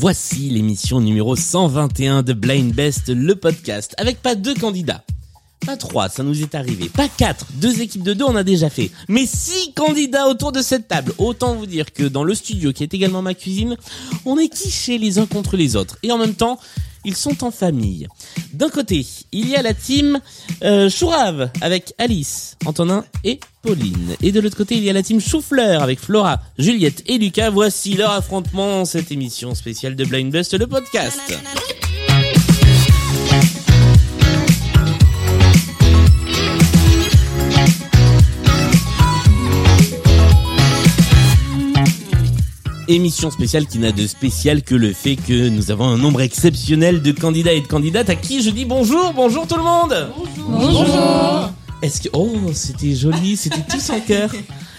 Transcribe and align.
Voici 0.00 0.48
l'émission 0.48 1.00
numéro 1.00 1.36
121 1.36 2.22
de 2.22 2.32
Blind 2.32 2.72
Best, 2.72 3.10
le 3.10 3.36
podcast, 3.36 3.94
avec 3.98 4.22
pas 4.22 4.34
deux 4.34 4.54
candidats. 4.54 5.04
Pas 5.66 5.76
trois, 5.76 6.08
ça 6.08 6.22
nous 6.22 6.40
est 6.40 6.54
arrivé. 6.54 6.88
Pas 6.88 7.06
quatre, 7.06 7.46
deux 7.56 7.82
équipes 7.82 8.02
de 8.02 8.14
deux, 8.14 8.24
on 8.24 8.34
a 8.34 8.42
déjà 8.42 8.70
fait. 8.70 8.90
Mais 9.08 9.26
six 9.26 9.74
candidats 9.74 10.26
autour 10.28 10.52
de 10.52 10.62
cette 10.62 10.88
table. 10.88 11.12
Autant 11.18 11.54
vous 11.54 11.66
dire 11.66 11.92
que 11.92 12.04
dans 12.04 12.24
le 12.24 12.34
studio, 12.34 12.72
qui 12.72 12.82
est 12.82 12.94
également 12.94 13.20
ma 13.20 13.34
cuisine, 13.34 13.76
on 14.24 14.38
est 14.38 14.48
quichés 14.48 14.96
les 14.96 15.18
uns 15.18 15.26
contre 15.26 15.58
les 15.58 15.76
autres. 15.76 15.98
Et 16.02 16.10
en 16.12 16.18
même 16.18 16.34
temps, 16.34 16.58
ils 17.04 17.16
sont 17.16 17.44
en 17.44 17.50
famille. 17.50 18.08
D'un 18.52 18.68
côté, 18.68 19.06
il 19.32 19.48
y 19.48 19.56
a 19.56 19.62
la 19.62 19.74
team 19.74 20.20
euh, 20.62 20.90
Chourave 20.90 21.50
avec 21.60 21.94
Alice, 21.98 22.56
Antonin 22.66 23.04
et 23.24 23.40
Pauline. 23.62 24.16
Et 24.22 24.32
de 24.32 24.40
l'autre 24.40 24.56
côté, 24.56 24.76
il 24.76 24.84
y 24.84 24.90
a 24.90 24.92
la 24.92 25.02
team 25.02 25.20
Choufleur 25.20 25.82
avec 25.82 26.00
Flora, 26.00 26.40
Juliette 26.58 27.02
et 27.06 27.18
Lucas. 27.18 27.50
Voici 27.50 27.94
leur 27.94 28.10
affrontement 28.10 28.84
cette 28.84 29.12
émission 29.12 29.54
spéciale 29.54 29.96
de 29.96 30.04
Blind 30.04 30.30
Best, 30.32 30.54
le 30.58 30.66
podcast. 30.66 31.20
Émission 42.90 43.30
spéciale 43.30 43.68
qui 43.68 43.78
n'a 43.78 43.92
de 43.92 44.04
spécial 44.08 44.62
que 44.62 44.74
le 44.74 44.92
fait 44.92 45.14
que 45.14 45.48
nous 45.48 45.70
avons 45.70 45.84
un 45.84 45.96
nombre 45.96 46.22
exceptionnel 46.22 47.02
de 47.02 47.12
candidats 47.12 47.52
et 47.52 47.60
de 47.60 47.66
candidates 47.68 48.10
à 48.10 48.16
qui 48.16 48.42
je 48.42 48.50
dis 48.50 48.64
bonjour, 48.64 49.12
bonjour 49.14 49.46
tout 49.46 49.54
le 49.54 49.62
monde 49.62 50.08
Bonjour. 50.36 51.52
Est-ce 51.82 52.00
que... 52.00 52.08
Oh, 52.12 52.36
c'était 52.52 52.96
joli, 52.96 53.36
c'était 53.36 53.62
tous 53.62 53.90
en 53.90 54.00
cœur. 54.00 54.32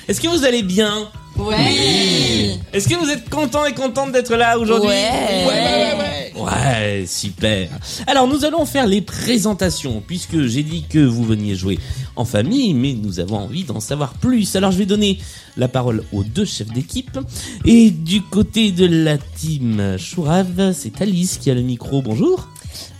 Est-ce 0.07 0.19
que 0.21 0.27
vous 0.27 0.43
allez 0.45 0.63
bien 0.63 1.09
Ouais. 1.37 2.57
Est-ce 2.73 2.87
que 2.89 2.95
vous 2.95 3.09
êtes 3.09 3.29
content 3.29 3.65
et 3.65 3.73
contente 3.73 4.11
d'être 4.11 4.35
là 4.35 4.59
aujourd'hui 4.59 4.89
Ouais. 4.89 5.45
ouais, 5.47 5.93
ouais. 5.99 6.41
Ouais, 6.41 7.05
super. 7.07 7.69
Alors 8.07 8.27
nous 8.27 8.45
allons 8.45 8.65
faire 8.65 8.85
les 8.87 9.01
présentations 9.01 10.03
puisque 10.05 10.45
j'ai 10.47 10.63
dit 10.63 10.83
que 10.89 10.99
vous 10.99 11.23
veniez 11.23 11.55
jouer 11.55 11.79
en 12.15 12.25
famille, 12.25 12.73
mais 12.73 12.93
nous 12.93 13.19
avons 13.19 13.37
envie 13.37 13.63
d'en 13.63 13.79
savoir 13.79 14.13
plus. 14.13 14.55
Alors 14.55 14.71
je 14.71 14.77
vais 14.77 14.85
donner 14.85 15.19
la 15.57 15.67
parole 15.67 16.03
aux 16.11 16.23
deux 16.23 16.45
chefs 16.45 16.71
d'équipe 16.71 17.17
et 17.65 17.91
du 17.91 18.21
côté 18.21 18.71
de 18.71 18.85
la 18.85 19.17
team 19.17 19.97
Chourave, 19.97 20.73
c'est 20.73 21.01
Alice 21.01 21.37
qui 21.37 21.49
a 21.51 21.53
le 21.53 21.61
micro. 21.61 22.01
Bonjour. 22.01 22.49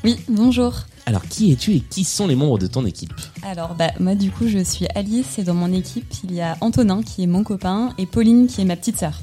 Oui, 0.03 0.17
bonjour. 0.29 0.73
Alors 1.05 1.27
qui 1.27 1.51
es-tu 1.51 1.75
et 1.75 1.79
qui 1.79 2.03
sont 2.03 2.27
les 2.27 2.35
membres 2.35 2.57
de 2.57 2.67
ton 2.67 2.85
équipe 2.85 3.13
Alors, 3.43 3.75
bah, 3.75 3.91
moi, 3.99 4.15
du 4.15 4.31
coup, 4.31 4.47
je 4.47 4.63
suis 4.63 4.85
Alice 4.95 5.39
et 5.39 5.43
dans 5.43 5.53
mon 5.53 5.73
équipe, 5.73 6.13
il 6.23 6.33
y 6.33 6.41
a 6.41 6.57
Antonin 6.61 7.01
qui 7.01 7.23
est 7.23 7.27
mon 7.27 7.43
copain 7.43 7.93
et 7.97 8.05
Pauline 8.05 8.47
qui 8.47 8.61
est 8.61 8.65
ma 8.65 8.75
petite 8.75 8.97
sœur. 8.97 9.21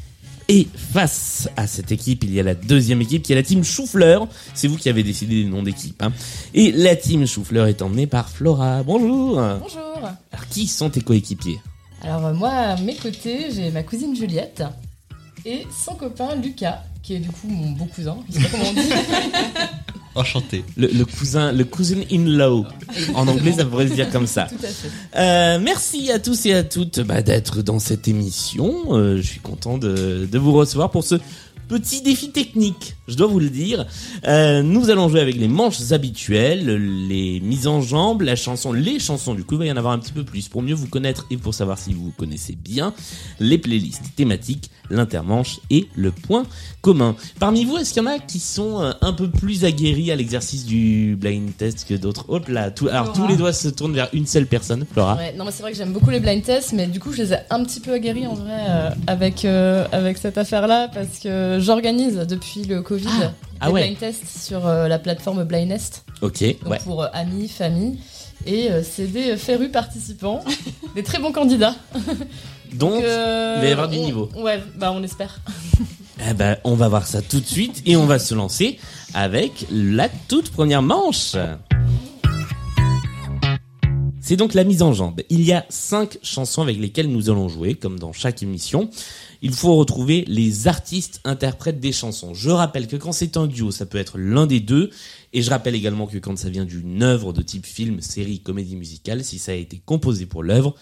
Et 0.50 0.66
face 0.74 1.48
à 1.56 1.66
cette 1.66 1.92
équipe, 1.92 2.24
il 2.24 2.32
y 2.32 2.40
a 2.40 2.42
la 2.42 2.54
deuxième 2.54 3.02
équipe 3.02 3.22
qui 3.22 3.32
est 3.32 3.36
la 3.36 3.42
team 3.42 3.62
Choufleur. 3.62 4.26
C'est 4.54 4.66
vous 4.66 4.76
qui 4.76 4.88
avez 4.88 5.02
décidé 5.02 5.42
le 5.42 5.50
nom 5.50 5.62
d'équipe. 5.62 6.02
Hein. 6.02 6.10
Et 6.54 6.72
la 6.72 6.96
team 6.96 7.26
Choufleur 7.26 7.66
est 7.66 7.82
emmenée 7.82 8.06
par 8.06 8.30
Flora. 8.30 8.82
Bonjour. 8.82 9.36
Bonjour. 9.36 9.98
Alors 10.32 10.48
qui 10.48 10.66
sont 10.66 10.88
tes 10.88 11.02
coéquipiers 11.02 11.60
Alors 12.02 12.26
euh, 12.26 12.32
moi, 12.32 12.50
à 12.50 12.76
mes 12.80 12.96
côtés, 12.96 13.50
j'ai 13.54 13.70
ma 13.70 13.82
cousine 13.82 14.16
Juliette 14.16 14.62
et 15.44 15.66
son 15.84 15.94
copain 15.94 16.34
Lucas, 16.34 16.82
qui 17.02 17.14
est 17.14 17.20
du 17.20 17.28
coup 17.28 17.48
mon 17.48 17.72
beau 17.72 17.84
cousin. 17.84 18.16
Je 18.28 18.34
sais 18.34 18.40
pas 18.40 18.48
comment 18.48 18.70
on 18.70 18.72
dit. 18.72 18.80
Enchanté. 20.18 20.64
le, 20.76 20.88
le 20.88 21.04
cousin, 21.04 21.52
le 21.52 21.64
cousin 21.64 22.00
in 22.10 22.24
law. 22.26 22.66
En 23.14 23.28
anglais, 23.28 23.52
ça 23.52 23.64
pourrait 23.64 23.88
se 23.88 23.94
dire 23.94 24.10
comme 24.10 24.26
ça. 24.26 24.46
Tout 24.50 24.64
à 24.64 24.68
fait. 24.68 24.88
Euh, 25.16 25.58
merci 25.62 26.10
à 26.10 26.18
tous 26.18 26.46
et 26.46 26.54
à 26.54 26.64
toutes 26.64 27.00
bah, 27.00 27.22
d'être 27.22 27.62
dans 27.62 27.78
cette 27.78 28.08
émission. 28.08 28.74
Euh, 28.96 29.16
je 29.18 29.22
suis 29.22 29.40
content 29.40 29.78
de, 29.78 30.28
de 30.30 30.38
vous 30.38 30.52
recevoir 30.52 30.90
pour 30.90 31.04
ce 31.04 31.14
petit 31.68 32.02
défi 32.02 32.30
technique, 32.30 32.96
je 33.06 33.14
dois 33.14 33.26
vous 33.26 33.40
le 33.40 33.50
dire. 33.50 33.86
Euh, 34.26 34.62
nous 34.62 34.90
allons 34.90 35.08
jouer 35.08 35.20
avec 35.20 35.36
les 35.36 35.48
manches 35.48 35.92
habituelles, 35.92 36.66
les 37.08 37.40
mises 37.40 37.66
en 37.66 37.80
jambe, 37.80 38.22
la 38.22 38.36
chanson, 38.36 38.72
les 38.72 38.98
chansons. 38.98 39.34
Du 39.34 39.44
coup, 39.44 39.54
il 39.54 39.58
va 39.58 39.66
y 39.66 39.72
en 39.72 39.76
avoir 39.76 39.92
un 39.92 39.98
petit 39.98 40.12
peu 40.12 40.24
plus 40.24 40.48
pour 40.48 40.62
mieux 40.62 40.74
vous 40.74 40.88
connaître 40.88 41.26
et 41.30 41.36
pour 41.36 41.54
savoir 41.54 41.78
si 41.78 41.92
vous 41.92 42.06
vous 42.06 42.14
connaissez 42.16 42.56
bien, 42.56 42.94
les 43.38 43.58
playlists 43.58 44.14
thématiques, 44.16 44.70
l'intermanche 44.90 45.60
et 45.70 45.88
le 45.94 46.10
point 46.10 46.44
commun. 46.80 47.16
Parmi 47.38 47.64
vous, 47.64 47.76
est-ce 47.76 47.92
qu'il 47.92 48.02
y 48.02 48.06
en 48.06 48.10
a 48.10 48.18
qui 48.18 48.38
sont 48.38 48.80
euh, 48.80 48.92
un 49.00 49.12
peu 49.12 49.30
plus 49.30 49.64
aguerris 49.64 50.10
à 50.10 50.16
l'exercice 50.16 50.64
du 50.64 51.16
blind 51.20 51.56
test 51.56 51.86
que 51.86 51.94
d'autres 51.94 52.24
Hop 52.28 52.48
là, 52.48 52.70
tout, 52.70 52.88
alors 52.88 53.12
tous 53.12 53.26
les 53.26 53.36
doigts 53.36 53.52
se 53.52 53.68
tournent 53.68 53.94
vers 53.94 54.08
une 54.12 54.26
seule 54.26 54.46
personne, 54.46 54.84
Flora. 54.90 55.16
Ouais, 55.16 55.34
non 55.36 55.44
mais 55.44 55.50
c'est 55.50 55.62
vrai 55.62 55.72
que 55.72 55.76
j'aime 55.76 55.92
beaucoup 55.92 56.10
les 56.10 56.20
blind 56.20 56.42
tests, 56.42 56.72
mais 56.72 56.86
du 56.86 57.00
coup 57.00 57.12
je 57.12 57.22
les 57.22 57.32
ai 57.32 57.38
un 57.50 57.64
petit 57.64 57.80
peu 57.80 57.92
aguerris 57.92 58.26
en 58.26 58.34
vrai 58.34 58.64
euh, 58.68 58.90
avec 59.06 59.44
euh, 59.44 59.86
avec 59.92 60.18
cette 60.18 60.38
affaire-là 60.38 60.88
parce 60.88 61.18
que 61.18 61.57
j'organise 61.60 62.16
depuis 62.16 62.64
le 62.64 62.82
Covid 62.82 63.06
Ah. 63.22 63.32
Ah 63.60 63.66
des 63.68 63.72
ouais. 63.72 63.82
blind 63.86 63.98
tests 63.98 64.44
sur 64.46 64.66
euh, 64.66 64.86
la 64.86 64.98
plateforme 65.00 65.42
Blindnest, 65.44 66.04
Ok, 66.22 66.42
donc 66.62 66.70
ouais. 66.70 66.78
pour 66.84 67.02
euh, 67.02 67.08
amis, 67.12 67.48
famille. 67.48 67.98
Et 68.46 68.70
euh, 68.70 68.82
c'est 68.88 69.08
des 69.08 69.36
férus 69.36 69.72
participants, 69.72 70.44
des 70.94 71.02
très 71.02 71.18
bons 71.18 71.32
candidats. 71.32 71.74
Donc, 72.74 73.02
euh, 73.02 73.54
il 73.56 73.62
va 73.62 73.68
y 73.68 73.72
avoir 73.72 73.88
du 73.88 73.98
niveau. 73.98 74.28
Ouais, 74.36 74.62
bah 74.76 74.92
on 74.94 75.02
espère. 75.02 75.40
eh 76.30 76.34
ben, 76.34 76.58
on 76.64 76.74
va 76.74 76.88
voir 76.88 77.06
ça 77.06 77.22
tout 77.22 77.40
de 77.40 77.46
suite 77.46 77.82
et 77.86 77.96
on 77.96 78.04
va 78.04 78.18
se 78.18 78.34
lancer 78.34 78.78
avec 79.14 79.66
la 79.72 80.08
toute 80.28 80.50
première 80.50 80.82
manche. 80.82 81.34
C'est 84.28 84.36
donc 84.36 84.52
la 84.52 84.64
mise 84.64 84.82
en 84.82 84.92
jambe. 84.92 85.22
Il 85.30 85.40
y 85.40 85.54
a 85.54 85.64
cinq 85.70 86.18
chansons 86.22 86.60
avec 86.60 86.76
lesquelles 86.76 87.08
nous 87.08 87.30
allons 87.30 87.48
jouer, 87.48 87.72
comme 87.72 87.98
dans 87.98 88.12
chaque 88.12 88.42
émission. 88.42 88.90
Il 89.40 89.54
faut 89.54 89.74
retrouver 89.76 90.26
les 90.28 90.68
artistes 90.68 91.22
interprètes 91.24 91.80
des 91.80 91.92
chansons. 91.92 92.34
Je 92.34 92.50
rappelle 92.50 92.88
que 92.88 92.96
quand 92.96 93.12
c'est 93.12 93.38
un 93.38 93.46
duo, 93.46 93.70
ça 93.70 93.86
peut 93.86 93.96
être 93.96 94.18
l'un 94.18 94.46
des 94.46 94.60
deux. 94.60 94.90
Et 95.32 95.40
je 95.40 95.48
rappelle 95.48 95.74
également 95.74 96.06
que 96.06 96.18
quand 96.18 96.36
ça 96.36 96.50
vient 96.50 96.66
d'une 96.66 97.02
œuvre 97.02 97.32
de 97.32 97.40
type 97.40 97.64
film, 97.64 98.02
série, 98.02 98.40
comédie 98.40 98.76
musicale, 98.76 99.24
si 99.24 99.38
ça 99.38 99.52
a 99.52 99.54
été 99.54 99.80
composé 99.82 100.26
pour 100.26 100.42
l'œuvre, 100.42 100.74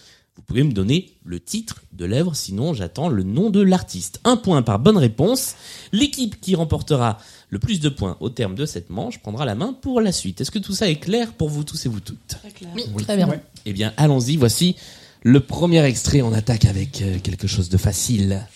pouvez 0.46 0.62
me 0.62 0.72
donner 0.72 1.12
le 1.24 1.40
titre 1.40 1.82
de 1.92 2.04
l'œuvre, 2.04 2.34
sinon 2.34 2.72
j'attends 2.72 3.08
le 3.08 3.22
nom 3.22 3.50
de 3.50 3.60
l'artiste. 3.60 4.20
Un 4.24 4.36
point 4.36 4.62
par 4.62 4.78
bonne 4.78 4.96
réponse. 4.96 5.54
L'équipe 5.92 6.40
qui 6.40 6.54
remportera 6.54 7.18
le 7.50 7.58
plus 7.58 7.80
de 7.80 7.88
points 7.88 8.16
au 8.20 8.28
terme 8.28 8.54
de 8.54 8.66
cette 8.66 8.90
manche 8.90 9.18
prendra 9.18 9.44
la 9.44 9.54
main 9.54 9.72
pour 9.72 10.00
la 10.00 10.12
suite. 10.12 10.40
Est-ce 10.40 10.50
que 10.50 10.58
tout 10.58 10.72
ça 10.72 10.88
est 10.88 10.96
clair 10.96 11.32
pour 11.32 11.48
vous 11.48 11.64
tous 11.64 11.86
et 11.86 11.88
vous 11.88 12.00
toutes 12.00 12.36
Oui, 12.74 12.84
très 13.02 13.16
bien. 13.16 13.28
Eh 13.64 13.72
bien, 13.72 13.92
allons-y. 13.96 14.36
Voici 14.36 14.76
le 15.22 15.40
premier 15.40 15.84
extrait. 15.84 16.22
On 16.22 16.32
attaque 16.32 16.64
avec 16.64 17.02
euh, 17.02 17.18
quelque 17.22 17.46
chose 17.46 17.68
de 17.68 17.76
facile. 17.76 18.46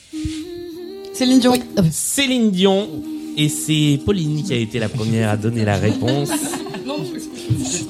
Céline 1.12 1.40
Dion. 1.40 1.54
Céline 1.90 2.50
Dion. 2.50 2.88
Et 3.36 3.48
c'est 3.48 4.00
Pauline 4.04 4.42
qui 4.42 4.52
a 4.52 4.56
été 4.56 4.78
la 4.78 4.88
première 4.88 5.30
à 5.30 5.36
donner 5.36 5.64
la 5.64 5.76
réponse. 5.76 6.30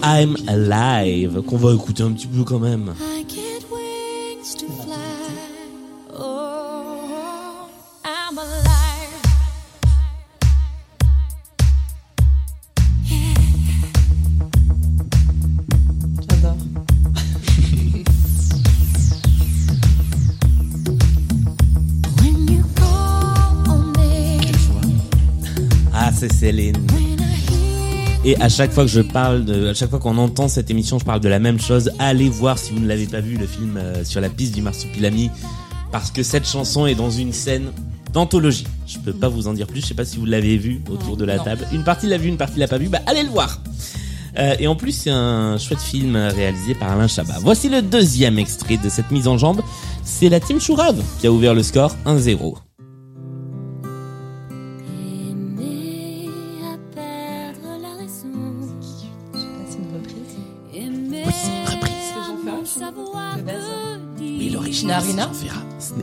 I'm 0.03 0.37
Alive, 0.47 1.43
qu'on 1.43 1.57
va 1.57 1.75
écouter 1.75 2.03
un 2.03 2.13
petit 2.13 2.27
peu 2.27 2.45
quand 2.45 2.59
même. 2.59 2.95
C'est 26.21 26.33
Céline. 26.33 26.77
Et 28.27 28.37
à 28.43 28.51
chaque 28.51 28.73
fois 28.73 28.85
que 28.85 28.91
je 28.91 29.01
parle 29.01 29.47
de, 29.47 29.69
à 29.69 29.75
chaque 29.75 29.89
fois 29.89 29.99
qu'on 29.99 30.19
entend 30.19 30.49
cette 30.49 30.71
émission, 30.71 30.99
je 30.99 31.05
parle 31.07 31.21
de 31.21 31.29
la 31.31 31.39
même 31.39 31.59
chose. 31.59 31.91
Allez 31.99 32.29
voir 32.29 32.59
si 32.59 32.75
vous 32.75 32.81
ne 32.81 32.87
l'avez 32.87 33.07
pas 33.07 33.21
vu 33.21 33.39
le 33.39 33.47
film 33.47 33.79
euh, 33.79 34.05
sur 34.05 34.21
la 34.21 34.29
piste 34.29 34.55
du 34.55 34.61
marsupilami, 34.61 35.31
parce 35.91 36.11
que 36.11 36.23
cette 36.23 36.47
chanson 36.47 36.85
est 36.85 36.95
dans 36.95 37.11
une 37.11 37.33
scène 37.33 37.73
d'anthologie. 38.13 38.67
Je 38.87 38.99
peux 38.99 39.15
pas 39.15 39.29
vous 39.31 39.49
en 39.49 39.55
dire 39.55 39.67
plus. 39.67 39.81
Je 39.81 39.87
sais 39.87 39.95
pas 39.95 40.05
si 40.05 40.19
vous 40.19 40.27
l'avez 40.27 40.59
vu 40.59 40.83
autour 40.91 41.17
de 41.17 41.25
la 41.25 41.39
Non. 41.39 41.45
table. 41.45 41.67
Une 41.73 41.85
partie 41.85 42.07
l'a 42.07 42.19
vu, 42.19 42.29
une 42.29 42.37
partie 42.37 42.59
l'a 42.59 42.69
pas 42.69 42.77
vu. 42.77 42.89
Bah 42.89 43.01
allez 43.07 43.23
le 43.23 43.31
voir. 43.31 43.63
Euh, 44.39 44.55
et 44.61 44.67
en 44.67 44.77
plus, 44.77 44.93
c'est 44.93 45.11
un 45.11 45.57
chouette 45.57 45.81
film 45.81 46.17
réalisé 46.17 46.75
par 46.75 46.91
Alain 46.93 47.09
Chabat. 47.09 47.39
Voici 47.41 47.71
le 47.71 47.81
deuxième 47.81 48.39
extrait 48.39 48.77
de 48.77 48.91
cette 48.91 49.11
mise 49.11 49.27
en 49.27 49.39
jambe. 49.39 49.63
C'est 50.05 50.29
la 50.29 50.39
team 50.41 50.61
Chourave 50.61 51.01
qui 51.21 51.27
a 51.27 51.33
ouvert 51.33 51.55
le 51.55 51.63
score 51.63 51.97
1-0. 52.05 52.57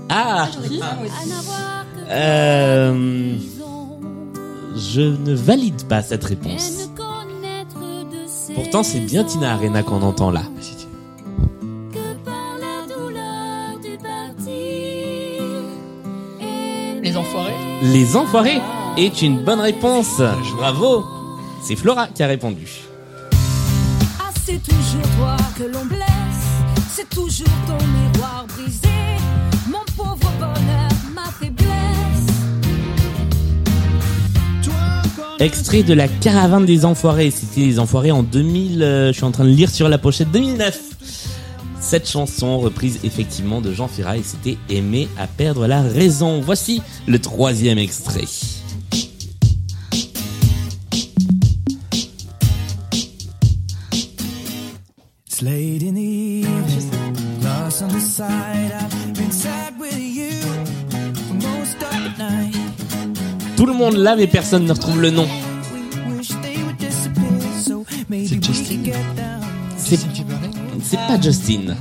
Ah, 0.10 0.48
euh, 2.10 3.36
Je 4.76 5.02
ne 5.02 5.34
valide 5.36 5.84
pas 5.88 6.02
cette 6.02 6.24
réponse. 6.24 6.90
Pourtant, 8.56 8.84
c'est 8.84 9.00
bien 9.00 9.24
Tina 9.24 9.54
Arena 9.54 9.84
qu'on 9.84 10.02
entend 10.02 10.32
là. 10.32 10.44
Les 17.04 17.16
enfoirés 17.16 17.54
Les 17.84 18.16
enfoirés 18.16 18.62
est 18.98 19.22
une 19.22 19.44
bonne 19.44 19.60
réponse. 19.60 20.22
Bravo 20.58 21.06
C'est 21.64 21.76
Flora 21.76 22.08
qui 22.08 22.24
a 22.24 22.28
répondu. 22.28 22.68
Ah, 24.20 24.32
c'est 24.46 24.62
toujours 24.64 25.08
toi 25.18 25.38
que 25.58 25.64
l'on 25.64 25.86
blesse, 25.86 26.08
c'est 26.96 27.10
toujours 27.10 27.48
ton 27.68 27.78
miroir 27.86 28.46
brisé. 28.48 28.88
Extrait 35.40 35.84
de 35.84 35.94
la 35.94 36.08
caravane 36.08 36.66
des 36.66 36.84
enfoirés. 36.84 37.30
C'était 37.30 37.62
les 37.62 37.78
enfoirés 37.80 38.12
en 38.12 38.24
2000. 38.24 38.82
euh, 38.82 39.08
je 39.10 39.14
suis 39.14 39.24
en 39.24 39.32
train 39.32 39.44
de 39.44 39.50
lire 39.50 39.70
sur 39.70 39.88
la 39.88 40.00
pochette 40.00 40.32
2009. 40.32 40.80
Cette 41.80 42.10
chanson 42.10 42.58
reprise 42.60 43.00
effectivement 43.04 43.62
de 43.62 43.72
Jean 43.72 43.88
Ferrat 43.88 44.18
et 44.18 44.24
c'était 44.24 44.58
Aimer 44.70 45.08
à 45.18 45.28
perdre 45.28 45.68
la 45.68 45.84
raison. 45.84 46.42
Voici 46.42 46.82
le 47.06 47.20
troisième 47.20 47.78
extrait. 47.78 48.26
Tout 63.58 63.66
le 63.66 63.74
monde 63.74 63.96
l'a 63.96 64.16
mais 64.16 64.28
personne 64.28 64.66
ne 64.66 64.72
retrouve 64.72 65.02
le 65.02 65.10
nom. 65.10 65.28
C'est 68.12 68.44
Justin. 68.46 68.80
C'est 69.78 70.00
c'est 70.84 70.98
pas 70.98 71.20
Justin. 71.20 71.76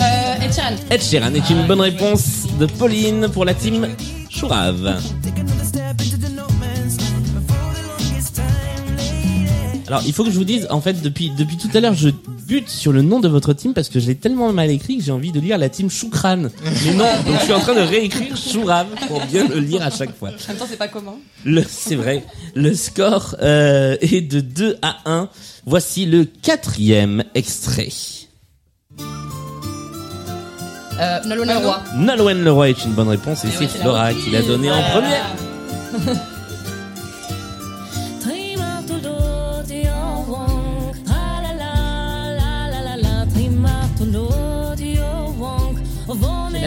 Euh, 0.00 0.34
Ed 0.42 0.52
Sheeran. 0.52 0.76
Ed 0.90 1.02
Sheeran 1.02 1.34
est 1.34 1.48
une 1.48 1.66
bonne 1.66 1.80
réponse 1.80 2.46
de 2.60 2.66
Pauline 2.66 3.28
pour 3.32 3.46
la 3.46 3.54
team 3.54 3.88
Chourave. 4.28 5.00
Alors 9.86 10.02
il 10.06 10.12
faut 10.12 10.24
que 10.24 10.30
je 10.30 10.36
vous 10.36 10.44
dise, 10.44 10.66
en 10.70 10.80
fait 10.80 11.00
depuis 11.02 11.30
depuis 11.30 11.56
tout 11.56 11.68
à 11.74 11.80
l'heure 11.80 11.94
je 11.94 12.10
bute 12.46 12.68
sur 12.68 12.92
le 12.92 13.02
nom 13.02 13.20
de 13.20 13.28
votre 13.28 13.52
team 13.52 13.74
parce 13.74 13.88
que 13.88 14.00
je 14.00 14.06
l'ai 14.06 14.14
tellement 14.14 14.52
mal 14.52 14.70
écrit 14.70 14.98
que 14.98 15.04
j'ai 15.04 15.12
envie 15.12 15.32
de 15.32 15.40
lire 15.40 15.58
la 15.58 15.68
team 15.68 15.90
Choukran. 15.90 16.36
Mais 16.62 16.94
non, 16.94 17.04
donc 17.26 17.38
je 17.38 17.44
suis 17.44 17.52
en 17.52 17.60
train 17.60 17.74
de 17.74 17.80
réécrire 17.80 18.36
Chourave 18.36 18.88
pour 19.08 19.24
bien 19.26 19.46
le 19.48 19.58
lire 19.58 19.82
à 19.82 19.90
chaque 19.90 20.16
fois. 20.16 20.30
En 20.30 20.48
même 20.48 20.56
temps, 20.56 20.66
c'est 20.68 20.76
pas 20.76 20.88
commun. 20.88 21.14
Le, 21.44 21.62
c'est 21.66 21.96
vrai. 21.96 22.24
Le 22.54 22.74
score 22.74 23.36
euh, 23.42 23.96
est 24.00 24.20
de 24.20 24.40
2 24.40 24.76
à 24.82 24.98
1. 25.06 25.28
Voici 25.66 26.06
le 26.06 26.24
quatrième 26.24 27.24
extrait. 27.34 27.90
Euh, 31.00 31.20
Nolwenn 31.26 31.48
Leroy. 31.48 31.82
Nolwenn 31.96 32.44
Leroy 32.44 32.70
est 32.70 32.84
une 32.84 32.92
bonne 32.92 33.08
réponse 33.08 33.44
et 33.44 33.48
c'est 33.50 33.66
Flora 33.66 34.12
qui 34.14 34.30
l'a 34.30 34.42
donné 34.42 34.70
en 34.70 34.82
premier. 34.82 36.14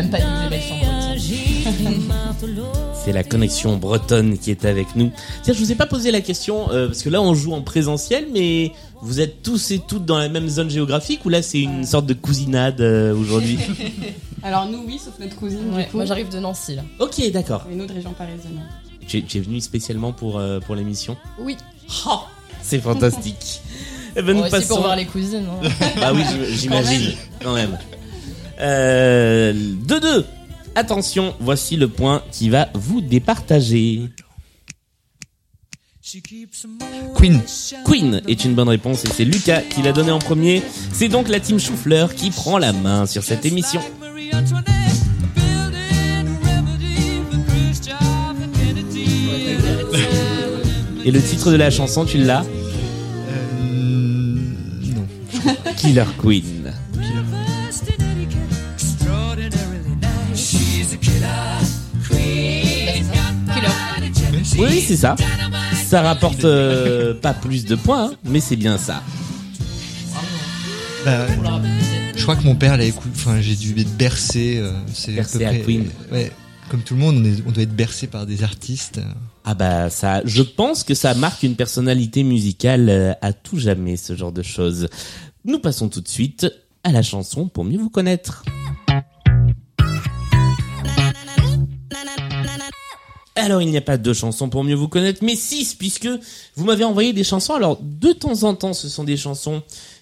même 0.01 0.09
pas 0.09 0.17
dit 1.17 1.63
C'est 3.03 3.11
la 3.13 3.23
connexion 3.23 3.77
bretonne 3.77 4.37
qui 4.37 4.51
est 4.51 4.65
avec 4.65 4.95
nous. 4.95 5.11
Tiens, 5.43 5.53
je 5.53 5.59
vous 5.59 5.71
ai 5.71 5.75
pas 5.75 5.85
posé 5.85 6.11
la 6.11 6.21
question 6.21 6.69
euh, 6.71 6.87
parce 6.87 7.01
que 7.01 7.09
là 7.09 7.21
on 7.21 7.33
joue 7.33 7.53
en 7.53 7.61
présentiel, 7.61 8.27
mais 8.33 8.71
vous 9.01 9.19
êtes 9.21 9.41
tous 9.41 9.71
et 9.71 9.79
toutes 9.79 10.05
dans 10.05 10.17
la 10.17 10.29
même 10.29 10.47
zone 10.49 10.69
géographique 10.69 11.25
ou 11.25 11.29
là 11.29 11.41
c'est 11.41 11.61
une 11.61 11.85
sorte 11.85 12.05
de 12.05 12.13
cousinade 12.13 12.81
euh, 12.81 13.15
aujourd'hui? 13.15 13.57
Alors 14.43 14.65
nous, 14.67 14.83
oui, 14.85 14.99
sauf 15.03 15.13
notre 15.19 15.35
cousine, 15.35 15.73
Ouais, 15.73 15.85
du 15.85 15.89
coup. 15.89 15.97
moi 15.97 16.05
j'arrive 16.05 16.29
de 16.29 16.39
Nancy 16.39 16.75
là. 16.75 16.83
Ok, 16.99 17.21
d'accord. 17.31 17.65
Une 17.71 17.81
autre 17.81 17.93
région 17.93 18.11
parisienne. 18.13 18.61
Tu 19.07 19.17
es, 19.19 19.21
tu 19.23 19.37
es 19.37 19.41
venu 19.41 19.59
spécialement 19.61 20.11
pour 20.11 20.37
euh, 20.37 20.59
pour 20.59 20.75
l'émission? 20.75 21.17
Oui. 21.39 21.57
Oh, 22.07 22.19
c'est 22.61 22.79
fantastique. 22.79 23.61
Eh 24.19 24.23
ben, 24.23 24.33
Bon, 24.33 24.39
nous 24.39 24.41
aussi 24.45 24.51
passons. 24.51 24.67
pour 24.69 24.79
voir 24.79 24.95
les 24.95 25.05
cousines. 25.05 25.45
hein. 25.63 25.69
Bah 25.99 26.11
oui, 26.11 26.23
j'im- 26.27 26.55
j'imagine, 26.57 27.11
quand 27.43 27.53
même. 27.53 27.77
Euh, 28.59 29.53
2-2. 29.87 30.25
Attention, 30.75 31.33
voici 31.39 31.75
le 31.75 31.87
point 31.87 32.21
qui 32.31 32.49
va 32.49 32.69
vous 32.73 33.01
départager. 33.01 34.09
Queen. 37.15 37.41
Queen 37.83 38.21
est 38.27 38.45
une 38.45 38.53
bonne 38.55 38.69
réponse 38.69 39.03
et 39.03 39.09
c'est 39.09 39.25
Lucas 39.25 39.61
qui 39.61 39.81
l'a 39.81 39.91
donné 39.91 40.11
en 40.11 40.19
premier. 40.19 40.61
C'est 40.93 41.09
donc 41.09 41.27
la 41.27 41.39
team 41.39 41.59
Choufleur 41.59 42.15
qui 42.15 42.29
prend 42.29 42.57
la 42.57 42.71
main 42.71 43.05
sur 43.05 43.23
cette 43.23 43.45
émission. 43.45 43.81
Et 51.05 51.11
le 51.11 51.21
titre 51.21 51.51
de 51.51 51.55
la 51.55 51.69
chanson, 51.69 52.05
tu 52.05 52.17
l'as 52.17 52.43
Euh, 53.29 54.35
non. 54.93 55.05
Killer 55.77 56.03
Queen. 56.21 56.43
Oui, 64.57 64.81
c'est 64.85 64.97
ça. 64.97 65.15
Ça 65.85 66.01
rapporte 66.01 66.43
euh, 66.45 67.13
pas 67.13 67.33
plus 67.33 67.65
de 67.65 67.75
points, 67.75 68.05
hein, 68.11 68.13
mais 68.25 68.39
c'est 68.39 68.55
bien 68.55 68.77
ça. 68.77 69.01
Bah, 71.05 71.27
je 72.15 72.23
crois 72.23 72.35
que 72.35 72.43
mon 72.43 72.55
père 72.55 72.75
l'a 72.77 72.83
écouté. 72.85 73.09
Enfin, 73.15 73.39
j'ai 73.39 73.55
dû 73.55 73.79
être 73.79 73.95
bercé. 73.95 74.57
euh, 74.57 74.71
c'est 74.93 75.13
Bercé 75.13 75.37
peu 75.39 75.45
à 75.45 75.49
près- 75.49 75.61
Queen. 75.61 75.85
Ouais. 76.11 76.31
Comme 76.69 76.81
tout 76.81 76.95
le 76.95 76.99
monde, 76.99 77.17
on, 77.19 77.23
est- 77.23 77.43
on 77.47 77.51
doit 77.51 77.63
être 77.63 77.75
bercé 77.75 78.07
par 78.07 78.25
des 78.25 78.43
artistes. 78.43 78.99
Ah 79.45 79.53
bah 79.53 79.89
ça, 79.89 80.21
je 80.25 80.41
pense 80.41 80.83
que 80.83 80.93
ça 80.93 81.13
marque 81.13 81.43
une 81.43 81.55
personnalité 81.55 82.23
musicale 82.23 82.89
euh, 82.89 83.13
à 83.21 83.31
tout 83.31 83.57
jamais, 83.59 83.95
ce 83.95 84.15
genre 84.17 84.33
de 84.33 84.43
choses. 84.43 84.89
Nous 85.45 85.59
passons 85.59 85.87
tout 85.87 86.01
de 86.01 86.07
suite 86.09 86.47
à 86.83 86.91
la 86.91 87.01
chanson 87.03 87.47
pour 87.47 87.63
mieux 87.63 87.77
vous 87.77 87.89
connaître. 87.89 88.43
Alors 93.37 93.61
il 93.61 93.69
n'y 93.69 93.77
a 93.77 93.81
pas 93.81 93.97
deux 93.97 94.15
chansons 94.15 94.49
pour 94.49 94.63
mieux 94.63 94.73
vous 94.73 94.87
connaître, 94.87 95.23
mais 95.23 95.35
six, 95.35 95.75
puisque 95.75 96.09
vous 96.55 96.65
m'avez 96.65 96.83
envoyé 96.83 97.13
des 97.13 97.23
chansons. 97.23 97.53
Alors 97.53 97.77
de 97.79 98.11
temps 98.11 98.43
en 98.43 98.55
temps, 98.55 98.73
ce 98.73 98.89
sont 98.89 99.03
des 99.03 99.15
chansons 99.15 99.61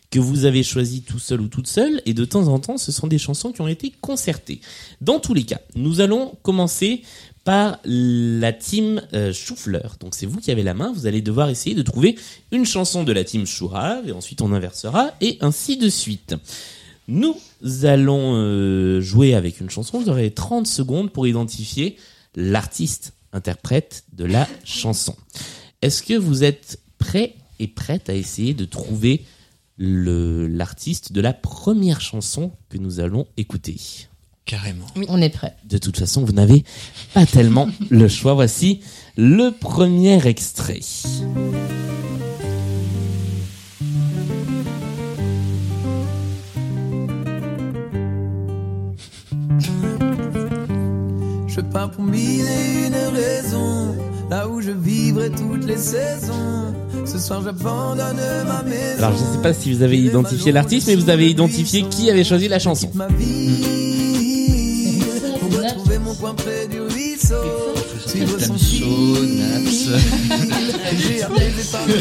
que 0.10 0.20
vous 0.20 0.46
avez 0.46 0.64
choisies 0.64 1.02
tout 1.02 1.20
seul 1.20 1.42
ou 1.42 1.50
toute 1.50 1.68
seule, 1.68 2.02
et 2.06 2.14
de 2.14 2.24
temps 2.24 2.48
en 2.48 2.60
temps, 2.60 2.78
ce 2.78 2.94
sont 2.94 3.08
des 3.08 3.18
chansons 3.18 3.52
qui 3.52 3.60
ont 3.60 3.68
été 3.68 3.92
concertées. 4.00 4.62
Dans 5.02 5.20
tous 5.20 5.34
les 5.34 5.44
cas, 5.44 5.60
nous 5.76 6.00
allons 6.00 6.38
commencer 6.44 7.02
par 7.44 7.80
la 7.84 8.54
team 8.54 9.02
euh, 9.14 9.34
Choufleur. 9.34 9.98
Donc 10.00 10.16
c'est 10.16 10.26
vous 10.26 10.40
qui 10.40 10.52
avez 10.52 10.64
la 10.64 10.74
main, 10.74 10.94
vous 10.96 11.06
allez 11.06 11.22
devoir 11.22 11.50
essayer 11.50 11.76
de 11.76 11.82
trouver 11.82 12.16
une 12.54 12.66
chanson 12.66 13.04
de 13.04 13.12
la 13.12 13.26
team 13.26 13.46
Chourave, 13.46 14.08
et 14.08 14.14
ensuite 14.14 14.42
on 14.42 14.54
inversera, 14.54 15.12
et 15.20 15.38
ainsi 15.42 15.76
de 15.76 15.90
suite. 15.90 16.36
Nous 17.10 17.36
allons 17.84 18.36
euh, 18.36 19.02
jouer 19.02 19.36
avec 19.36 19.60
une 19.60 19.70
chanson, 19.70 20.00
vous 20.00 20.10
aurez 20.10 20.32
30 20.32 20.66
secondes 20.66 21.12
pour 21.12 21.28
identifier 21.28 21.98
l'artiste 22.36 23.15
interprète 23.36 24.06
de 24.14 24.26
la 24.26 24.48
chanson. 24.64 25.16
Est-ce 25.82 26.02
que 26.02 26.14
vous 26.14 26.44
êtes 26.44 26.80
prêts 26.98 27.36
et 27.60 27.68
prêtes 27.68 28.10
à 28.10 28.16
essayer 28.16 28.54
de 28.54 28.66
trouver 28.66 29.26
le 29.78 30.48
l'artiste 30.48 31.12
de 31.12 31.22
la 31.22 31.34
première 31.34 32.02
chanson 32.02 32.52
que 32.70 32.78
nous 32.78 33.00
allons 33.00 33.28
écouter? 33.38 33.78
Carrément. 34.46 34.86
Oui, 34.96 35.06
on 35.10 35.22
est 35.22 35.30
prêt. 35.30 35.56
de 35.66 35.80
toute 35.80 35.98
façon, 35.98 36.24
vous 36.24 36.34
n'avez 36.34 36.64
pas 37.14 37.26
tellement 37.26 37.68
le 37.90 38.08
choix. 38.08 38.36
Voici 38.36 38.82
le 39.18 39.50
premier 39.50 40.26
extrait. 40.28 40.82
Je 51.56 51.62
pars 51.62 51.90
pour 51.90 52.04
mille 52.04 52.46
et 52.46 52.88
une 52.88 53.16
raisons, 53.16 53.96
là 54.30 54.46
où 54.46 54.60
je 54.60 54.72
vivrai 54.72 55.30
toutes 55.30 55.64
les 55.66 55.78
saisons. 55.78 56.76
Ce 57.06 57.18
soir 57.18 57.44
j'abandonne 57.46 58.18
ma 58.46 58.62
maison. 58.64 58.98
Alors, 58.98 59.18
je 59.18 59.24
ne 59.24 59.36
sais 59.38 59.42
pas 59.42 59.54
si 59.54 59.74
vous 59.74 59.82
avez 59.82 59.98
identifié 59.98 60.52
l'artiste, 60.52 60.88
mais 60.90 60.96
vous 60.96 61.10
avez 61.10 61.30
identifié 61.30 61.84
qui 61.84 62.12
avait 62.12 62.26
choisi 62.26 62.50
la 62.50 62.60
chanson. 62.60 62.90
Ma 62.94 63.08
vie, 63.08 65.00
pour 65.40 65.50
retrouver 65.50 65.98
mon 66.00 66.14
coin 66.16 66.34
près 66.34 66.68
du 66.68 66.82
ruisseau. 66.82 67.36
Suivre 68.06 68.38
son 68.38 68.56
fil. 68.56 68.84
J'ai 71.08 71.24
apaisé 71.24 71.72
par 71.72 71.88
le 71.88 71.94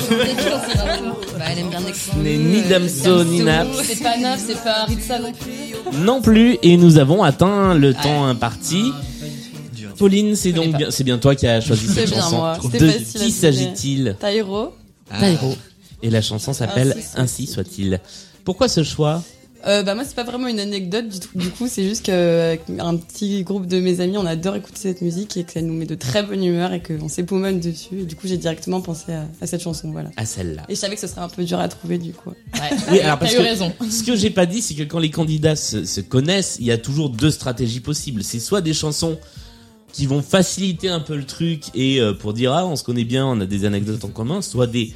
Bah, 1.39 1.45
elle 1.53 1.59
aime 1.61 1.69
bien 1.69 1.79
Ce 1.93 2.17
n'est 2.19 2.39
ni 2.39 2.63
Damso, 2.63 3.23
ni 3.23 3.41
Naps. 3.45 3.83
C'est 3.85 4.03
pas 4.03 4.17
Naf, 4.19 4.41
c'est 4.45 4.65
pas 4.65 4.85
Ritza 4.87 5.21
non 5.21 5.33
plus. 5.33 6.01
Non 6.05 6.23
plus, 6.23 6.59
et 6.65 6.77
nous 6.77 6.99
avons 6.99 7.23
atteint 7.23 7.75
le 7.75 7.95
temps 7.95 8.25
imparti. 8.25 8.93
Pauline, 9.99 10.37
c'est 10.37 10.53
donc 10.53 10.77
bien, 10.77 10.91
c'est 10.91 11.05
bien 11.05 11.19
toi 11.19 11.35
qui 11.35 11.47
as 11.47 11.61
choisi 11.61 11.87
cette 11.87 12.07
C'est 12.09 12.15
bien 12.15 12.23
chanson. 12.23 12.37
moi, 12.37 12.59
c'était 12.63 12.79
De 12.79 12.91
qui 12.93 13.31
s'agit-il 13.31 14.17
Taïro. 14.21 14.73
Taïro. 15.09 15.55
Et 16.03 16.11
la 16.11 16.21
chanson 16.23 16.53
s'appelle 16.53 16.95
Ainsi 16.97 17.09
Ainsi 17.17 17.47
soit-il. 17.47 18.01
Pourquoi 18.45 18.69
ce 18.69 18.83
choix 18.85 19.23
Euh, 19.67 19.83
bah 19.83 19.95
moi 19.95 20.05
c'est 20.05 20.15
pas 20.15 20.25
vraiment 20.25 20.49
une 20.49 20.61
anecdote 20.61 21.09
du, 21.09 21.19
tout, 21.21 21.31
du 21.39 21.49
coup 21.49 21.67
c'est 21.67 21.85
juste 21.89 22.05
qu'avec 22.05 22.61
un 22.79 22.97
petit 22.99 23.43
groupe 23.45 23.67
de 23.67 23.81
mes 23.81 24.01
amis 24.03 24.19
on 24.19 24.27
adore 24.27 24.57
écouter 24.57 24.77
cette 24.79 25.01
musique 25.01 25.39
et 25.39 25.45
que 25.45 25.53
ça 25.53 25.63
nous 25.63 25.73
met 25.73 25.87
de 25.87 25.95
très 25.95 26.23
bonne 26.23 26.45
humeur 26.45 26.75
et 26.75 26.83
qu'on 26.83 27.09
s'époumonne 27.09 27.61
dessus 27.61 28.01
et 28.01 28.05
du 28.05 28.15
coup 28.17 28.27
j'ai 28.29 28.37
directement 28.37 28.83
pensé 28.83 29.15
à, 29.15 29.25
à 29.41 29.47
cette 29.47 29.63
chanson 29.63 29.91
voilà. 29.91 30.11
À 30.19 30.27
celle-là. 30.27 30.65
Et 30.69 30.75
je 30.75 30.81
savais 30.81 30.97
que 30.97 31.01
ce 31.01 31.07
serait 31.07 31.23
un 31.23 31.31
peu 31.31 31.43
dur 31.45 31.59
à 31.59 31.69
trouver 31.69 31.97
du 31.97 32.13
coup. 32.13 32.29
Ouais. 32.31 32.77
Oui, 32.91 33.01
alors 33.01 33.19
parce 33.19 33.33
T'as 33.33 33.39
eu 33.39 33.43
que 33.43 33.49
raison. 33.49 33.73
ce 33.91 34.03
que 34.03 34.15
j'ai 34.15 34.29
pas 34.29 34.45
dit, 34.45 34.61
c'est 34.61 34.75
que 34.75 34.83
quand 34.83 34.99
les 34.99 35.11
candidats 35.11 35.57
se, 35.57 35.87
se 35.87 36.03
connaissent, 36.03 36.57
il 36.61 36.67
y 36.67 36.71
a 36.73 36.77
toujours 36.77 37.09
deux 37.09 37.31
stratégies 37.31 37.81
possibles. 37.81 38.23
C'est 38.23 38.41
soit 38.41 38.61
des 38.61 38.75
chansons 38.75 39.17
qui 39.95 40.07
vont 40.07 40.23
faciliter 40.23 40.89
un 40.89 40.99
peu 41.01 41.15
le 41.17 41.25
truc 41.25 41.63
et 41.75 42.01
euh, 42.01 42.13
pour 42.13 42.35
dire 42.35 42.53
ah 42.53 42.67
on 42.67 42.75
se 42.75 42.83
connaît 42.83 43.05
bien, 43.05 43.25
on 43.27 43.41
a 43.41 43.47
des 43.47 43.65
anecdotes 43.65 44.05
en 44.05 44.09
commun, 44.09 44.43
soit 44.43 44.67
des 44.67 44.93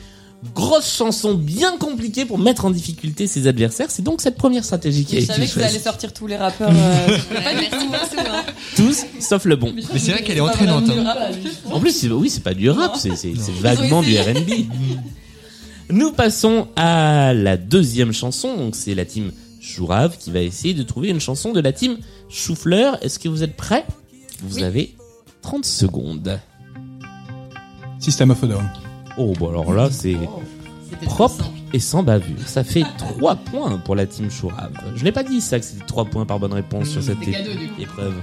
grosses 0.55 0.93
chansons 0.97 1.35
bien 1.35 1.77
compliquées 1.79 2.25
pour 2.25 2.37
mettre 2.39 2.65
en 2.65 2.71
difficulté 2.71 3.27
ses 3.29 3.47
adversaires. 3.47 3.91
C'est 3.91 4.03
donc 4.03 4.21
cette 4.21 4.37
première 4.37 4.65
stratégie 4.65 5.05
qui 5.05 5.17
a 5.17 5.21
je 5.21 5.25
été 5.25 5.33
savais 5.35 5.47
que 5.47 5.53
vous 5.53 5.63
allez 5.63 5.79
sortir 5.79 6.13
tous 6.13 6.27
les 6.27 6.37
rappeurs. 6.37 6.71
Euh, 6.73 7.19
pas 7.35 7.55
du 7.55 7.69
tout, 7.71 7.93
hein. 8.19 8.45
Tous, 8.77 9.05
sauf 9.21 9.45
le 9.45 9.55
bon. 9.57 9.73
Mais 9.75 9.99
c'est 10.01 10.11
vrai 10.13 10.23
qu'elle 10.25 10.39
est 10.39 10.41
entraînante. 10.41 10.91
hein. 10.91 11.15
En 11.71 11.79
plus, 11.81 11.93
c'est- 11.93 12.09
oui, 12.11 12.29
c'est 12.29 12.43
pas 12.43 12.55
du 12.55 12.69
rap, 12.69 12.97
c'est 12.97 13.15
c'est- 13.17 13.35
c'est 13.37 13.55
vaguement 13.61 14.03
du. 14.03 14.17
R&B. 14.19 14.51
Nous 15.91 16.13
passons 16.13 16.69
à 16.77 17.33
la 17.35 17.57
deuxième 17.57 18.13
chanson, 18.13 18.57
donc 18.57 18.77
c'est 18.77 18.95
la 18.95 19.05
team 19.07 19.33
Chourave 19.61 20.17
qui 20.19 20.31
va 20.31 20.41
essayer 20.41 20.75
de 20.75 20.83
trouver 20.83 21.09
une 21.09 21.21
chanson 21.21 21.53
de 21.53 21.61
la 21.61 21.73
team 21.73 21.97
Choufleur. 22.29 23.03
Est-ce 23.03 23.19
que 23.19 23.29
vous 23.29 23.43
êtes 23.43 23.57
prêts? 23.57 23.85
Vous 24.43 24.63
avez 24.63 24.95
30 25.43 25.65
secondes. 25.65 26.41
System 27.99 28.31
of 28.31 28.43
a 28.45 28.47
Down. 28.47 28.71
Oh, 29.17 29.33
bon 29.39 29.49
alors 29.49 29.73
là, 29.73 29.89
c'est 29.91 30.17
C'était 30.91 31.07
propre 31.07 31.51
et 31.73 31.81
sans 31.81 32.03
bavure. 32.03 32.47
Ça 32.47 32.65
fait 32.65 32.85
3 32.99 33.37
points 33.37 33.79
pour 33.79 33.97
la 33.97 34.07
team 34.07 34.31
Chourave. 34.31 34.73
Je 34.97 35.05
n'ai 35.05 35.13
pas 35.13 35.25
dit 35.25 35.41
ça, 35.41 35.59
que 35.59 35.65
c'était 35.65 35.85
3 35.85 36.05
points 36.07 36.27
par 36.27 36.39
bonne 36.39 36.53
réponse 36.53 36.89
sur 36.89 37.03
cette 37.03 37.21
cadeau, 37.21 37.53
du 37.55 37.69
coup. 37.69 37.81
épreuve. 37.83 38.15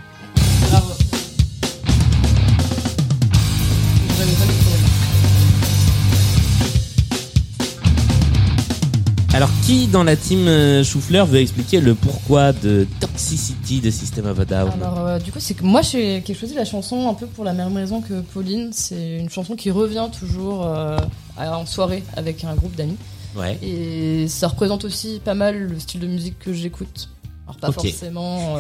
Bravo. 0.70 0.94
Alors, 9.36 9.50
qui 9.66 9.88
dans 9.88 10.06
la 10.06 10.16
team 10.16 10.48
euh, 10.48 10.82
Choufleur 10.82 11.26
veut 11.26 11.40
expliquer 11.40 11.82
le 11.82 11.94
pourquoi 11.94 12.54
de 12.54 12.88
Toxicity 13.02 13.82
de 13.82 13.92
System 13.92 14.28
of 14.28 14.40
a 14.40 14.46
Down? 14.46 14.72
Alors, 14.82 15.00
euh, 15.00 15.20
du 15.20 15.34
coup, 15.34 15.42
c'est 15.42 15.56
que 15.56 15.66
moi, 15.66 15.82
j'ai 15.82 16.24
choisi 16.34 16.54
la 16.54 16.64
chanson 16.64 17.10
un 17.10 17.14
peu 17.14 17.28
pour 17.28 17.44
la 17.44 17.52
même 17.52 17.76
raison 17.76 18.00
que 18.00 18.22
Pauline. 18.22 18.70
C'est 18.72 19.18
une 19.18 19.30
chanson 19.30 19.58
qui 19.58 19.72
revient 19.72 20.08
toujours 20.18 20.66
euh, 20.66 20.98
en 21.38 21.66
soirée 21.66 22.02
avec 22.16 22.46
un 22.46 22.56
groupe 22.56 22.78
d'amis. 22.78 22.96
Ouais. 23.36 23.60
Et 23.62 24.30
ça 24.30 24.48
représente 24.48 24.86
aussi 24.86 25.20
pas 25.20 25.34
mal 25.34 25.58
le 25.58 25.80
style 25.82 26.00
de 26.00 26.08
musique 26.08 26.40
que 26.40 26.54
j'écoute. 26.54 27.10
Alors, 27.46 27.58
pas 27.58 27.74
forcément 27.74 28.56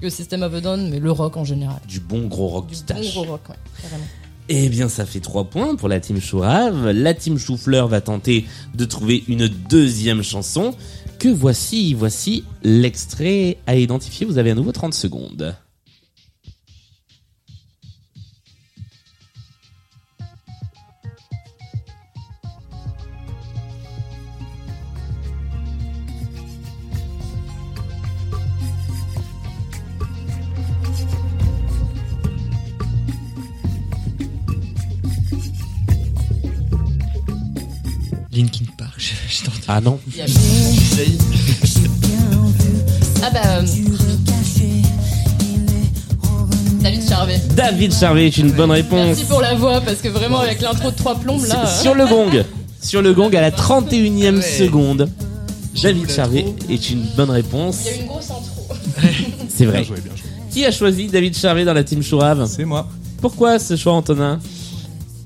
le 0.00 0.08
System 0.08 0.44
of 0.44 0.54
a 0.54 0.60
Down, 0.60 0.88
mais 0.88 1.00
le 1.00 1.10
rock 1.10 1.36
en 1.36 1.44
général. 1.44 1.80
Du 1.88 1.98
bon 1.98 2.28
gros 2.28 2.46
rock 2.46 2.68
Du 2.68 2.76
qui 2.76 2.92
bon 2.92 3.00
gros 3.10 3.32
rock, 3.32 3.48
ouais, 3.48 3.56
carrément. 3.82 4.06
Eh 4.52 4.68
bien, 4.68 4.88
ça 4.88 5.06
fait 5.06 5.20
3 5.20 5.44
points 5.44 5.76
pour 5.76 5.86
la 5.88 6.00
team 6.00 6.20
Chourave. 6.20 6.90
La 6.90 7.14
team 7.14 7.38
Choufleur 7.38 7.86
va 7.86 8.00
tenter 8.00 8.46
de 8.74 8.84
trouver 8.84 9.22
une 9.28 9.46
deuxième 9.46 10.24
chanson. 10.24 10.74
Que 11.20 11.28
voici, 11.28 11.94
voici 11.94 12.42
l'extrait 12.64 13.58
à 13.68 13.76
identifier. 13.76 14.26
Vous 14.26 14.38
avez 14.38 14.50
à 14.50 14.56
nouveau 14.56 14.72
30 14.72 14.92
secondes. 14.92 15.54
Linkin 38.40 38.64
Park. 38.78 38.98
Ah 39.68 39.80
non. 39.80 39.98
Ah 43.22 43.30
bah. 43.30 43.40
euh, 43.46 43.62
David 46.80 47.06
Charvet. 47.08 47.40
David 47.54 47.92
Charvet 47.94 48.26
est 48.26 48.38
une 48.38 48.52
bonne 48.52 48.70
réponse. 48.70 49.06
Merci 49.06 49.24
pour 49.26 49.40
la 49.42 49.54
voix, 49.54 49.80
parce 49.82 49.98
que 49.98 50.08
vraiment, 50.08 50.38
avec 50.40 50.60
l'intro 50.62 50.90
de 50.90 50.96
trois 50.96 51.14
plombes 51.18 51.44
là. 51.46 51.64
euh, 51.66 51.82
Sur 51.82 51.94
le 51.94 52.06
gong. 52.06 52.44
Sur 52.82 53.02
le 53.02 53.12
gong 53.12 53.30
à 53.36 53.40
la 53.42 53.50
31e 53.50 54.36
Ouais. 54.36 54.42
seconde. 54.42 55.10
David 55.82 56.10
Charvet 56.10 56.46
est 56.70 56.90
une 56.90 57.02
bonne 57.16 57.30
réponse. 57.30 57.80
Il 57.84 57.86
y 57.86 57.90
a 57.90 57.96
eu 57.96 58.00
une 58.00 58.06
grosse 58.06 58.30
intro. 58.30 58.74
C'est 59.48 59.64
Bien 59.64 59.70
vrai. 59.72 59.84
joué, 59.84 60.00
bien 60.00 60.12
joué. 60.16 60.24
Qui 60.50 60.64
a 60.64 60.72
choisi 60.72 61.06
David 61.08 61.36
Charvet 61.36 61.64
dans 61.64 61.74
la 61.74 61.84
team 61.84 62.02
Chourave 62.02 62.48
C'est 62.50 62.64
moi. 62.64 62.88
Pourquoi 63.20 63.58
ce 63.58 63.76
choix, 63.76 63.92
Antonin? 63.92 64.40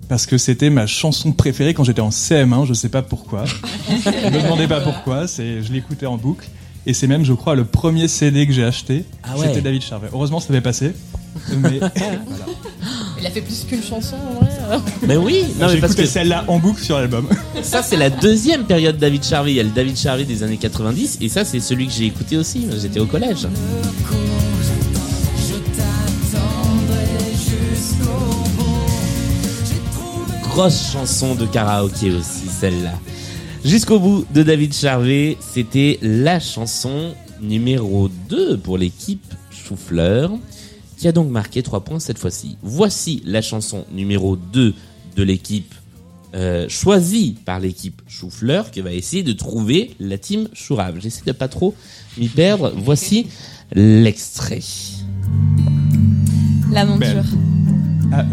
Parce 0.08 0.26
que 0.26 0.36
c'était 0.38 0.70
ma 0.70 0.86
chanson 0.86 1.32
préférée 1.32 1.74
quand 1.74 1.84
j'étais 1.84 2.00
en 2.00 2.10
CM1, 2.10 2.66
je 2.66 2.74
sais 2.74 2.88
pas 2.88 3.02
pourquoi. 3.02 3.44
ne 3.88 4.30
me 4.30 4.42
demandez 4.42 4.66
pas 4.66 4.80
pourquoi, 4.80 5.26
c'est, 5.26 5.62
je 5.62 5.72
l'écoutais 5.72 6.06
en 6.06 6.16
boucle. 6.16 6.46
Et 6.86 6.92
c'est 6.92 7.06
même, 7.06 7.24
je 7.24 7.32
crois, 7.32 7.54
le 7.54 7.64
premier 7.64 8.08
CD 8.08 8.46
que 8.46 8.52
j'ai 8.52 8.64
acheté. 8.64 9.04
Ah 9.22 9.38
ouais. 9.38 9.46
C'était 9.46 9.62
David 9.62 9.82
Charvet. 9.82 10.08
Heureusement, 10.12 10.38
ça 10.40 10.48
avait 10.50 10.60
passé. 10.60 10.92
Mais 11.56 11.80
Il 13.20 13.26
a 13.26 13.30
fait 13.30 13.40
plus 13.40 13.64
qu'une 13.66 13.82
chanson, 13.82 14.16
en 14.16 14.44
vrai. 14.44 14.78
Mais 15.06 15.16
oui, 15.16 15.44
non 15.58 15.68
j'ai 15.68 15.76
mais 15.76 15.80
parce 15.80 15.92
écouté 15.92 16.02
que 16.02 16.08
celle-là 16.08 16.44
en 16.46 16.58
boucle 16.58 16.82
sur 16.82 16.98
l'album. 16.98 17.26
ça 17.62 17.82
c'est 17.82 17.96
la 17.96 18.10
deuxième 18.10 18.64
période 18.64 18.98
David 18.98 19.24
Charvet. 19.24 19.52
Il 19.52 19.56
y 19.56 19.60
a 19.60 19.62
le 19.62 19.70
David 19.70 19.96
Charvet 19.96 20.24
des 20.24 20.42
années 20.42 20.58
90 20.58 21.18
et 21.22 21.28
ça 21.30 21.44
c'est 21.44 21.60
celui 21.60 21.86
que 21.86 21.92
j'ai 21.92 22.04
écouté 22.04 22.36
aussi. 22.36 22.66
J'étais 22.80 23.00
au 23.00 23.06
collège. 23.06 23.48
Grosse 30.54 30.92
chanson 30.92 31.34
de 31.34 31.46
karaoké 31.46 32.12
aussi 32.12 32.46
celle-là. 32.46 32.94
Jusqu'au 33.64 33.98
bout 33.98 34.24
de 34.32 34.44
David 34.44 34.72
Charvet, 34.72 35.36
c'était 35.40 35.98
la 36.00 36.38
chanson 36.38 37.12
numéro 37.40 38.08
2 38.28 38.58
pour 38.58 38.78
l'équipe 38.78 39.34
Choufleur, 39.50 40.30
qui 40.96 41.08
a 41.08 41.12
donc 41.12 41.28
marqué 41.28 41.64
3 41.64 41.80
points 41.80 41.98
cette 41.98 42.18
fois-ci. 42.18 42.56
Voici 42.62 43.20
la 43.24 43.42
chanson 43.42 43.84
numéro 43.90 44.36
2 44.36 44.74
de 45.16 45.22
l'équipe 45.24 45.74
euh, 46.36 46.68
choisie 46.68 47.34
par 47.44 47.58
l'équipe 47.58 48.00
Choufleur, 48.06 48.70
qui 48.70 48.80
va 48.80 48.92
essayer 48.92 49.24
de 49.24 49.32
trouver 49.32 49.96
la 49.98 50.18
team 50.18 50.46
Chourave. 50.52 51.00
J'essaie 51.00 51.24
de 51.26 51.32
pas 51.32 51.48
trop 51.48 51.74
m'y 52.16 52.28
perdre. 52.28 52.72
Voici 52.76 53.26
l'extrait. 53.72 54.62
La 56.70 56.84
monture. 56.84 57.08
Belle. 57.08 57.24
Ah, 58.12 58.24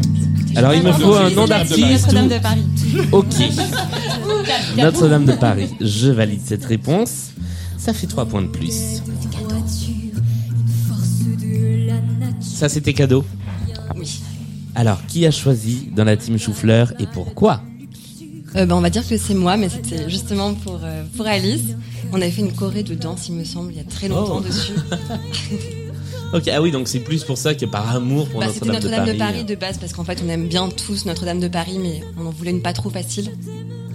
Alors 0.55 0.74
il 0.74 0.84
me 0.84 0.91
faut 0.91 1.15
un 1.15 1.29
nom 1.29 1.46
d'artiste. 1.46 2.12
Notre-Dame 2.12 2.27
de 2.27 2.39
Paris. 2.39 2.63
Ok. 3.12 3.25
Notre-Dame 4.77 5.25
de 5.25 5.34
Paris. 5.34 5.70
Je 5.79 6.10
valide 6.12 6.41
cette 6.46 6.65
réponse. 6.65 7.29
Ça 7.77 7.93
fait 7.93 8.08
3 8.08 8.25
points 8.25 8.41
de 8.43 8.48
plus. 8.48 9.01
Ça, 12.41 12.70
c'était 12.70 12.93
cadeau. 12.93 13.24
Oui. 13.96 14.22
Alors, 14.75 15.03
qui 15.08 15.25
a 15.25 15.31
choisi 15.31 15.89
dans 15.96 16.03
la 16.03 16.15
team 16.15 16.38
Choufleur 16.38 16.93
et 17.00 17.08
pourquoi 17.12 17.62
Euh, 18.55 18.65
bah, 18.65 18.75
on 18.75 18.81
va 18.81 18.89
dire 18.89 19.08
que 19.08 19.17
c'est 19.17 19.34
moi, 19.34 19.58
mais 19.58 19.70
c'était 19.70 20.10
justement 20.10 20.53
pour, 20.53 20.79
euh, 20.84 21.03
pour 21.17 21.25
Alice. 21.25 21.62
On 22.12 22.15
avait 22.22 22.29
fait 22.31 22.41
une 22.41 22.53
choré 22.53 22.84
de 22.84 22.93
danse, 22.93 23.29
il 23.29 23.36
me 23.36 23.43
semble, 23.46 23.72
il 23.72 23.77
y 23.77 23.79
a 23.79 23.84
très 23.86 24.08
longtemps 24.10 24.41
Oh. 24.43 24.48
dessus. 24.48 24.74
Ok, 26.33 26.47
ah 26.47 26.61
oui, 26.61 26.71
donc 26.71 26.88
c'est 26.88 27.00
plus 27.00 27.23
pour 27.23 27.38
ça 27.38 27.53
que 27.55 27.65
par 27.65 27.93
amour 27.93 28.27
pour 28.29 28.39
Bah, 28.39 28.47
Notre-Dame 28.47 28.67
de, 28.67 28.73
Notre-Dame 28.73 29.05
de 29.05 29.11
Paris. 29.17 29.33
Paris 29.33 29.43
de 29.43 29.55
base, 29.55 29.77
parce 29.77 29.91
qu'en 29.91 30.05
fait, 30.05 30.21
on 30.25 30.29
aime 30.29 30.47
bien 30.47 30.69
tous 30.69 31.05
Notre-Dame 31.05 31.39
de 31.39 31.50
Paris, 31.50 31.77
mais 31.81 32.01
on 32.17 32.25
en 32.25 32.29
voulait 32.31 32.51
une 32.51 32.61
pas 32.61 32.73
trop 32.73 32.89
facile, 32.89 33.31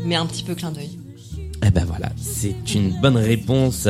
mais 0.04 0.16
un 0.16 0.26
petit 0.26 0.42
peu 0.42 0.54
clin 0.54 0.70
d'œil. 0.70 0.90
Eh 1.66 1.70
ben 1.70 1.86
voilà, 1.86 2.10
c'est 2.20 2.74
une 2.74 2.90
bonne 3.00 3.16
réponse 3.16 3.88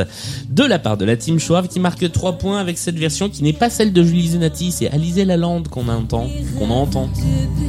de 0.49 0.63
la 0.63 0.79
part 0.79 0.95
de 0.95 1.03
la 1.03 1.17
team 1.17 1.37
Chouave 1.37 1.67
qui 1.67 1.81
marque 1.81 2.09
3 2.09 2.37
points 2.37 2.59
avec 2.59 2.77
cette 2.77 2.97
version 2.97 3.29
qui 3.29 3.43
n'est 3.43 3.51
pas 3.51 3.69
celle 3.69 3.91
de 3.91 4.03
Julie 4.03 4.29
Zenati, 4.29 4.71
c'est 4.71 4.89
Alizé 4.89 5.25
Lalande 5.25 5.67
qu'on 5.67 5.89
entend, 5.89 6.29
qu'on 6.57 6.69
entend. 6.69 7.07
De 7.07 7.67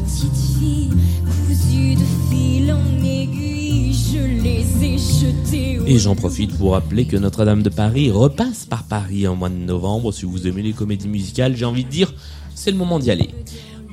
au 5.81 5.87
Et 5.87 5.99
j'en 5.99 6.15
profite 6.15 6.57
pour 6.57 6.73
rappeler 6.73 7.07
que 7.07 7.17
Notre-Dame 7.17 7.63
de 7.63 7.69
Paris 7.69 8.11
repasse 8.11 8.67
par 8.67 8.85
Paris 8.85 9.27
en 9.27 9.37
mois 9.37 9.49
de 9.49 9.55
novembre. 9.55 10.13
Si 10.13 10.25
vous 10.25 10.47
aimez 10.47 10.63
les 10.63 10.73
comédies 10.73 11.09
musicales, 11.09 11.57
j'ai 11.57 11.65
envie 11.65 11.85
de 11.85 11.91
dire, 11.91 12.13
c'est 12.55 12.71
le 12.71 12.77
moment 12.77 12.99
d'y 12.99 13.11
aller. 13.11 13.31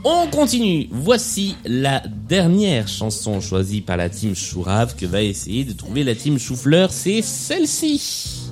On 0.03 0.27
continue. 0.27 0.87
Voici 0.91 1.55
la 1.65 2.03
dernière 2.29 2.87
chanson 2.87 3.41
choisie 3.41 3.81
par 3.81 3.97
la 3.97 4.09
team 4.09 4.35
Chourave 4.35 4.95
que 4.95 5.05
va 5.05 5.21
essayer 5.23 5.63
de 5.63 5.73
trouver 5.73 6.03
la 6.03 6.13
team 6.15 6.37
Choufleur. 6.37 6.91
C'est 6.91 7.21
celle-ci. 7.21 8.51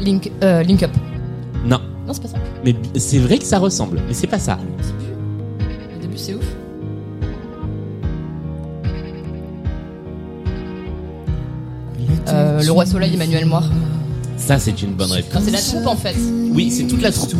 Link, 0.00 0.30
euh, 0.42 0.62
Link 0.62 0.82
Up. 0.82 0.90
Non, 1.64 1.80
Non, 2.06 2.12
c'est 2.12 2.22
pas 2.22 2.28
ça. 2.28 2.38
mais 2.64 2.74
c'est 2.96 3.18
vrai 3.18 3.38
que 3.38 3.44
ça 3.44 3.58
ressemble, 3.58 4.00
mais 4.08 4.14
c'est 4.14 4.26
pas 4.26 4.38
ça. 4.38 4.58
Le 5.94 6.00
début, 6.00 6.16
c'est 6.16 6.34
ouf. 6.34 6.56
Euh, 12.32 12.62
le 12.62 12.72
Roi 12.72 12.86
Soleil, 12.86 13.14
Emmanuel 13.14 13.46
Moir. 13.46 13.64
Ça, 14.36 14.58
c'est 14.58 14.82
une 14.82 14.94
bonne 14.94 15.10
réponse. 15.12 15.42
C'est 15.44 15.50
la 15.50 15.60
troupe 15.60 15.86
en 15.86 15.96
fait. 15.96 16.16
Oui, 16.52 16.70
c'est 16.70 16.84
toute 16.84 17.02
la 17.02 17.12
troupe. 17.12 17.34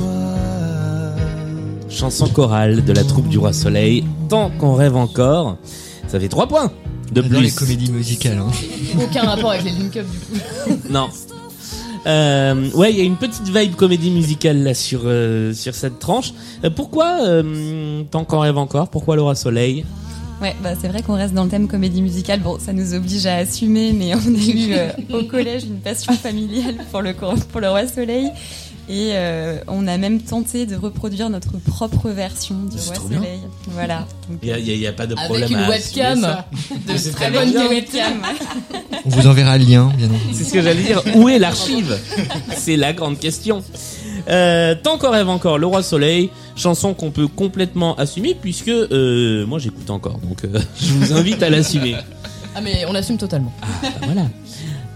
Chanson 1.89 2.29
chorale 2.29 2.85
de 2.85 2.93
la 2.93 3.05
troupe 3.05 3.29
du 3.29 3.39
Roi 3.39 3.53
Soleil. 3.53 4.05
Tant 4.29 4.51
qu'on 4.51 4.75
rêve 4.75 4.97
encore. 4.97 5.57
Ça 6.07 6.21
fait 6.21 6.29
3 6.29 6.47
points 6.47 6.73
de 7.13 7.23
J'adore 7.23 7.41
les 7.41 7.49
plus. 7.49 7.57
comédies 7.57 7.91
musicales. 7.91 8.39
Hein. 8.39 8.51
Aucun 9.03 9.23
rapport 9.23 9.51
avec 9.51 9.65
les 9.65 9.73
Link 9.73 9.97
Up 9.97 10.07
du 10.09 10.19
coup. 10.19 10.81
Non. 10.91 11.09
Euh, 12.07 12.71
ouais, 12.73 12.93
il 12.93 12.99
y 12.99 13.03
a 13.03 13.05
une 13.05 13.17
petite 13.17 13.49
vibe 13.49 13.75
comédie 13.75 14.11
musicale 14.11 14.63
là 14.63 14.73
sur 14.73 15.03
euh, 15.05 15.53
sur 15.53 15.75
cette 15.75 15.99
tranche. 15.99 16.33
Euh, 16.65 16.71
pourquoi 16.71 17.19
euh, 17.27 18.03
tant 18.11 18.25
qu'on 18.25 18.39
rêve 18.39 18.57
encore 18.57 18.89
Pourquoi 18.89 19.17
le 19.17 19.23
Roi 19.23 19.35
Soleil? 19.35 19.85
Ouais, 20.41 20.57
bah 20.63 20.71
c'est 20.81 20.89
vrai 20.89 21.03
qu'on 21.03 21.15
reste 21.17 21.35
dans 21.35 21.45
le 21.45 21.51
thème 21.51 21.69
comédie 21.69 22.01
musicale. 22.01 22.41
Bon, 22.41 22.59
ça 22.59 22.73
nous 22.73 22.95
oblige 22.95 23.27
à 23.27 23.37
assumer, 23.37 23.93
mais 23.93 24.15
on 24.15 24.19
a 24.19 24.39
eu 24.39 24.73
euh, 24.73 24.89
au 25.19 25.25
collège 25.25 25.65
une 25.65 25.81
passion 25.81 26.13
familiale 26.15 26.77
pour 26.91 27.03
le 27.03 27.13
pour 27.13 27.61
le 27.61 27.69
roi 27.69 27.87
soleil. 27.87 28.31
Et 28.89 29.11
euh, 29.13 29.59
on 29.69 29.87
a 29.87 29.99
même 29.99 30.21
tenté 30.21 30.67
de 30.67 30.75
reproduire 30.75 31.31
notre 31.31 31.59
propre 31.59 32.09
version 32.11 32.57
du 32.65 32.77
roi 32.77 32.95
bien. 33.09 33.19
soleil. 33.19 33.41
Voilà. 33.69 34.05
Il 34.43 34.49
y 34.49 34.87
a, 34.87 34.93
pas 34.93 35.07
de 35.07 35.15
Avec 35.15 35.27
problème 35.27 35.51
une 35.53 35.57
à 35.59 35.69
webcam. 35.69 36.25
assumer 36.25 36.27
ça. 36.27 36.47
De 37.09 37.13
très 37.13 37.31
bonne 37.31 37.51
bien. 37.53 37.69
webcam. 37.69 38.23
On 39.05 39.09
vous 39.11 39.27
enverra 39.29 39.59
le 39.59 39.65
lien, 39.65 39.93
bien 39.97 40.09
entendu. 40.09 40.21
C'est 40.33 40.43
ce 40.45 40.53
que 40.53 40.63
j'allais 40.63 40.83
dire. 40.83 41.03
Où 41.15 41.29
est 41.29 41.39
l'archive? 41.39 41.97
C'est 42.57 42.77
la 42.77 42.93
grande 42.93 43.19
question. 43.21 43.63
Euh, 44.29 44.75
tant 44.81 44.99
qu'on 44.99 45.11
rêve 45.11 45.29
encore, 45.29 45.59
Le 45.59 45.67
Roi 45.67 45.83
Soleil, 45.83 46.31
chanson 46.57 46.95
qu'on 46.95 47.11
peut 47.11 47.29
complètement 47.29 47.95
assumer 47.97 48.35
puisque 48.41 48.69
euh, 48.69 49.47
moi 49.47 49.59
j'écoute 49.59 49.91
encore, 49.91 50.19
donc 50.19 50.45
euh, 50.45 50.61
je 50.81 50.93
vous 50.93 51.12
invite 51.12 51.43
à 51.43 51.50
l'assumer. 51.50 51.97
Ah 52.55 52.61
mais 52.61 52.85
on 52.89 52.95
assume 52.95 53.17
totalement. 53.17 53.53
Bah, 53.83 53.89
voilà. 54.03 54.27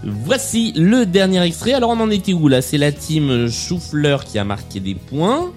Voici 0.03 0.73
le 0.75 1.05
dernier 1.05 1.41
extrait. 1.41 1.73
Alors 1.73 1.89
on 1.89 1.99
en 1.99 2.11
était 2.11 2.33
où 2.33 2.47
là? 2.47 2.61
C'est 2.61 2.77
la 2.77 2.91
team 2.91 3.49
Choufleur 3.49 4.23
qui 4.25 4.37
a 4.37 4.43
marqué 4.43 4.79
des 4.79 4.93
points 4.93 5.51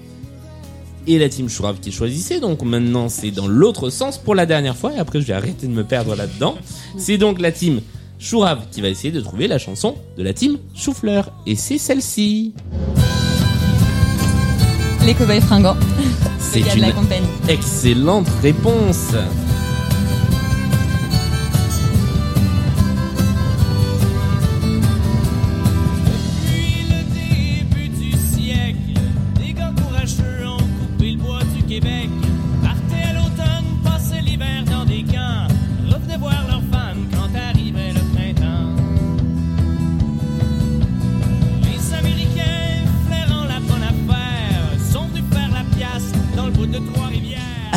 et 1.06 1.18
la 1.18 1.28
team 1.28 1.48
Chourave 1.48 1.80
qui 1.80 1.92
choisissait. 1.92 2.40
Donc 2.40 2.62
maintenant 2.62 3.08
c'est 3.08 3.30
dans 3.30 3.46
l'autre 3.48 3.90
sens 3.90 4.16
pour 4.18 4.34
la 4.34 4.46
dernière 4.46 4.76
fois 4.76 4.94
et 4.94 4.98
après 4.98 5.20
je 5.20 5.26
vais 5.26 5.34
arrêter 5.34 5.66
de 5.66 5.72
me 5.72 5.84
perdre 5.84 6.14
là-dedans. 6.14 6.56
C'est 6.96 7.18
donc 7.18 7.40
la 7.40 7.52
team 7.52 7.80
Chourave 8.18 8.66
qui 8.70 8.80
va 8.80 8.88
essayer 8.88 9.12
de 9.12 9.20
trouver 9.20 9.48
la 9.48 9.58
chanson 9.58 9.96
de 10.16 10.22
la 10.22 10.32
team 10.32 10.58
Choufleur 10.74 11.32
et 11.46 11.56
c'est 11.56 11.78
celle-ci. 11.78 12.54
Les 15.08 15.14
cow-boys 15.14 15.40
fringants. 15.40 15.76
C'est 16.38 16.60
une 16.76 16.92
excellente 17.48 18.28
réponse. 18.42 19.14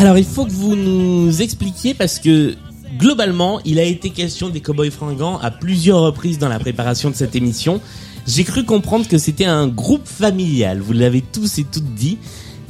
Alors 0.02 0.18
il 0.18 0.26
faut 0.26 0.46
que 0.46 0.52
vous 0.52 0.76
nous 0.76 1.42
expliquiez 1.44 1.94
parce 1.94 2.18
que 2.18 2.56
globalement 2.98 3.60
il 3.66 3.78
a 3.78 3.84
été 3.84 4.10
question 4.10 4.50
des 4.50 4.60
Cowboys 4.60 4.90
Fringants 4.90 5.38
à 5.38 5.52
plusieurs 5.52 6.00
reprises 6.00 6.40
dans 6.40 6.50
la 6.50 6.58
préparation 6.58 7.12
de 7.12 7.16
cette 7.16 7.36
émission. 7.36 7.80
J'ai 8.26 8.44
cru 8.44 8.66
comprendre 8.66 9.08
que 9.08 9.20
c'était 9.20 9.46
un 9.46 9.68
groupe 9.68 10.08
familial, 10.08 10.80
vous 10.80 10.94
l'avez 10.94 11.22
tous 11.22 11.60
et 11.60 11.64
toutes 11.66 11.94
dit. 11.94 12.18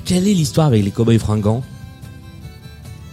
Quelle 0.03 0.27
est 0.27 0.33
l'histoire 0.33 0.67
avec 0.67 0.83
les 0.83 0.91
Cowboys 0.91 1.19
Fringants? 1.19 1.63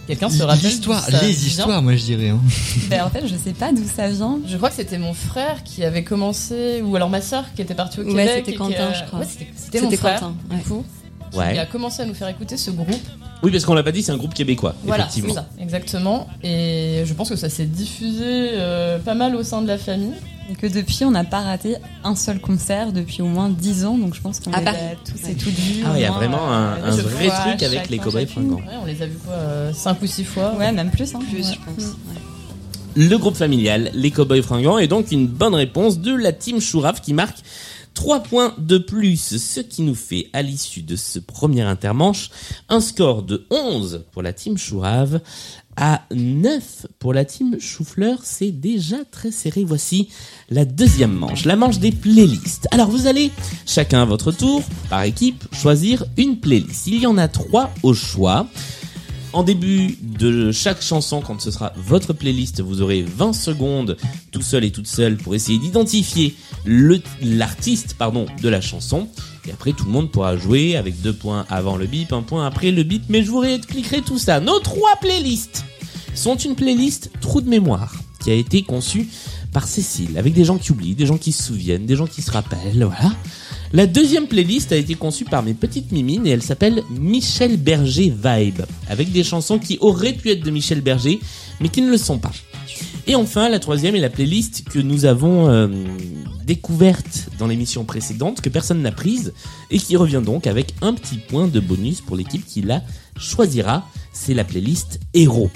Quelqu'un 0.07 0.29
se 0.29 0.41
rappelle 0.43 0.65
L'histoire, 0.65 1.05
d'où 1.05 1.11
ça 1.11 1.21
les 1.21 1.31
vient? 1.31 1.47
histoires, 1.47 1.81
moi 1.81 1.95
je 1.95 2.03
dirais. 2.03 2.29
Hein. 2.29 2.39
Ben, 2.89 3.03
en 3.05 3.09
fait, 3.09 3.25
je 3.25 3.35
sais 3.35 3.53
pas 3.53 3.71
d'où 3.71 3.83
ça 3.95 4.09
vient. 4.09 4.39
Je 4.45 4.57
crois 4.57 4.69
que 4.69 4.75
c'était 4.75 4.97
mon 4.97 5.13
frère 5.13 5.63
qui 5.63 5.83
avait 5.85 6.03
commencé, 6.03 6.81
ou 6.83 6.93
alors 6.97 7.09
ma 7.09 7.21
sœur 7.21 7.45
qui 7.55 7.61
était 7.61 7.75
partie 7.75 7.99
au 7.99 8.03
Ouais, 8.03 8.09
Québec. 8.09 8.29
c'était 8.37 8.49
et 8.49 8.53
qui, 8.53 8.57
Quentin, 8.57 8.73
euh, 8.81 8.93
je 8.99 9.05
crois. 9.05 9.19
ouais, 9.19 9.25
c'était- 9.29 9.47
c'était 9.55 9.81
mon 9.81 9.89
C'était 9.89 9.97
frère, 10.01 10.19
Quentin, 10.19 10.35
du 10.49 10.55
ouais. 10.55 10.61
coup, 10.63 10.83
qui 11.31 11.37
Ouais. 11.37 11.57
a 11.59 11.65
commencé 11.67 12.01
à 12.01 12.05
nous 12.05 12.15
faire 12.15 12.27
écouter 12.27 12.57
ce 12.57 12.71
groupe. 12.71 12.89
Oui 13.43 13.51
parce 13.51 13.63
qu'on 13.65 13.73
l'a 13.73 13.83
pas 13.83 13.91
dit, 13.93 14.03
c'est 14.03 14.11
un 14.11 14.17
groupe 14.17 14.33
québécois, 14.33 14.75
Voilà, 14.83 15.05
c'est 15.09 15.19
effectivement. 15.19 15.33
ça, 15.41 15.47
exactement. 15.63 16.27
Et 16.43 17.03
je 17.05 17.13
pense 17.13 17.29
que 17.29 17.35
ça 17.37 17.49
s'est 17.49 17.65
diffusé 17.65 18.23
euh, 18.25 18.99
pas 18.99 19.13
mal 19.15 19.35
au 19.35 19.43
sein 19.43 19.61
de 19.61 19.67
la 19.67 19.77
famille. 19.77 20.13
Et 20.51 20.55
que 20.55 20.65
depuis, 20.65 21.05
on 21.05 21.11
n'a 21.11 21.23
pas 21.23 21.41
raté 21.41 21.75
un 22.03 22.15
seul 22.15 22.39
concert 22.39 22.91
depuis 22.91 23.21
au 23.21 23.27
moins 23.27 23.49
10 23.49 23.85
ans. 23.85 23.97
Donc 23.99 24.15
je 24.15 24.19
pense 24.21 24.39
qu'on 24.39 24.49
les 24.49 24.63
Paris. 24.63 24.77
a 24.77 24.95
tous 25.09 25.29
et 25.29 25.35
toutes 25.35 25.53
vus. 25.53 25.83
Ah, 25.85 25.91
il 25.95 26.01
y 26.01 26.05
a 26.05 26.11
vraiment 26.11 26.51
un, 26.51 26.73
euh, 26.77 26.85
un 26.91 26.95
vrai 26.95 27.29
truc 27.29 27.61
avec 27.63 27.89
les 27.89 27.99
Cowboys. 27.99 28.25
Fringants. 28.25 28.55
Ouais, 28.55 28.63
on 28.81 28.85
les 28.85 28.99
a 29.01 29.05
vus 29.05 29.19
quoi, 29.23 29.35
5 29.73 30.01
ou 30.01 30.07
6 30.07 30.23
fois. 30.23 30.55
Ouais, 30.57 30.71
même 30.71 30.89
plus. 30.89 31.13
Hein. 31.13 31.19
Plus, 31.31 31.45
Ouais. 31.49 31.53
je 31.53 31.71
pense. 31.71 31.91
Ouais. 31.91 32.15
Le 32.95 33.15
groupe 33.17 33.35
familial, 33.37 33.91
les 33.93 34.09
Cowboys 34.09 34.41
Fringants, 34.41 34.79
est 34.79 34.87
donc 34.87 35.11
une 35.11 35.27
bonne 35.27 35.53
réponse 35.53 35.99
de 35.99 36.15
la 36.15 36.33
team 36.33 36.59
Chourave 36.59 36.99
qui 36.99 37.13
marque 37.13 37.37
3 37.93 38.23
points 38.23 38.53
de 38.57 38.77
plus, 38.77 39.37
ce 39.37 39.59
qui 39.59 39.81
nous 39.81 39.95
fait, 39.95 40.29
à 40.33 40.41
l'issue 40.41 40.81
de 40.81 40.95
ce 40.95 41.19
premier 41.19 41.61
intermanche, 41.61 42.29
un 42.69 42.79
score 42.79 43.23
de 43.23 43.45
11 43.49 44.05
pour 44.11 44.21
la 44.21 44.31
team 44.33 44.57
Chourave, 44.57 45.21
à 45.75 46.01
9 46.13 46.87
pour 46.99 47.13
la 47.13 47.25
team 47.25 47.59
Choufleur. 47.59 48.19
C'est 48.23 48.51
déjà 48.51 48.97
très 49.09 49.31
serré. 49.31 49.63
Voici 49.63 50.09
la 50.49 50.65
deuxième 50.65 51.13
manche, 51.13 51.45
la 51.45 51.55
manche 51.55 51.79
des 51.79 51.91
playlists. 51.91 52.67
Alors 52.71 52.89
vous 52.89 53.07
allez, 53.07 53.31
chacun 53.65 54.01
à 54.01 54.05
votre 54.05 54.31
tour, 54.31 54.61
par 54.89 55.03
équipe, 55.03 55.45
choisir 55.53 56.05
une 56.17 56.39
playlist. 56.39 56.87
Il 56.87 56.99
y 56.99 57.07
en 57.07 57.17
a 57.17 57.27
trois 57.27 57.71
au 57.83 57.93
choix. 57.93 58.47
En 59.31 59.43
début 59.43 59.95
de 60.01 60.51
chaque 60.51 60.81
chanson, 60.81 61.21
quand 61.21 61.39
ce 61.39 61.51
sera 61.51 61.71
votre 61.77 62.13
playlist, 62.13 62.61
vous 62.61 62.81
aurez 62.81 63.03
20 63.03 63.33
secondes 63.33 63.95
tout 64.31 64.41
seul 64.41 64.63
et 64.63 64.71
toute 64.71 64.87
seule 64.87 65.17
pour 65.17 65.35
essayer 65.35 65.59
d'identifier 65.59 66.35
l'artiste 66.65 67.95
de 68.41 68.49
la 68.49 68.59
chanson. 68.59 69.07
Et 69.47 69.51
après, 69.51 69.73
tout 69.73 69.85
le 69.85 69.91
monde 69.91 70.11
pourra 70.11 70.35
jouer 70.35 70.75
avec 70.75 70.99
deux 71.01 71.13
points 71.13 71.45
avant 71.49 71.77
le 71.77 71.85
bip, 71.85 72.11
un 72.11 72.23
point 72.23 72.45
après 72.45 72.71
le 72.71 72.81
bip. 72.81 73.03
Mais 73.07 73.23
je 73.23 73.29
vous 73.29 73.39
réexpliquerai 73.39 74.01
tout 74.01 74.17
ça. 74.17 74.39
Nos 74.39 74.59
trois 74.59 74.95
playlists 74.99 75.63
sont 76.15 76.35
une 76.35 76.55
playlist 76.55 77.11
trou 77.21 77.41
de 77.41 77.49
mémoire 77.49 77.93
qui 78.19 78.31
a 78.31 78.33
été 78.33 78.63
conçue 78.63 79.07
par 79.53 79.67
Cécile 79.67 80.17
avec 80.17 80.33
des 80.33 80.43
gens 80.43 80.57
qui 80.57 80.71
oublient, 80.71 80.95
des 80.95 81.05
gens 81.05 81.17
qui 81.17 81.31
se 81.31 81.43
souviennent, 81.43 81.85
des 81.85 81.95
gens 81.95 82.07
qui 82.07 82.23
se 82.23 82.31
rappellent. 82.31 82.83
Voilà. 82.83 83.13
La 83.71 83.85
deuxième 83.85 84.27
playlist 84.27 84.71
a 84.71 84.77
été 84.77 84.95
conçue 84.95 85.25
par 85.25 85.43
mes 85.43 85.53
petites 85.53 85.91
mimines 85.91 86.25
et 86.25 86.31
elle 86.31 86.41
s'appelle 86.41 86.81
Michel 86.89 87.57
Berger 87.57 88.09
Vibe, 88.09 88.61
avec 88.89 89.11
des 89.11 89.23
chansons 89.23 89.59
qui 89.59 89.77
auraient 89.79 90.13
pu 90.13 90.31
être 90.31 90.43
de 90.43 90.49
Michel 90.49 90.81
Berger, 90.81 91.19
mais 91.59 91.69
qui 91.69 91.83
ne 91.83 91.91
le 91.91 91.97
sont 91.97 92.17
pas. 92.17 92.31
Et 93.05 93.13
enfin, 93.13 93.47
la 93.47 93.59
troisième 93.59 93.95
est 93.95 93.99
la 93.99 94.09
playlist 94.09 94.63
que 94.67 94.79
nous 94.79 95.05
avons 95.05 95.49
euh, 95.49 95.67
découverte 96.45 97.29
dans 97.37 97.45
l'émission 97.45 97.85
précédente, 97.85 98.41
que 98.41 98.49
personne 98.49 98.81
n'a 98.81 98.91
prise, 98.91 99.33
et 99.69 99.77
qui 99.77 99.95
revient 99.97 100.21
donc 100.25 100.47
avec 100.47 100.73
un 100.81 100.95
petit 100.95 101.17
point 101.17 101.47
de 101.47 101.59
bonus 101.59 102.01
pour 102.01 102.15
l'équipe 102.15 102.45
qui 102.45 102.61
la 102.61 102.81
choisira. 103.17 103.87
C'est 104.13 104.33
la 104.33 104.45
playlist 104.45 104.99
Héros. 105.13 105.51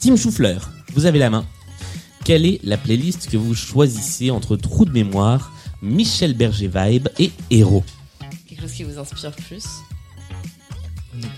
Team 0.00 0.16
Choufleur, 0.16 0.70
vous 0.94 1.06
avez 1.06 1.20
la 1.20 1.30
main. 1.30 1.46
Quelle 2.24 2.46
est 2.46 2.60
la 2.64 2.76
playlist 2.76 3.30
que 3.30 3.36
vous 3.36 3.54
choisissez 3.54 4.32
entre 4.32 4.56
Trou 4.56 4.84
de 4.84 4.90
mémoire, 4.90 5.52
Michel 5.82 6.34
Berger 6.34 6.68
Vibe 6.74 7.08
et 7.18 7.30
Héros 7.50 7.84
Quelque 8.48 8.62
chose 8.62 8.72
qui 8.72 8.84
vous 8.84 8.98
inspire 8.98 9.32
plus. 9.32 9.64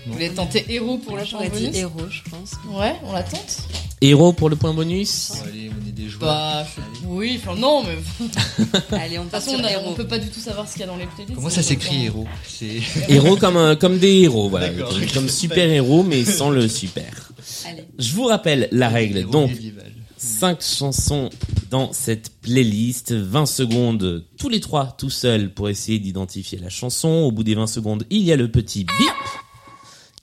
Vous 0.05 0.13
voulez 0.13 0.29
tenter 0.29 0.65
héros 0.69 0.97
pour 0.97 1.17
la 1.17 1.23
J'aurais 1.23 1.45
chanson 1.47 1.57
dit 1.59 1.65
bonus 1.65 1.77
héros, 1.77 2.09
je 2.09 2.29
pense. 2.29 2.51
Ouais, 2.77 2.93
on 3.03 3.11
la 3.13 3.23
tente 3.23 3.67
Héros 4.01 4.31
pour 4.33 4.49
le 4.49 4.55
point 4.55 4.73
bonus 4.73 5.31
Bon, 5.31 5.49
allez, 5.49 5.71
on 5.71 5.87
est 5.87 5.91
des 5.91 6.09
joueurs. 6.09 6.29
Bah, 6.29 6.65
je- 7.01 7.07
oui, 7.07 7.39
enfin 7.41 7.55
non, 7.59 7.83
mais 7.83 7.95
de 7.95 8.95
Allez, 8.95 9.17
on 9.17 9.23
toute 9.23 9.31
part 9.31 9.41
façon, 9.41 9.51
sur 9.57 9.59
on, 9.61 9.63
a- 9.67 9.71
héros. 9.71 9.89
on 9.89 9.93
peut 9.93 10.07
pas 10.07 10.19
du 10.19 10.29
tout 10.29 10.39
savoir 10.39 10.67
ce 10.67 10.73
qu'il 10.73 10.81
y 10.81 10.83
a 10.83 10.87
dans 10.87 10.95
les 10.97 11.05
playlists. 11.07 11.35
Comment 11.35 11.49
ça 11.49 11.63
s'écrit 11.63 12.01
euh, 12.01 12.05
héros 12.05 12.27
Héros 13.09 13.37
comme, 13.37 13.57
un- 13.57 13.75
comme 13.75 13.97
des 13.97 14.21
héros, 14.21 14.49
voilà. 14.49 14.69
Comme, 15.13 15.29
super 15.29 15.69
héros, 15.69 16.03
mais 16.03 16.23
sans 16.25 16.49
le 16.49 16.67
super. 16.67 17.31
Allez. 17.67 17.83
Je 17.97 18.13
vous 18.13 18.25
rappelle 18.25 18.67
la 18.71 18.89
règle. 18.89 19.25
Donc, 19.25 19.49
médiéval. 19.51 19.91
5 20.23 20.61
chansons 20.61 21.29
dans 21.69 21.91
cette 21.91 22.29
playlist, 22.41 23.11
20 23.11 23.45
secondes 23.45 24.23
tous 24.37 24.47
les 24.47 24.61
trois 24.61 24.95
tout 24.97 25.09
seuls 25.09 25.53
pour 25.53 25.67
essayer 25.67 25.99
d'identifier 25.99 26.57
la 26.59 26.69
chanson. 26.69 27.09
Au 27.09 27.31
bout 27.31 27.43
des 27.43 27.55
20 27.55 27.67
secondes, 27.67 28.05
il 28.09 28.21
y 28.21 28.31
a 28.31 28.37
le 28.37 28.49
petit 28.49 28.85
bip 28.85 29.11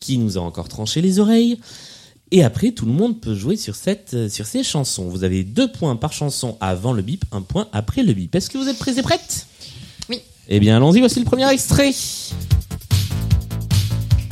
qui 0.00 0.16
nous 0.16 0.38
a 0.38 0.40
encore 0.40 0.70
tranché 0.70 1.02
les 1.02 1.18
oreilles. 1.18 1.60
Et 2.30 2.42
après, 2.42 2.70
tout 2.70 2.86
le 2.86 2.92
monde 2.92 3.20
peut 3.20 3.34
jouer 3.34 3.56
sur, 3.56 3.74
cette, 3.74 4.30
sur 4.30 4.46
ces 4.46 4.62
chansons. 4.62 5.08
Vous 5.08 5.22
avez 5.22 5.44
deux 5.44 5.70
points 5.70 5.96
par 5.96 6.14
chanson 6.14 6.56
avant 6.60 6.94
le 6.94 7.02
bip, 7.02 7.26
un 7.30 7.42
point 7.42 7.68
après 7.72 8.02
le 8.02 8.14
bip. 8.14 8.34
Est-ce 8.34 8.48
que 8.48 8.56
vous 8.56 8.68
êtes 8.68 8.78
prêts 8.78 8.98
et 8.98 9.02
prêtes? 9.02 9.46
Oui. 10.08 10.22
Eh 10.48 10.60
bien, 10.60 10.76
allons-y, 10.76 11.00
voici 11.00 11.18
le 11.18 11.26
premier 11.26 11.50
extrait. 11.50 11.92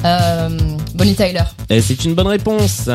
Euh, 0.05 0.77
Bonnie 0.95 1.15
Tyler. 1.15 1.45
Et 1.69 1.83
c'est 1.83 2.05
une 2.07 2.15
bonne 2.15 2.29
réponse. 2.29 2.89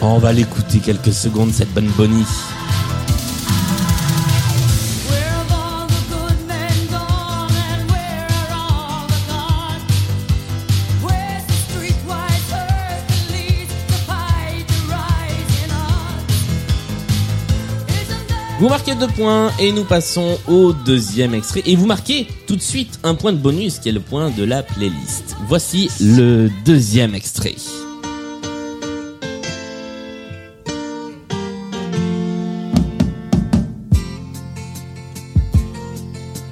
On 0.00 0.18
va 0.18 0.32
l'écouter 0.32 0.78
quelques 0.78 1.12
secondes, 1.12 1.52
cette 1.52 1.72
bonne 1.72 1.90
Bonnie. 1.96 2.24
Vous 18.60 18.68
marquez 18.68 18.96
deux 18.96 19.06
points 19.06 19.52
et 19.60 19.70
nous 19.70 19.84
passons 19.84 20.36
au 20.48 20.72
deuxième 20.72 21.32
extrait. 21.32 21.62
Et 21.64 21.76
vous 21.76 21.86
marquez 21.86 22.26
tout 22.48 22.56
de 22.56 22.60
suite 22.60 22.98
un 23.04 23.14
point 23.14 23.32
de 23.32 23.38
bonus 23.38 23.78
qui 23.78 23.88
est 23.88 23.92
le 23.92 24.00
point 24.00 24.30
de 24.30 24.42
la 24.42 24.64
playlist. 24.64 25.36
Voici 25.46 25.88
le 26.00 26.50
deuxième 26.64 27.14
extrait. 27.14 27.54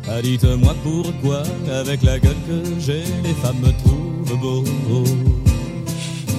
Ah, 0.09 0.23
dites-moi 0.23 0.75
pourquoi, 0.85 1.42
avec 1.73 2.03
la 2.03 2.19
gueule 2.19 2.37
que 2.47 2.62
j'ai, 2.79 3.03
les 3.25 3.35
femmes 3.42 3.59
me 3.61 3.73
trouvent 3.83 4.38
beau. 4.40 5.05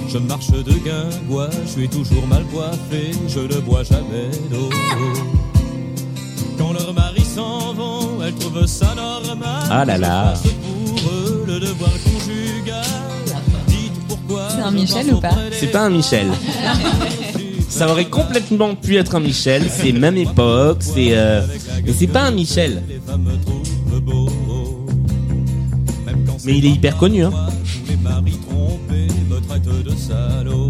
Je 0.08 0.16
marche 0.16 0.50
de 0.50 0.72
guingois, 0.72 1.50
je 1.66 1.70
suis 1.70 1.88
toujours 1.88 2.26
mal 2.26 2.42
coiffé, 2.44 3.10
je 3.28 3.40
ne 3.40 3.60
bois 3.60 3.82
jamais 3.82 4.30
d'eau. 4.50 4.70
Quand 6.56 6.72
leurs 6.72 6.94
maris 6.94 7.24
s'en 7.24 7.74
vont, 7.74 8.22
elles 8.24 8.34
trouvent 8.36 8.66
ça 8.66 8.94
normal. 8.94 9.62
Ah 9.70 9.84
là 9.84 9.98
là. 9.98 10.34
Pour 10.42 11.10
eux, 11.12 11.44
le 11.46 11.60
devoir 11.60 11.90
conjugal. 11.90 12.84
Dites 13.66 13.92
pourquoi. 14.08 14.48
C'est 14.48 14.62
un 14.62 14.70
Michel 14.70 15.12
ou 15.12 15.20
pas 15.20 15.34
C'est 15.52 15.66
pas 15.66 15.82
un 15.82 15.90
Michel. 15.90 16.28
Ça 17.68 17.88
aurait 17.88 18.06
complètement 18.06 18.74
pu 18.74 18.96
être 18.96 19.14
un 19.14 19.20
Michel. 19.20 19.64
C'est 19.70 19.92
même 19.92 20.16
époque. 20.16 20.78
C'est 20.80 21.10
euh, 21.12 21.42
mais 21.84 21.92
c'est 21.92 22.06
pas 22.06 22.22
un 22.22 22.30
Michel. 22.30 22.82
Mais 26.44 26.56
il 26.58 26.64
est 26.66 26.70
hyper 26.70 26.96
connu. 26.96 27.24
Hein. 27.24 27.32
Tous 27.84 27.90
les 27.90 27.96
maris 27.98 28.38
trompés 28.48 29.08
me 29.28 29.38
traitent 29.40 29.84
de 29.84 29.90
salaud. 29.94 30.68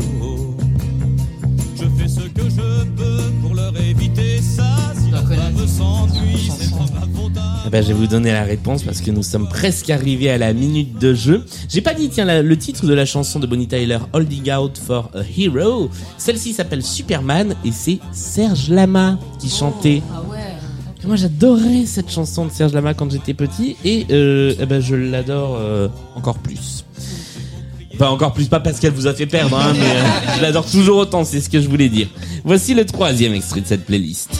Je 1.76 1.84
fais 1.96 2.08
ce 2.08 2.20
que 2.20 2.48
je 2.48 2.84
peux 2.96 3.22
pour 3.42 3.54
leur 3.54 3.72
éviter 3.80 4.40
ça. 4.40 4.92
Si 4.96 5.10
femme 5.10 5.66
s'ennuie, 5.68 6.50
c'est 6.58 6.68
Eh 7.66 7.70
ben, 7.70 7.82
je 7.82 7.88
vais 7.88 7.94
vous 7.94 8.06
donner 8.06 8.32
la 8.32 8.42
réponse 8.44 8.82
parce 8.82 9.00
que 9.02 9.10
nous 9.10 9.22
sommes 9.22 9.46
presque 9.48 9.90
arrivés 9.90 10.30
à 10.30 10.38
la 10.38 10.52
minute 10.54 10.98
de 10.98 11.12
jeu. 11.14 11.44
J'ai 11.68 11.82
pas 11.82 11.92
dit, 11.94 12.08
tiens, 12.08 12.24
la- 12.24 12.42
le 12.42 12.56
titre 12.58 12.86
de 12.86 12.94
la 12.94 13.04
chanson 13.04 13.38
de 13.38 13.46
Bonnie 13.46 13.68
Tyler, 13.68 13.98
Holding 14.14 14.50
Out 14.52 14.78
for 14.84 15.10
a 15.14 15.20
Hero. 15.36 15.90
Celle-ci 16.16 16.54
s'appelle 16.54 16.82
Superman 16.82 17.54
et 17.64 17.70
c'est 17.72 17.98
Serge 18.10 18.70
Lama 18.70 19.18
qui 19.38 19.50
chantait. 19.50 20.02
Ah 20.12 20.22
ouais. 20.28 20.37
Moi, 21.08 21.16
j'adorais 21.16 21.86
cette 21.86 22.10
chanson 22.10 22.44
de 22.44 22.50
Serge 22.50 22.74
Lama 22.74 22.92
quand 22.92 23.10
j'étais 23.10 23.32
petit 23.32 23.78
et 23.82 24.04
euh, 24.10 24.52
eh 24.60 24.66
ben, 24.66 24.78
je 24.78 24.94
l'adore 24.94 25.56
euh, 25.58 25.88
encore 26.14 26.36
plus. 26.36 26.84
Enfin, 27.94 28.08
encore 28.08 28.34
plus, 28.34 28.48
pas 28.48 28.60
parce 28.60 28.78
qu'elle 28.78 28.92
vous 28.92 29.06
a 29.06 29.14
fait 29.14 29.24
perdre, 29.24 29.58
hein, 29.58 29.72
mais 29.72 29.86
euh, 29.86 30.36
je 30.36 30.42
l'adore 30.42 30.70
toujours 30.70 30.98
autant, 30.98 31.24
c'est 31.24 31.40
ce 31.40 31.48
que 31.48 31.62
je 31.62 31.66
voulais 31.66 31.88
dire. 31.88 32.08
Voici 32.44 32.74
le 32.74 32.84
troisième 32.84 33.32
extrait 33.32 33.62
de 33.62 33.66
cette 33.66 33.86
playlist. 33.86 34.38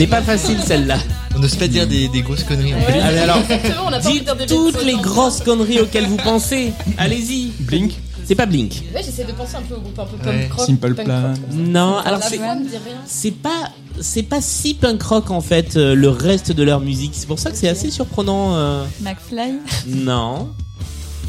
Elle 0.00 0.06
est 0.06 0.10
pas 0.10 0.22
facile 0.22 0.56
celle-là. 0.64 0.96
On 1.36 1.40
n'ose 1.40 1.56
pas 1.56 1.68
dire 1.68 1.86
des, 1.86 2.08
des 2.08 2.22
grosses 2.22 2.42
conneries. 2.44 2.74
en 2.74 2.80
fait. 2.80 2.92
Ouais, 2.94 3.00
Allez, 3.00 3.18
alors, 3.18 3.36
exactement, 3.36 3.82
on 3.88 3.92
a 3.92 4.00
pas 4.00 4.08
envie 4.08 4.20
de 4.20 4.24
Dites 4.24 4.24
dire 4.24 4.36
des 4.36 4.46
toutes 4.46 4.72
bêtises 4.76 4.86
les 4.86 4.96
grosses 4.96 5.40
conneries 5.42 5.80
auxquelles 5.80 6.06
vous 6.06 6.16
pensez. 6.16 6.72
Allez-y. 6.96 7.48
Blink, 7.60 7.92
C'est 8.24 8.34
pas 8.34 8.46
Blink. 8.46 8.82
Ouais, 8.94 9.02
j'essaie 9.04 9.24
de 9.24 9.32
penser 9.32 9.56
un 9.56 9.60
peu 9.62 9.74
au 9.74 9.80
groupe 9.80 9.98
un 9.98 10.06
peu 10.06 10.16
Ouais. 10.30 10.44
punk 10.48 10.52
rock. 10.54 10.66
Simple 10.66 10.94
punk 10.94 11.04
Plan. 11.06 11.22
rock, 11.22 11.34
comme 11.34 11.50
ça. 11.50 11.56
Non, 11.70 11.96
alors 11.98 12.20
La 12.20 12.26
c'est 12.30 12.36
voix 12.38 12.54
me 12.54 12.62
dit 12.64 12.70
rien. 12.70 12.96
c'est 13.06 13.30
pas 13.32 13.70
c'est 14.00 14.22
pas 14.22 14.40
si 14.40 14.72
punk 14.72 15.02
rock 15.02 15.30
en 15.30 15.42
fait 15.42 15.76
euh, 15.76 15.94
le 15.94 16.08
reste 16.08 16.50
de 16.52 16.62
leur 16.62 16.80
musique. 16.80 17.12
C'est 17.14 17.26
pour 17.26 17.38
ça 17.38 17.50
que 17.50 17.58
c'est 17.58 17.68
assez 17.68 17.90
surprenant. 17.90 18.54
euh, 18.56 18.84
McFly 19.02 19.58
Non. 19.86 20.48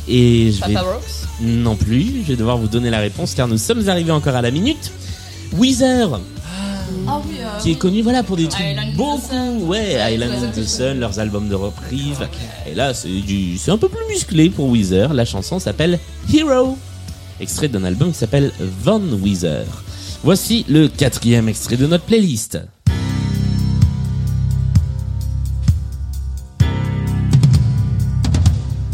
Et 0.07 0.53
je 0.53 0.65
vais 0.65 0.73
Papa 0.73 0.87
Rocks. 0.93 1.03
non 1.41 1.75
plus. 1.75 2.21
Je 2.23 2.27
vais 2.31 2.35
devoir 2.37 2.57
vous 2.57 2.69
donner 2.69 2.89
la 2.89 2.99
réponse 2.99 3.33
car 3.35 3.49
nous 3.49 3.57
sommes 3.57 3.89
arrivés 3.89 4.11
encore 4.13 4.35
à 4.37 4.41
la 4.41 4.49
minute. 4.51 4.91
Weezer, 5.53 6.21
Ah 7.07 7.21
oui, 7.27 7.35
euh, 7.39 7.59
qui 7.59 7.71
est 7.71 7.75
connu 7.75 8.01
voilà 8.01 8.23
pour 8.23 8.37
des 8.37 8.47
trucs 8.47 8.65
Island 8.65 8.93
beaucoup, 8.95 9.21
Sun. 9.29 9.63
ouais, 9.63 10.13
Island 10.13 10.31
in 10.43 10.47
the. 10.49 10.63
Sun, 10.65 10.99
leurs 10.99 11.19
albums 11.19 11.49
de 11.49 11.55
reprise. 11.55 12.17
Et 12.69 12.75
là, 12.75 12.93
c'est 12.93 13.09
du, 13.09 13.57
c'est 13.57 13.71
un 13.71 13.77
peu 13.77 13.89
plus 13.89 14.05
musclé 14.07 14.49
pour 14.49 14.69
Weezer. 14.69 15.13
La 15.13 15.25
chanson 15.25 15.59
s'appelle 15.59 15.99
Hero, 16.33 16.77
extrait 17.39 17.67
d'un 17.67 17.83
album 17.83 18.11
qui 18.11 18.17
s'appelle 18.17 18.51
Von 18.83 19.01
Weezer. 19.21 19.65
Voici 20.23 20.65
le 20.69 20.87
quatrième 20.87 21.49
extrait 21.49 21.77
de 21.77 21.87
notre 21.87 22.03
playlist. 22.05 22.59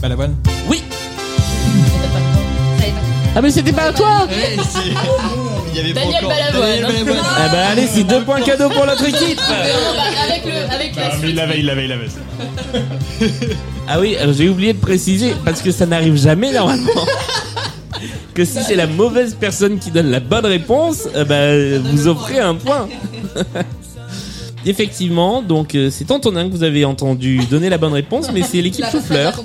Balavoine. 0.01 0.35
Oui. 0.69 0.81
Ah 3.35 3.41
mais 3.41 3.51
c'était 3.51 3.73
pas 3.73 3.89
à 3.89 3.93
toi. 3.93 4.27
Il 5.77 5.81
y 5.87 5.91
avait 5.91 5.93
Daniel 5.93 6.15
encore- 6.25 6.29
Balavoine. 6.29 6.69
Daniel 6.81 7.05
Balavoine. 7.05 7.25
Ah 7.37 7.49
bah 7.51 7.67
allez, 7.71 7.87
c'est 7.87 8.03
deux 8.03 8.21
points 8.23 8.41
cadeaux 8.41 8.69
pour 8.69 8.85
notre 8.85 9.05
équipe. 9.07 9.37
Non, 9.37 9.55
bah, 9.95 10.03
avec 10.29 10.45
le, 10.45 10.73
avec 10.73 10.95
la 10.95 11.11
suite. 11.11 11.23
il 11.29 11.35
l'avait, 11.35 11.59
il 11.59 11.65
l'avait. 11.65 12.07
Ah 13.87 13.99
oui, 13.99 14.15
alors 14.17 14.33
j'ai 14.33 14.49
oublié 14.49 14.73
de 14.73 14.79
préciser 14.79 15.33
parce 15.45 15.61
que 15.61 15.71
ça 15.71 15.85
n'arrive 15.85 16.17
jamais 16.17 16.51
normalement. 16.51 17.05
Que 18.33 18.45
si 18.45 18.61
c'est 18.63 18.75
la 18.75 18.85
mauvaise 18.87 19.35
personne 19.39 19.79
qui 19.79 19.89
donne 19.91 20.11
la 20.11 20.19
bonne 20.19 20.45
réponse, 20.45 21.07
euh, 21.15 21.25
bah, 21.25 21.81
vous 21.91 22.07
offrez 22.07 22.39
un 22.39 22.55
point. 22.55 22.87
Effectivement, 24.65 25.41
donc 25.41 25.75
euh, 25.75 25.89
c'est 25.89 26.11
Antonin 26.11 26.47
que 26.47 26.51
vous 26.51 26.63
avez 26.63 26.83
entendu 26.83 27.39
donner 27.49 27.69
la 27.69 27.77
bonne 27.77 27.93
réponse, 27.93 28.27
mais 28.33 28.41
c'est 28.43 28.61
l'équipe 28.61 28.85
Il 28.87 28.91
Souffleur 28.91 29.41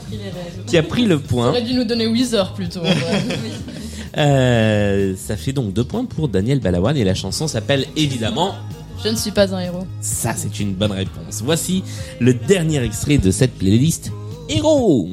qui 0.66 0.76
a 0.76 0.82
pris 0.82 1.04
le 1.06 1.18
point. 1.18 1.50
Aurait 1.50 1.62
dû 1.62 1.74
nous 1.74 1.84
donner 1.84 2.06
Weezer 2.06 2.52
plutôt. 2.54 2.80
Euh, 4.18 5.14
ça 5.16 5.36
fait 5.36 5.52
donc 5.52 5.72
deux 5.72 5.84
points 5.84 6.04
pour 6.04 6.28
Daniel 6.28 6.60
Balawan 6.60 6.96
et 6.96 7.04
la 7.04 7.14
chanson 7.14 7.48
s'appelle 7.48 7.86
évidemment 7.96 8.54
Je 9.02 9.08
ne 9.08 9.16
suis 9.16 9.30
pas 9.30 9.54
un 9.54 9.60
héros. 9.60 9.86
Ça, 10.00 10.34
c'est 10.36 10.60
une 10.60 10.74
bonne 10.74 10.92
réponse. 10.92 11.42
Voici 11.42 11.82
le 12.20 12.34
dernier 12.34 12.82
extrait 12.82 13.18
de 13.18 13.30
cette 13.30 13.54
playlist. 13.54 14.12
Héros 14.48 15.08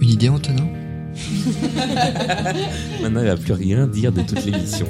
Une 0.00 0.08
idée, 0.08 0.28
Antonin? 0.28 0.66
Maintenant, 3.02 3.20
il 3.20 3.26
va 3.26 3.36
plus 3.36 3.52
rien 3.52 3.86
dire 3.86 4.10
de 4.10 4.22
toute 4.22 4.44
l'émission. 4.44 4.86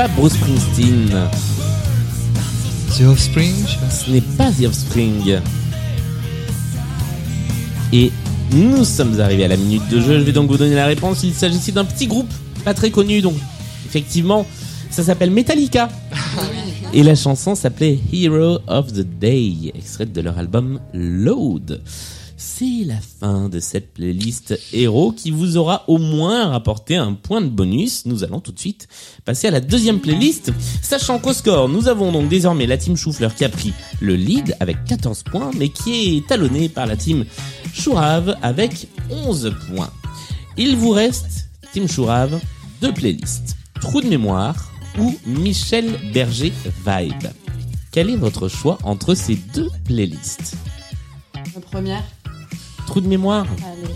Pas 0.00 0.08
Bruce 0.16 0.32
Springsteen. 0.32 1.10
The 2.96 3.02
Offspring. 3.02 3.52
Ce 3.90 4.10
n'est 4.10 4.22
pas 4.22 4.50
The 4.50 4.64
Offspring. 4.64 5.38
Et 7.92 8.10
Nous 8.50 8.82
sommes 8.84 9.20
arrivés 9.20 9.44
à 9.44 9.48
la 9.48 9.58
minute 9.58 9.86
de 9.90 10.00
jeu, 10.00 10.18
je 10.20 10.24
vais 10.24 10.32
donc 10.32 10.50
vous 10.50 10.56
donner 10.56 10.74
la 10.74 10.86
réponse. 10.86 11.22
Il 11.22 11.34
s'agissait 11.34 11.72
d'un 11.72 11.84
petit 11.84 12.06
groupe, 12.06 12.32
pas 12.64 12.72
très 12.72 12.90
connu, 12.90 13.20
donc 13.20 13.34
effectivement, 13.84 14.46
ça 14.88 15.02
s'appelle 15.02 15.30
Metallica. 15.30 15.90
Et 16.94 17.02
la 17.02 17.14
chanson 17.14 17.54
s'appelait 17.54 17.98
Hero 18.10 18.60
of 18.68 18.94
the 18.94 19.04
Day, 19.04 19.70
extraite 19.76 20.14
de 20.14 20.22
leur 20.22 20.38
album 20.38 20.80
Load. 20.94 21.82
C'est 22.42 22.86
la 22.86 22.96
fin 22.98 23.50
de 23.50 23.60
cette 23.60 23.92
playlist 23.92 24.58
héros 24.72 25.12
qui 25.12 25.30
vous 25.30 25.58
aura 25.58 25.84
au 25.88 25.98
moins 25.98 26.48
rapporté 26.48 26.96
un 26.96 27.12
point 27.12 27.42
de 27.42 27.48
bonus. 27.48 28.06
Nous 28.06 28.24
allons 28.24 28.40
tout 28.40 28.50
de 28.50 28.58
suite 28.58 28.88
passer 29.26 29.48
à 29.48 29.50
la 29.50 29.60
deuxième 29.60 30.00
playlist. 30.00 30.50
Sachant 30.80 31.18
qu'au 31.18 31.34
score, 31.34 31.68
nous 31.68 31.86
avons 31.86 32.12
donc 32.12 32.30
désormais 32.30 32.64
la 32.64 32.78
team 32.78 32.96
Choufleur 32.96 33.34
qui 33.34 33.44
a 33.44 33.50
pris 33.50 33.74
le 34.00 34.14
lead 34.14 34.56
avec 34.58 34.82
14 34.84 35.22
points, 35.24 35.50
mais 35.58 35.68
qui 35.68 36.16
est 36.16 36.26
talonnée 36.26 36.70
par 36.70 36.86
la 36.86 36.96
team 36.96 37.26
Chourave 37.74 38.34
avec 38.40 38.88
11 39.10 39.54
points. 39.68 39.90
Il 40.56 40.76
vous 40.76 40.92
reste, 40.92 41.50
team 41.74 41.88
Chourave, 41.88 42.40
deux 42.80 42.94
playlists. 42.94 43.58
Trou 43.82 44.00
de 44.00 44.08
mémoire 44.08 44.72
ou 44.98 45.14
Michel 45.26 45.94
Berger 46.14 46.54
Vibe. 46.86 47.28
Quel 47.92 48.08
est 48.08 48.16
votre 48.16 48.48
choix 48.48 48.78
entre 48.82 49.14
ces 49.14 49.34
deux 49.34 49.68
playlists? 49.84 50.56
La 51.54 51.60
première. 51.60 52.04
Trou 52.90 53.00
de 53.00 53.08
mémoire 53.08 53.46
Allez. 53.58 53.94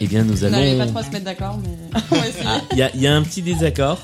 Eh 0.00 0.06
bien, 0.06 0.24
nous 0.24 0.42
On 0.44 0.52
allons. 0.52 0.78
pas 0.78 0.86
trop 0.86 0.98
à 0.98 1.02
se 1.04 1.10
mettre 1.10 1.24
d'accord, 1.24 1.58
mais 1.62 1.68
on. 2.10 2.16
Ah, 2.46 2.60
il 2.72 2.78
y 2.78 2.82
a, 2.82 2.96
y 2.96 3.06
a 3.06 3.14
un 3.14 3.22
petit 3.22 3.42
désaccord. 3.42 3.98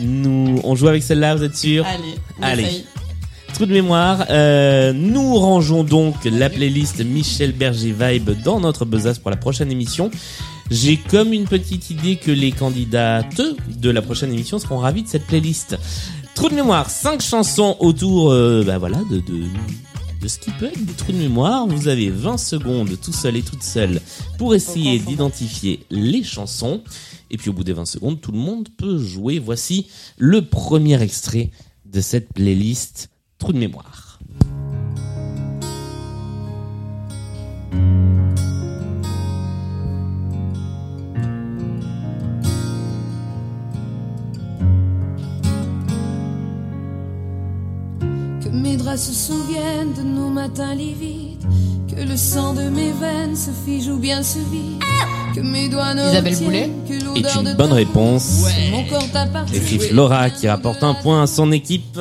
Nous, 0.00 0.58
on 0.64 0.74
joue 0.74 0.88
avec 0.88 1.02
celle-là, 1.02 1.34
vous 1.36 1.42
êtes 1.44 1.56
sûr 1.56 1.84
Allez, 1.86 2.14
on 2.40 2.42
Allez. 2.42 2.62
essaye. 2.62 2.84
Trou 3.54 3.66
de 3.66 3.72
mémoire. 3.72 4.24
euh, 4.30 4.94
nous 4.94 5.34
rangeons 5.36 5.84
donc 5.84 6.14
la 6.24 6.48
playlist 6.48 7.04
Michel 7.04 7.52
Berger 7.52 7.92
Vibe 7.98 8.30
dans 8.42 8.58
notre 8.60 8.86
besace 8.86 9.18
pour 9.18 9.30
la 9.30 9.36
prochaine 9.36 9.70
émission. 9.70 10.10
J'ai 10.70 10.96
comme 10.96 11.34
une 11.34 11.44
petite 11.44 11.90
idée 11.90 12.16
que 12.16 12.30
les 12.30 12.52
candidates 12.52 13.42
de 13.68 13.90
la 13.90 14.00
prochaine 14.00 14.32
émission 14.32 14.58
seront 14.58 14.78
ravis 14.78 15.02
de 15.02 15.08
cette 15.08 15.26
playlist. 15.26 15.76
Trou 16.34 16.48
de 16.48 16.54
mémoire, 16.54 16.88
cinq 16.88 17.20
chansons 17.20 17.76
autour, 17.80 18.30
euh, 18.32 18.62
bah 18.66 18.78
voilà, 18.78 18.96
de, 19.10 19.16
de, 19.16 19.44
de 20.22 20.28
ce 20.28 20.38
qui 20.38 20.52
peut 20.52 20.66
être 20.66 20.84
des 20.84 20.92
trous 20.92 21.12
de 21.12 21.18
mémoire. 21.18 21.66
Vous 21.66 21.88
avez 21.88 22.08
20 22.08 22.38
secondes 22.38 22.98
tout 23.00 23.12
seul 23.12 23.36
et 23.36 23.42
toute 23.42 23.64
seule 23.64 24.00
pour 24.38 24.54
essayer 24.54 25.00
d'identifier 25.00 25.84
les 25.90 26.22
chansons. 26.22 26.82
Et 27.30 27.36
puis 27.36 27.50
au 27.50 27.52
bout 27.52 27.64
des 27.64 27.72
20 27.72 27.86
secondes, 27.86 28.20
tout 28.20 28.30
le 28.30 28.38
monde 28.38 28.68
peut 28.76 28.98
jouer. 28.98 29.40
Voici 29.40 29.88
le 30.16 30.42
premier 30.42 31.02
extrait 31.02 31.50
de 31.84 32.00
cette 32.00 32.32
playlist 32.32 33.10
Trou 33.38 33.52
de 33.52 33.58
mémoire. 33.58 34.11
Se 49.02 49.12
souviennent 49.12 49.92
de 49.94 50.02
nos 50.02 50.28
matins 50.28 50.74
livides. 50.76 51.42
Que 51.88 52.02
le 52.08 52.16
sang 52.16 52.54
de 52.54 52.62
mes 52.68 52.92
veines 52.92 53.34
se 53.34 53.50
fige 53.66 53.88
ou 53.88 53.96
bien 53.96 54.22
se 54.22 54.38
vide. 54.38 54.80
Que 55.34 55.40
mes 55.40 55.68
doigts 55.68 55.92
ne 55.94 56.08
Isabelle 56.08 56.34
retiennent 56.34 56.70
Boulet 56.88 57.14
que 57.14 57.18
Est 57.18 57.34
une 57.34 57.54
bonne 57.56 57.72
réponse. 57.72 58.44
Et 59.52 59.58
puis 59.58 59.78
Flora 59.80 60.30
qui 60.30 60.46
rapporte 60.46 60.84
un 60.84 60.94
point 60.94 61.24
à 61.24 61.26
son 61.26 61.50
équipe. 61.50 61.98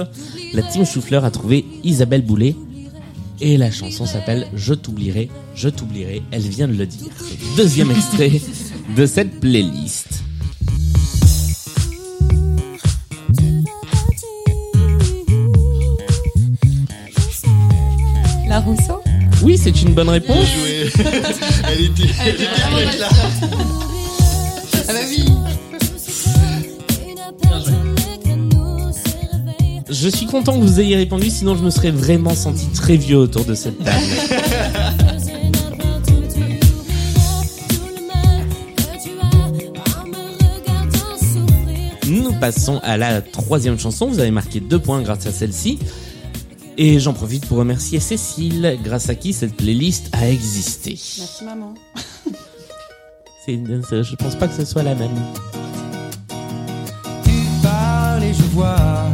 La 0.54 0.62
team 0.62 0.86
Choufleur 0.86 1.26
a 1.26 1.32
trouvé 1.32 1.66
Isabelle 1.84 2.22
Boulet. 2.22 2.56
Et 3.40 3.58
la 3.58 3.72
chanson 3.72 4.06
s'appelle 4.06 4.48
Je 4.54 4.76
t'oublierai, 4.76 5.30
je 5.56 5.70
t'oublierai. 5.70 6.22
Elle 6.30 6.44
vient 6.44 6.68
de 6.68 6.74
le 6.74 6.86
dire. 6.86 7.10
Deuxième 7.58 7.90
extrait 7.90 8.40
de 8.96 9.06
cette 9.08 9.40
playlist. 9.40 10.24
La 18.52 18.60
Rousseau 18.60 19.02
Oui, 19.44 19.58
c'est 19.58 19.82
une 19.82 19.94
bonne 19.94 20.10
réponse. 20.10 20.46
Elle 20.98 21.86
était, 21.86 22.04
elle 22.20 22.36
était 22.36 22.44
prête 22.48 23.00
là. 23.00 23.08
Ah 24.90 24.94
bah 24.94 25.00
oui. 25.10 25.24
Je 29.90 30.10
suis 30.10 30.26
content 30.26 30.60
que 30.60 30.66
vous 30.66 30.82
ayez 30.82 30.98
répondu, 30.98 31.30
sinon 31.30 31.56
je 31.56 31.64
me 31.64 31.70
serais 31.70 31.92
vraiment 31.92 32.36
senti 32.36 32.68
très 32.74 32.98
vieux 32.98 33.20
autour 33.20 33.46
de 33.46 33.56
cette 33.56 33.82
table. 33.82 33.98
Nous 42.06 42.34
passons 42.34 42.82
à 42.84 42.98
la 42.98 43.22
troisième 43.22 43.80
chanson. 43.80 44.08
Vous 44.08 44.20
avez 44.20 44.32
marqué 44.32 44.60
deux 44.60 44.80
points 44.80 45.02
grâce 45.02 45.26
à 45.26 45.32
celle-ci. 45.32 45.80
Et 46.84 47.00
j'en 47.00 47.14
profite 47.14 47.46
pour 47.46 47.60
remercier 47.60 48.00
Cécile, 48.00 48.80
grâce 48.84 49.08
à 49.10 49.14
qui 49.14 49.34
cette 49.34 49.56
playlist 49.56 50.10
a 50.14 50.28
existé. 50.28 50.98
Merci 51.20 51.44
maman. 51.44 51.76
C'est- 53.46 54.04
Je 54.04 54.16
pense 54.16 54.36
pas 54.36 54.48
que 54.48 54.56
ce 54.56 54.66
soit 54.66 54.82
la 54.82 54.96
même. 54.96 55.12
Tu 57.24 57.32
parles 57.62 58.24
et 58.24 58.34
je 58.34 58.42
vois, 58.54 59.06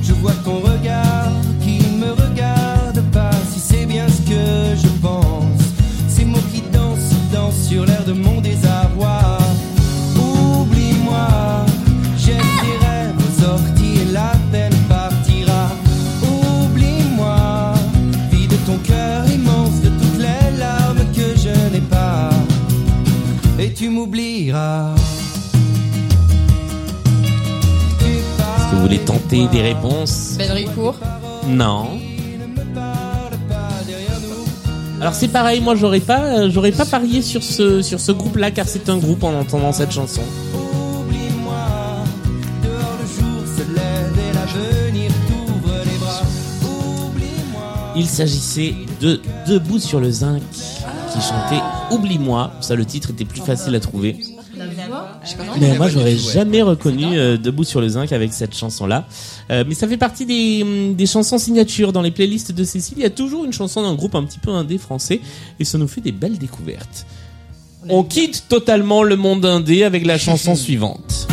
je 0.00 0.12
vois 0.14 0.32
ton 0.44 0.60
regard 0.60 1.32
qui 1.60 1.78
ne 1.90 2.06
me 2.06 2.12
regarde 2.12 3.02
pas. 3.10 3.32
Si 3.52 3.58
c'est 3.58 3.86
bien 3.86 4.06
ce 4.08 4.20
que 4.22 4.76
je 4.80 4.88
pense, 5.02 5.60
ces 6.08 6.24
mots 6.24 6.38
qui 6.52 6.62
dansent, 6.72 7.14
dansent 7.32 7.68
sur 7.68 7.84
l'air 7.84 8.04
de 8.04 8.12
mon 8.12 8.27
Et 23.68 23.72
tu 23.74 23.90
m'oublieras. 23.90 24.94
Est-ce 28.56 28.70
que 28.70 28.76
vous 28.76 28.80
voulez 28.80 29.00
tenter 29.00 29.46
des 29.48 29.60
réponses 29.60 30.36
Belricourt. 30.38 30.96
Non. 31.46 32.00
Alors 35.02 35.12
c'est 35.12 35.28
pareil, 35.28 35.60
moi 35.60 35.74
j'aurais 35.74 36.00
pas, 36.00 36.20
euh, 36.20 36.50
j'aurais 36.50 36.72
pas 36.72 36.86
parié 36.86 37.20
sur 37.20 37.42
ce 37.42 37.82
sur 37.82 38.00
ce 38.00 38.10
groupe-là 38.10 38.52
car 38.52 38.66
c'est 38.66 38.88
un 38.88 38.96
groupe 38.96 39.22
en 39.22 39.38
entendant 39.38 39.72
cette 39.72 39.92
chanson. 39.92 40.22
Il 47.94 48.06
s'agissait 48.06 48.74
de 49.02 49.20
Debout 49.46 49.78
sur 49.78 50.00
le 50.00 50.10
zinc 50.10 50.42
chantait 51.28 51.62
Oublie-moi. 51.90 52.52
Ça 52.60 52.74
le 52.74 52.84
titre 52.84 53.10
était 53.10 53.24
plus 53.24 53.40
facile 53.40 53.74
à 53.74 53.80
trouver. 53.80 54.16
Mais 55.60 55.76
moi 55.76 55.88
j'aurais 55.88 56.16
jamais 56.16 56.62
reconnu 56.62 57.18
euh, 57.18 57.36
Debout 57.36 57.64
sur 57.64 57.80
le 57.80 57.88
zinc 57.88 58.12
avec 58.12 58.32
cette 58.32 58.56
chanson-là. 58.56 59.06
Euh, 59.50 59.64
mais 59.66 59.74
ça 59.74 59.86
fait 59.86 59.96
partie 59.96 60.26
des, 60.26 60.62
hum, 60.62 60.94
des 60.94 61.06
chansons 61.06 61.38
signatures 61.38 61.92
dans 61.92 62.02
les 62.02 62.10
playlists 62.10 62.52
de 62.52 62.64
Cécile. 62.64 62.94
Il 62.98 63.02
y 63.02 63.06
a 63.06 63.10
toujours 63.10 63.44
une 63.44 63.52
chanson 63.52 63.82
d'un 63.82 63.94
groupe 63.94 64.14
un 64.14 64.24
petit 64.24 64.38
peu 64.38 64.50
indé 64.50 64.78
français 64.78 65.20
et 65.60 65.64
ça 65.64 65.78
nous 65.78 65.88
fait 65.88 66.00
des 66.00 66.12
belles 66.12 66.38
découvertes. 66.38 67.06
On 67.88 68.02
quitte 68.02 68.46
totalement 68.48 69.02
le 69.02 69.16
monde 69.16 69.44
indé 69.46 69.84
avec 69.84 70.04
la 70.04 70.18
chanson 70.18 70.54
suivante. 70.56 71.28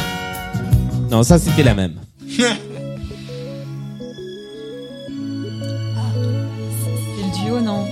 Non, 1.10 1.24
ça 1.24 1.40
c'était 1.40 1.64
la 1.64 1.74
même. 1.74 1.96
C'est 2.30 2.44
le 7.18 7.46
duo, 7.46 7.62
non? 7.62 7.86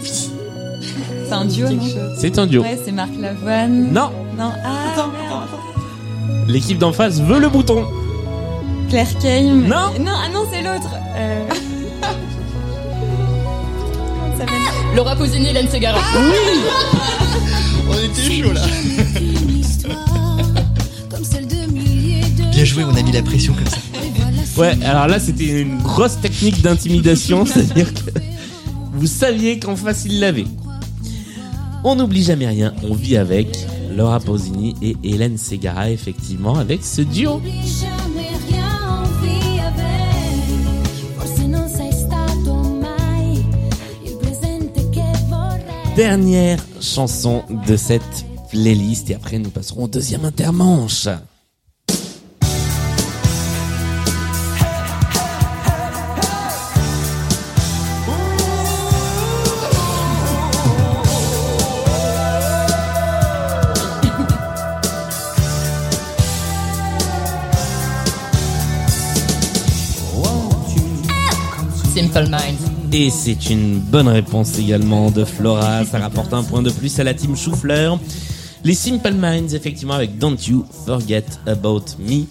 C'est 1.34 1.39
un 1.39 1.46
duo, 1.46 1.69
non 1.69 1.84
C'est 2.15 2.38
un 2.38 2.46
duo. 2.46 2.62
Ouais, 2.62 2.80
c'est 2.86 2.91
Marc 2.91 3.10
Lavoine. 3.19 3.91
Non, 3.91 4.12
Non, 4.38 4.52
ah, 4.63 5.48
l'équipe 6.48 6.78
d'en 6.78 6.93
face 6.93 7.19
veut 7.22 7.39
le 7.39 7.50
bouton. 7.50 7.88
Claire 8.89 9.08
Kame. 9.19 9.63
Non. 9.63 9.91
Non, 10.00 10.12
ah 10.13 10.30
non, 10.32 10.46
c'est 10.52 10.62
l'autre. 10.62 10.93
Euh... 11.15 11.48
Comment 13.82 14.32
ça 14.38 14.39
s'appelle 14.39 14.96
Laura 14.96 15.15
Pausini, 15.15 15.48
Hélène 15.48 15.67
Ségara. 15.69 15.98
On 17.89 17.93
était 17.96 18.43
chaud 18.43 18.54
là. 18.54 18.62
Une 19.19 19.58
histoire 19.58 20.38
comme 21.10 21.24
celle 21.24 21.48
de 21.48 21.72
milliers 21.72 22.22
de 22.22 22.52
Bien 22.52 22.63
joué, 22.63 22.84
on 22.84 22.96
a 22.96 23.02
mis 23.02 23.12
la 23.12 23.24
pression 23.24 23.54
comme 23.54 23.67
ça. 23.67 23.78
Ouais, 24.62 24.78
alors 24.86 25.08
là 25.08 25.19
c'était 25.19 25.62
une 25.62 25.80
grosse 25.80 26.19
technique 26.22 26.62
d'intimidation, 26.62 27.46
c'est-à-dire 27.48 27.91
que 27.91 28.12
vous 28.93 29.08
saviez 29.08 29.58
qu'en 29.58 29.76
face 29.76 30.06
il 30.06 30.19
l'avait. 30.19 30.46
On 31.86 31.96
n'oublie 31.96 32.24
jamais 32.24 32.48
rien, 32.48 32.74
on 32.89 32.93
vit 32.93 33.17
avec 33.17 33.67
Laura 33.91 34.19
Pausini 34.19 34.74
et 34.82 34.96
Hélène 35.04 35.38
Ségara, 35.38 35.89
effectivement, 35.91 36.56
avec 36.56 36.84
ce 36.84 37.02
duo. 37.02 37.41
Dernière 45.96 46.60
chanson 46.82 47.43
de 47.67 47.76
cette 47.76 48.26
playlist 48.50 49.12
et 49.12 49.15
après 49.15 49.38
nous 49.38 49.52
passerons 49.52 49.84
au 49.84 49.88
deuxième 49.88 50.26
intermanche. 50.26 51.08
Simple 72.24 72.32
Minds. 72.32 72.94
Et 72.94 73.10
c'est 73.10 73.50
une 73.50 73.80
bonne 73.80 74.08
réponse 74.08 74.58
également 74.58 75.12
de 75.12 75.26
Flora. 75.26 75.84
Ça 75.86 76.00
rapporte 76.00 76.34
un 76.34 76.44
point 76.44 76.62
de 76.62 76.70
plus 76.70 76.98
à 77.00 77.04
la 77.04 77.14
team 77.14 77.36
Choufleur. 77.36 78.00
Les 78.64 78.76
Simple 78.76 79.14
Minds, 79.14 79.54
effectivement, 79.54 79.96
avec 79.96 80.18
Don't 80.18 80.38
You 80.48 80.66
Forget 80.86 81.26
About 81.46 81.84
Me, 82.00 82.24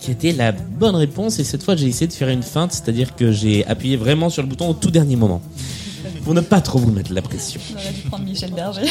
qui 0.00 0.10
était 0.10 0.32
la 0.32 0.50
bonne 0.52 0.96
réponse. 0.96 1.38
Et 1.38 1.44
cette 1.44 1.62
fois, 1.62 1.76
j'ai 1.76 1.86
essayé 1.86 2.08
de 2.08 2.12
faire 2.12 2.30
une 2.30 2.42
feinte, 2.42 2.72
c'est-à-dire 2.72 3.14
que 3.14 3.30
j'ai 3.30 3.64
appuyé 3.66 3.96
vraiment 3.96 4.28
sur 4.28 4.42
le 4.42 4.48
bouton 4.48 4.70
au 4.70 4.74
tout 4.74 4.90
dernier 4.90 5.14
moment. 5.16 5.40
Pour 6.24 6.34
ne 6.34 6.40
pas 6.40 6.60
trop 6.60 6.78
vous 6.78 6.90
mettre 6.90 7.12
la 7.12 7.22
pression. 7.22 7.60
On 7.70 7.74
aurait 7.80 7.92
dû 7.92 8.00
prendre 8.02 8.24
Michel 8.24 8.52
Berger. 8.52 8.82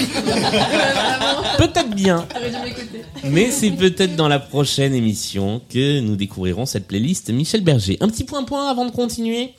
Peut-être 1.57 1.93
bien, 1.93 2.25
T'aurais 2.29 2.49
dû 2.49 2.57
m'écouter. 2.63 3.01
mais 3.25 3.51
c'est 3.51 3.71
peut-être 3.71 4.15
dans 4.15 4.27
la 4.27 4.39
prochaine 4.39 4.93
émission 4.93 5.61
que 5.69 5.99
nous 5.99 6.15
découvrirons 6.15 6.65
cette 6.65 6.87
playlist 6.87 7.29
Michel 7.31 7.61
Berger. 7.61 7.97
Un 8.01 8.07
petit 8.07 8.23
point-point 8.23 8.69
avant 8.69 8.85
de 8.85 8.91
continuer. 8.91 9.53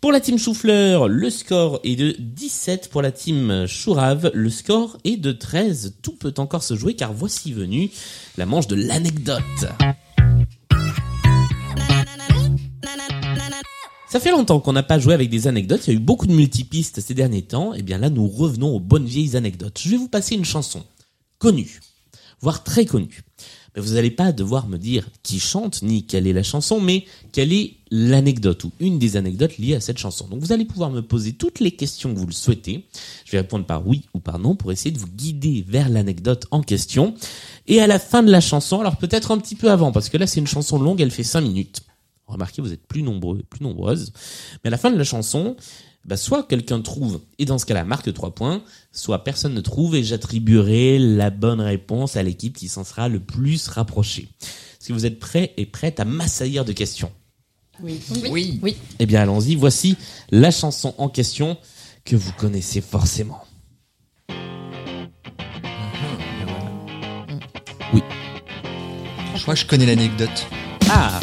Pour 0.00 0.12
la 0.12 0.20
team 0.20 0.38
Choufleur, 0.38 1.08
le 1.08 1.30
score 1.30 1.80
est 1.82 1.96
de 1.96 2.14
17. 2.18 2.90
Pour 2.90 3.00
la 3.00 3.10
team 3.10 3.66
Chourave, 3.66 4.30
le 4.34 4.50
score 4.50 4.98
est 5.04 5.16
de 5.16 5.32
13. 5.32 5.96
Tout 6.02 6.12
peut 6.12 6.34
encore 6.36 6.62
se 6.62 6.76
jouer 6.76 6.94
car 6.94 7.14
voici 7.14 7.52
venue 7.52 7.90
la 8.36 8.44
manche 8.44 8.66
de 8.66 8.76
l'anecdote. 8.76 9.42
Ça 14.08 14.20
fait 14.20 14.30
longtemps 14.30 14.60
qu'on 14.60 14.74
n'a 14.74 14.82
pas 14.82 14.98
joué 14.98 15.14
avec 15.14 15.30
des 15.30 15.46
anecdotes. 15.46 15.86
Il 15.86 15.94
y 15.94 15.96
a 15.96 15.98
eu 15.98 16.02
beaucoup 16.02 16.26
de 16.26 16.32
multipistes 16.32 17.00
ces 17.00 17.14
derniers 17.14 17.42
temps. 17.42 17.72
Et 17.72 17.82
bien 17.82 17.98
là, 17.98 18.10
nous 18.10 18.28
revenons 18.28 18.76
aux 18.76 18.80
bonnes 18.80 19.06
vieilles 19.06 19.34
anecdotes. 19.34 19.80
Je 19.82 19.88
vais 19.88 19.96
vous 19.96 20.08
passer 20.08 20.34
une 20.34 20.44
chanson 20.44 20.84
connue, 21.38 21.80
voire 22.40 22.64
très 22.64 22.84
connue. 22.84 23.22
Vous 23.76 23.94
n'allez 23.94 24.10
pas 24.10 24.32
devoir 24.32 24.68
me 24.68 24.78
dire 24.78 25.08
qui 25.22 25.38
chante 25.38 25.82
ni 25.82 26.04
quelle 26.04 26.26
est 26.26 26.32
la 26.32 26.42
chanson, 26.42 26.80
mais 26.80 27.04
quelle 27.32 27.52
est 27.52 27.74
l'anecdote 27.90 28.64
ou 28.64 28.72
une 28.80 28.98
des 28.98 29.16
anecdotes 29.16 29.58
liées 29.58 29.74
à 29.74 29.80
cette 29.80 29.98
chanson. 29.98 30.26
Donc 30.28 30.40
vous 30.40 30.52
allez 30.52 30.64
pouvoir 30.64 30.90
me 30.90 31.02
poser 31.02 31.34
toutes 31.34 31.60
les 31.60 31.70
questions 31.70 32.12
que 32.12 32.18
vous 32.18 32.26
le 32.26 32.32
souhaitez. 32.32 32.86
Je 33.24 33.32
vais 33.32 33.38
répondre 33.38 33.66
par 33.66 33.86
oui 33.86 34.04
ou 34.14 34.18
par 34.18 34.38
non 34.38 34.56
pour 34.56 34.72
essayer 34.72 34.90
de 34.90 34.98
vous 34.98 35.08
guider 35.08 35.64
vers 35.68 35.88
l'anecdote 35.88 36.46
en 36.50 36.62
question. 36.62 37.14
Et 37.66 37.80
à 37.80 37.86
la 37.86 37.98
fin 37.98 38.22
de 38.22 38.30
la 38.30 38.40
chanson, 38.40 38.80
alors 38.80 38.96
peut-être 38.96 39.30
un 39.30 39.38
petit 39.38 39.54
peu 39.54 39.70
avant, 39.70 39.92
parce 39.92 40.08
que 40.08 40.16
là 40.16 40.26
c'est 40.26 40.40
une 40.40 40.46
chanson 40.46 40.78
longue, 40.78 41.00
elle 41.00 41.10
fait 41.10 41.22
5 41.22 41.42
minutes. 41.42 41.82
Remarquez, 42.26 42.60
vous 42.60 42.72
êtes 42.72 42.84
plus 42.86 43.02
nombreux, 43.02 43.42
plus 43.48 43.62
nombreuses. 43.62 44.12
Mais 44.64 44.68
à 44.68 44.70
la 44.72 44.78
fin 44.78 44.90
de 44.90 44.96
la 44.96 45.04
chanson, 45.04 45.54
bah, 46.06 46.16
soit 46.16 46.44
quelqu'un 46.44 46.80
trouve, 46.80 47.20
et 47.38 47.44
dans 47.44 47.58
ce 47.58 47.66
cas-là 47.66 47.84
marque 47.84 48.12
3 48.12 48.34
points, 48.34 48.62
soit 48.92 49.24
personne 49.24 49.54
ne 49.54 49.60
trouve 49.60 49.96
et 49.96 50.04
j'attribuerai 50.04 50.98
la 50.98 51.30
bonne 51.30 51.60
réponse 51.60 52.16
à 52.16 52.22
l'équipe 52.22 52.56
qui 52.56 52.68
s'en 52.68 52.84
sera 52.84 53.08
le 53.08 53.20
plus 53.20 53.66
rapprochée. 53.68 54.28
Est-ce 54.40 54.88
que 54.88 54.92
vous 54.92 55.04
êtes 55.04 55.18
prêts 55.18 55.52
et 55.56 55.66
prêtes 55.66 55.98
à 55.98 56.04
m'assaillir 56.04 56.64
de 56.64 56.72
questions? 56.72 57.10
Oui. 57.82 58.00
Oui. 58.30 58.60
Oui. 58.62 58.76
Eh 59.00 59.06
bien 59.06 59.20
allons-y, 59.20 59.56
voici 59.56 59.96
la 60.30 60.50
chanson 60.50 60.94
en 60.96 61.08
question 61.08 61.58
que 62.04 62.14
vous 62.16 62.32
connaissez 62.32 62.80
forcément. 62.80 63.42
Je 69.34 69.42
crois 69.42 69.54
que 69.54 69.60
je 69.60 69.66
connais 69.66 69.86
l'anecdote. 69.86 70.46
Ah 70.88 71.20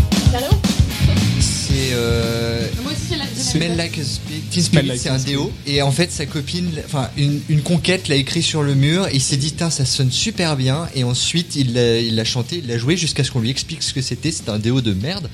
Smell 3.58 3.78
Like 3.78 3.98
a 4.00 4.04
Spirit. 4.04 4.88
Like 4.88 5.00
c'est 5.00 5.10
un 5.10 5.18
déo. 5.18 5.52
Et 5.68 5.82
en 5.82 5.92
fait, 5.92 6.12
sa 6.12 6.26
copine, 6.26 6.70
enfin, 6.86 7.10
une, 7.18 7.40
une 7.50 7.62
conquête 7.62 8.08
l'a 8.08 8.16
écrit 8.16 8.42
sur 8.42 8.64
le 8.64 8.74
mur. 8.76 9.08
Et 9.08 9.16
il 9.16 9.22
s'est 9.22 9.38
dit, 9.38 9.54
ça 9.58 9.86
sonne 9.86 10.12
super 10.12 10.56
bien. 10.56 10.88
Et 10.96 11.04
ensuite, 11.04 11.56
il 11.56 11.74
l'a 11.74 12.00
il 12.00 12.16
l'a 12.16 12.24
chanté, 12.24 12.58
il 12.64 12.68
l'a 12.68 12.78
joué 12.78 12.98
jusqu'à 12.98 13.24
ce 13.24 13.32
qu'on 13.32 13.40
lui 13.40 13.50
explique 13.50 13.84
ce 13.84 13.94
que 13.94 14.02
c'était. 14.02 14.32
C'était 14.32 14.50
un 14.50 14.60
déo 14.60 14.82
de 14.82 14.94
merde. 14.94 15.30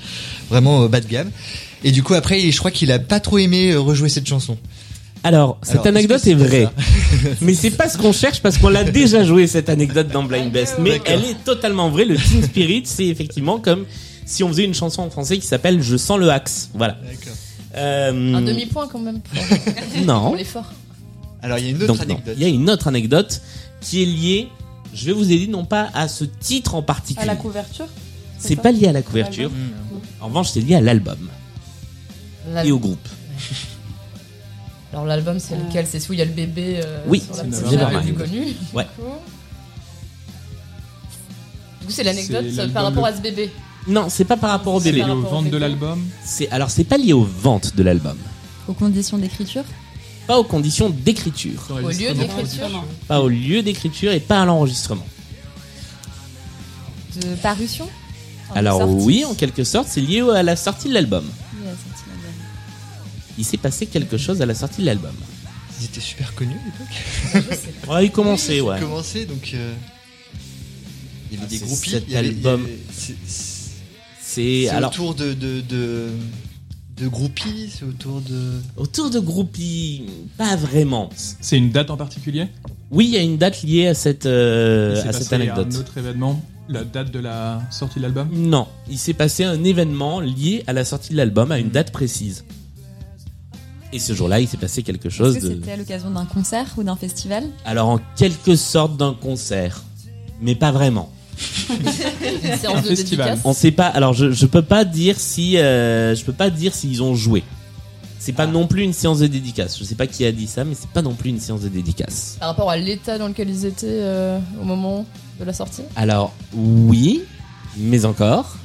Vraiment 0.49 0.83
euh, 0.83 0.87
bas 0.87 1.01
de 1.01 1.07
gamme. 1.07 1.31
Et 1.83 1.91
du 1.91 2.03
coup, 2.03 2.13
après, 2.13 2.51
je 2.51 2.57
crois 2.57 2.71
qu'il 2.71 2.91
a 2.91 2.99
pas 2.99 3.19
trop 3.19 3.37
aimé 3.37 3.71
euh, 3.71 3.79
rejouer 3.79 4.09
cette 4.09 4.27
chanson. 4.27 4.57
Alors, 5.23 5.57
cette 5.61 5.75
Alors, 5.75 5.87
anecdote 5.87 6.21
est 6.21 6.29
c'est 6.29 6.33
vraie. 6.33 6.67
Mais 7.41 7.53
c'est 7.53 7.71
pas 7.71 7.89
ce 7.89 7.97
qu'on 7.97 8.13
cherche 8.13 8.41
parce 8.41 8.57
qu'on 8.57 8.69
l'a 8.69 8.83
déjà 8.83 9.23
joué 9.23 9.47
cette 9.47 9.69
anecdote 9.69 10.07
dans 10.07 10.23
Blind 10.23 10.51
Best. 10.51 10.75
Mais 10.79 11.01
elle 11.05 11.25
est 11.25 11.43
totalement 11.43 11.89
vraie. 11.89 12.05
Le 12.05 12.15
Teen 12.15 12.43
Spirit, 12.43 12.83
c'est 12.85 13.07
effectivement 13.07 13.59
comme 13.59 13.85
si 14.25 14.43
on 14.43 14.47
faisait 14.49 14.63
une 14.63 14.73
chanson 14.73 15.01
en 15.01 15.09
français 15.09 15.37
qui 15.37 15.47
s'appelle 15.47 15.81
Je 15.81 15.97
sens 15.97 16.19
le 16.19 16.29
axe. 16.29 16.69
Voilà. 16.73 16.97
D'accord. 17.03 17.35
Euh, 17.75 18.33
Un 18.33 18.41
demi-point 18.41 18.87
quand 18.87 18.99
même 18.99 19.19
pour, 19.21 19.37
Non. 20.05 20.21
pour 20.27 20.35
l'effort. 20.35 20.71
Alors, 21.41 21.57
il 21.59 21.65
y 21.65 21.67
a 21.67 21.71
une 21.71 21.77
autre 21.77 21.87
Donc 21.87 22.01
anecdote. 22.01 22.33
Il 22.37 22.41
y 22.43 22.45
a 22.45 22.49
une 22.49 22.69
autre 22.69 22.87
anecdote 22.87 23.41
qui 23.81 24.01
est 24.03 24.05
liée, 24.05 24.47
je 24.93 25.05
vais 25.05 25.13
vous 25.13 25.31
aider 25.31 25.47
non 25.47 25.65
pas 25.65 25.89
à 25.93 26.07
ce 26.07 26.25
titre 26.25 26.75
en 26.75 26.79
À 26.79 26.83
particulier. 26.83 27.27
la 27.27 27.35
couverture 27.35 27.87
C'est 28.39 28.55
pas 28.55 28.71
lié 28.71 28.87
à 28.87 28.91
la 28.91 29.01
couverture. 29.01 29.51
En 30.19 30.27
revanche, 30.27 30.49
c'est 30.49 30.61
lié 30.61 30.75
à 30.75 30.81
l'album 30.81 31.29
L'al- 32.51 32.67
et 32.67 32.71
au 32.71 32.79
groupe. 32.79 33.07
Alors 34.91 35.05
l'album 35.05 35.39
c'est 35.39 35.55
lequel? 35.55 35.85
C'est 35.87 35.99
celui 35.99 36.11
où 36.11 36.13
il 36.15 36.19
y 36.19 36.21
a 36.23 36.25
le 36.25 36.31
bébé 36.31 36.81
euh, 36.83 37.03
Oui, 37.07 37.21
sur 37.31 37.35
la 37.43 37.43
Nevermind. 37.71 38.03
plus 38.05 38.13
connu. 38.15 38.47
Ouais. 38.73 38.87
Du 41.79 41.85
coup, 41.85 41.91
c'est 41.91 42.03
l'anecdote 42.03 42.45
euh, 42.57 42.67
par 42.69 42.83
rapport 42.85 43.05
le- 43.05 43.13
à 43.13 43.15
ce 43.15 43.21
bébé. 43.21 43.51
Non, 43.87 44.09
c'est 44.09 44.25
pas 44.25 44.37
par 44.37 44.51
rapport 44.51 44.75
au 44.75 44.79
C'est 44.79 44.91
bébé. 44.91 45.03
lié 45.05 45.11
aux 45.11 45.15
rapport 45.15 45.31
au 45.31 45.35
ventes 45.35 45.45
de 45.45 45.49
bébé. 45.51 45.59
l'album. 45.59 46.03
C'est 46.23 46.49
alors 46.51 46.69
c'est 46.69 46.83
pas 46.83 46.97
lié 46.97 47.13
aux 47.13 47.23
ventes 47.23 47.75
de 47.75 47.83
l'album, 47.83 48.17
Aux 48.67 48.73
conditions 48.73 49.17
d'écriture. 49.17 49.63
pas 50.27 50.37
aux 50.37 50.43
conditions 50.43 50.89
d'écriture, 50.89 51.59
Au 51.71 51.79
lieu 51.89 52.13
d'écriture. 52.13 52.83
pas 53.07 53.21
au 53.21 53.29
lieu 53.29 53.63
d'écriture 53.63 54.11
et 54.11 54.19
pas 54.19 54.41
à 54.41 54.45
l'enregistrement. 54.45 55.05
De 57.21 57.35
parution 57.41 57.89
Enfin, 58.49 58.53
de 58.53 58.59
Alors 58.59 58.79
sortie. 58.81 59.05
oui, 59.05 59.25
en 59.25 59.33
quelque 59.35 59.63
sorte, 59.63 59.87
c'est 59.89 60.01
lié 60.01 60.21
à 60.21 60.41
la 60.43 60.55
sortie 60.55 60.89
de 60.89 60.93
l'album. 60.93 61.23
Oui, 61.25 61.67
à 61.67 61.71
la 61.71 61.71
sortie 61.71 62.03
de 62.05 62.09
l'album. 62.11 62.31
Il 63.37 63.45
s'est 63.45 63.57
passé 63.57 63.85
quelque 63.85 64.17
chose 64.17 64.41
à 64.41 64.45
la 64.45 64.55
sortie 64.55 64.81
de 64.81 64.85
l'album. 64.87 65.13
Ils 65.79 65.85
étaient 65.85 65.99
super 66.01 66.33
connus 66.35 66.55
à 66.55 67.37
l'époque. 67.39 67.59
Ouais, 67.89 68.05
il 68.05 68.11
commençait, 68.11 68.59
ouais. 68.61 68.79
Commencé, 68.79 69.25
donc. 69.25 69.51
euh, 69.53 69.73
Il 71.31 71.35
y 71.35 71.37
avait 71.37 71.45
Ah, 71.45 71.49
des 71.49 71.57
c'est 71.59 71.65
groupies. 71.65 71.89
cet 71.91 72.03
il 72.07 72.13
y 72.13 72.17
avait- 72.17 72.27
il 72.27 72.33
y 72.33 72.35
album. 72.37 72.63
avait- 72.63 72.79
c'est- 72.91 73.15
C'est 73.27 73.58
C'est 74.31 74.69
alors 74.69 74.91
autour 74.91 75.15
de, 75.15 75.33
de, 75.33 75.61
de, 75.61 76.09
de 76.97 77.07
groupies, 77.07 77.71
c'est 77.75 77.83
autour 77.83 78.21
de. 78.21 78.61
autour 78.77 79.09
de 79.09 79.17
groupies, 79.19 80.05
pas 80.37 80.55
vraiment. 80.55 81.09
C'est 81.15 81.57
une 81.57 81.71
date 81.71 81.89
en 81.89 81.97
particulier? 81.97 82.45
Oui, 82.91 83.05
il 83.07 83.11
y 83.11 83.17
a 83.17 83.21
une 83.21 83.37
date 83.37 83.63
liée 83.63 83.87
à 83.87 83.95
cette 83.95 84.27
euh, 84.27 84.93
Il 84.95 85.01
s'est 85.01 85.07
à 85.07 85.11
passé 85.13 85.23
cette 85.23 85.33
anecdote. 85.33 85.69
Un 85.73 85.79
autre 85.79 85.97
événement, 85.97 86.39
la 86.67 86.83
date 86.83 87.09
de 87.09 87.17
la 87.17 87.59
sortie 87.71 87.95
de 87.97 88.03
l'album? 88.03 88.29
Non, 88.31 88.67
il 88.87 88.99
s'est 88.99 89.15
passé 89.15 89.45
un 89.45 89.63
événement 89.63 90.19
lié 90.19 90.63
à 90.67 90.73
la 90.73 90.85
sortie 90.85 91.09
de 91.13 91.17
l'album 91.17 91.51
à 91.51 91.57
une 91.57 91.71
date 91.71 91.91
précise. 91.91 92.45
Et 93.91 93.97
ce 93.97 94.13
jour-là, 94.13 94.39
il 94.41 94.47
s'est 94.47 94.57
passé 94.57 94.83
quelque 94.83 95.09
chose 95.09 95.37
Est-ce 95.37 95.45
que 95.47 95.51
de. 95.53 95.55
c'était 95.55 95.71
à 95.71 95.77
l'occasion 95.77 96.11
d'un 96.11 96.25
concert 96.25 96.67
ou 96.77 96.83
d'un 96.83 96.95
festival? 96.95 97.45
Alors 97.65 97.89
en 97.89 97.99
quelque 98.15 98.55
sorte 98.55 98.95
d'un 98.95 99.15
concert, 99.15 99.83
mais 100.39 100.53
pas 100.53 100.71
vraiment. 100.71 101.11
Une 101.69 102.57
séance 102.57 102.83
de 102.83 102.93
dédicace. 102.95 103.39
On 103.43 103.53
sait 103.53 103.71
pas. 103.71 103.87
Alors 103.87 104.13
je 104.13 104.31
je 104.31 104.45
peux 104.45 104.61
pas 104.61 104.85
dire 104.85 105.15
si 105.19 105.57
euh, 105.57 106.15
je 106.15 106.23
peux 106.23 106.33
pas 106.33 106.49
dire 106.49 106.73
s'ils 106.73 107.01
ont 107.03 107.15
joué. 107.15 107.43
C'est 108.21 108.33
pas 108.33 108.47
non 108.47 108.67
plus 108.67 108.83
une 108.83 108.91
séance 108.93 109.19
de 109.19 109.27
dédicace. 109.27 109.77
Je 109.79 109.83
sais 109.85 109.95
pas 109.95 110.05
qui 110.05 110.25
a 110.25 110.31
dit 110.33 110.47
ça, 110.47 110.65
mais 110.65 110.75
c'est 110.77 110.89
pas 110.89 111.01
non 111.01 111.13
plus 111.13 111.29
une 111.29 111.39
séance 111.39 111.61
de 111.61 111.69
dédicace. 111.69 112.35
Par 112.39 112.49
rapport 112.49 112.69
à 112.69 112.75
l'état 112.75 113.17
dans 113.17 113.29
lequel 113.29 113.49
ils 113.49 113.65
étaient 113.65 113.85
euh, 113.87 114.37
au 114.61 114.65
moment 114.65 115.05
de 115.39 115.45
la 115.45 115.53
sortie. 115.53 115.83
Alors 115.95 116.33
oui, 116.53 117.21
mais 117.77 118.03
encore. 118.03 118.57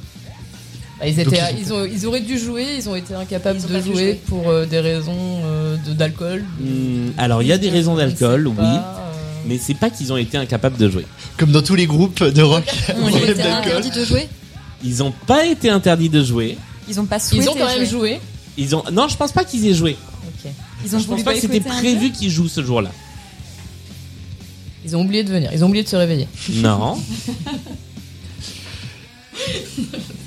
Bah, 0.99 1.07
ils, 1.07 1.19
étaient, 1.19 1.29
Donc, 1.37 1.39
ils, 1.59 1.73
ont, 1.73 1.85
ils 1.85 2.05
auraient 2.05 2.21
dû 2.21 2.37
jouer, 2.37 2.65
ils 2.77 2.87
ont 2.89 2.95
été 2.95 3.13
incapables 3.13 3.59
Ils 3.59 3.65
ont 3.65 3.67
de 3.69 3.73
pas 3.73 3.81
jouer, 3.81 3.93
jouer. 3.93 4.21
pour 4.27 4.49
euh, 4.49 4.65
des 4.65 4.79
raisons 4.79 5.13
euh, 5.43 5.75
de- 5.85 5.93
d'alcool. 5.93 6.43
Hmm, 6.59 7.09
alors 7.17 7.41
il 7.41 7.47
y 7.49 7.51
a 7.51 7.57
des 7.57 7.69
raisons 7.69 7.95
d'alcool, 7.95 8.47
oui, 8.47 8.55
pas, 8.55 8.63
euh, 8.63 9.04
mais 9.45 9.57
c'est 9.57 9.73
pas 9.75 9.89
qu'ils 9.89 10.11
ont 10.13 10.17
été 10.17 10.37
incapables 10.37 10.77
de 10.77 10.89
jouer. 10.89 11.05
Comme 11.37 11.51
dans 11.51 11.61
tous 11.61 11.75
les 11.75 11.85
groupes 11.87 12.23
de 12.23 12.41
rock. 12.41 12.63
On 12.89 13.07
problème 13.09 13.23
était 13.31 13.43
d'alcool. 13.43 13.71
interdit 13.73 13.91
de 13.91 14.05
jouer 14.05 14.27
Ils 14.83 15.03
ont 15.03 15.11
pas 15.27 15.45
été 15.45 15.69
interdits 15.69 16.09
de 16.09 16.23
jouer. 16.23 16.57
Ils 16.87 16.99
ont 16.99 17.05
pas 17.05 17.19
souhaité 17.19 17.43
Ils 17.45 17.49
ont 17.49 17.53
quand 17.53 17.65
même 17.67 17.85
jouer. 17.85 18.09
joué. 18.09 18.19
Ils 18.57 18.75
ont 18.75 18.83
non, 18.91 19.07
je 19.07 19.17
pense 19.17 19.31
pas 19.31 19.43
qu'ils 19.43 19.65
aient 19.67 19.73
joué. 19.73 19.97
Ok. 20.27 20.51
Ils 20.85 20.95
ont 20.95 20.99
Je 20.99 21.05
pense 21.07 21.23
pas 21.23 21.33
que 21.33 21.39
c'était 21.39 21.59
prévu 21.59 22.11
qu'ils 22.11 22.29
jouent 22.29 22.47
ce 22.47 22.63
jour-là. 22.63 22.91
Ils 24.85 24.95
ont 24.95 25.01
oublié 25.01 25.23
de 25.23 25.31
venir, 25.31 25.49
ils 25.51 25.63
ont 25.63 25.67
oublié 25.67 25.83
de 25.83 25.89
se 25.89 25.95
réveiller. 25.95 26.27
Non. 26.53 26.97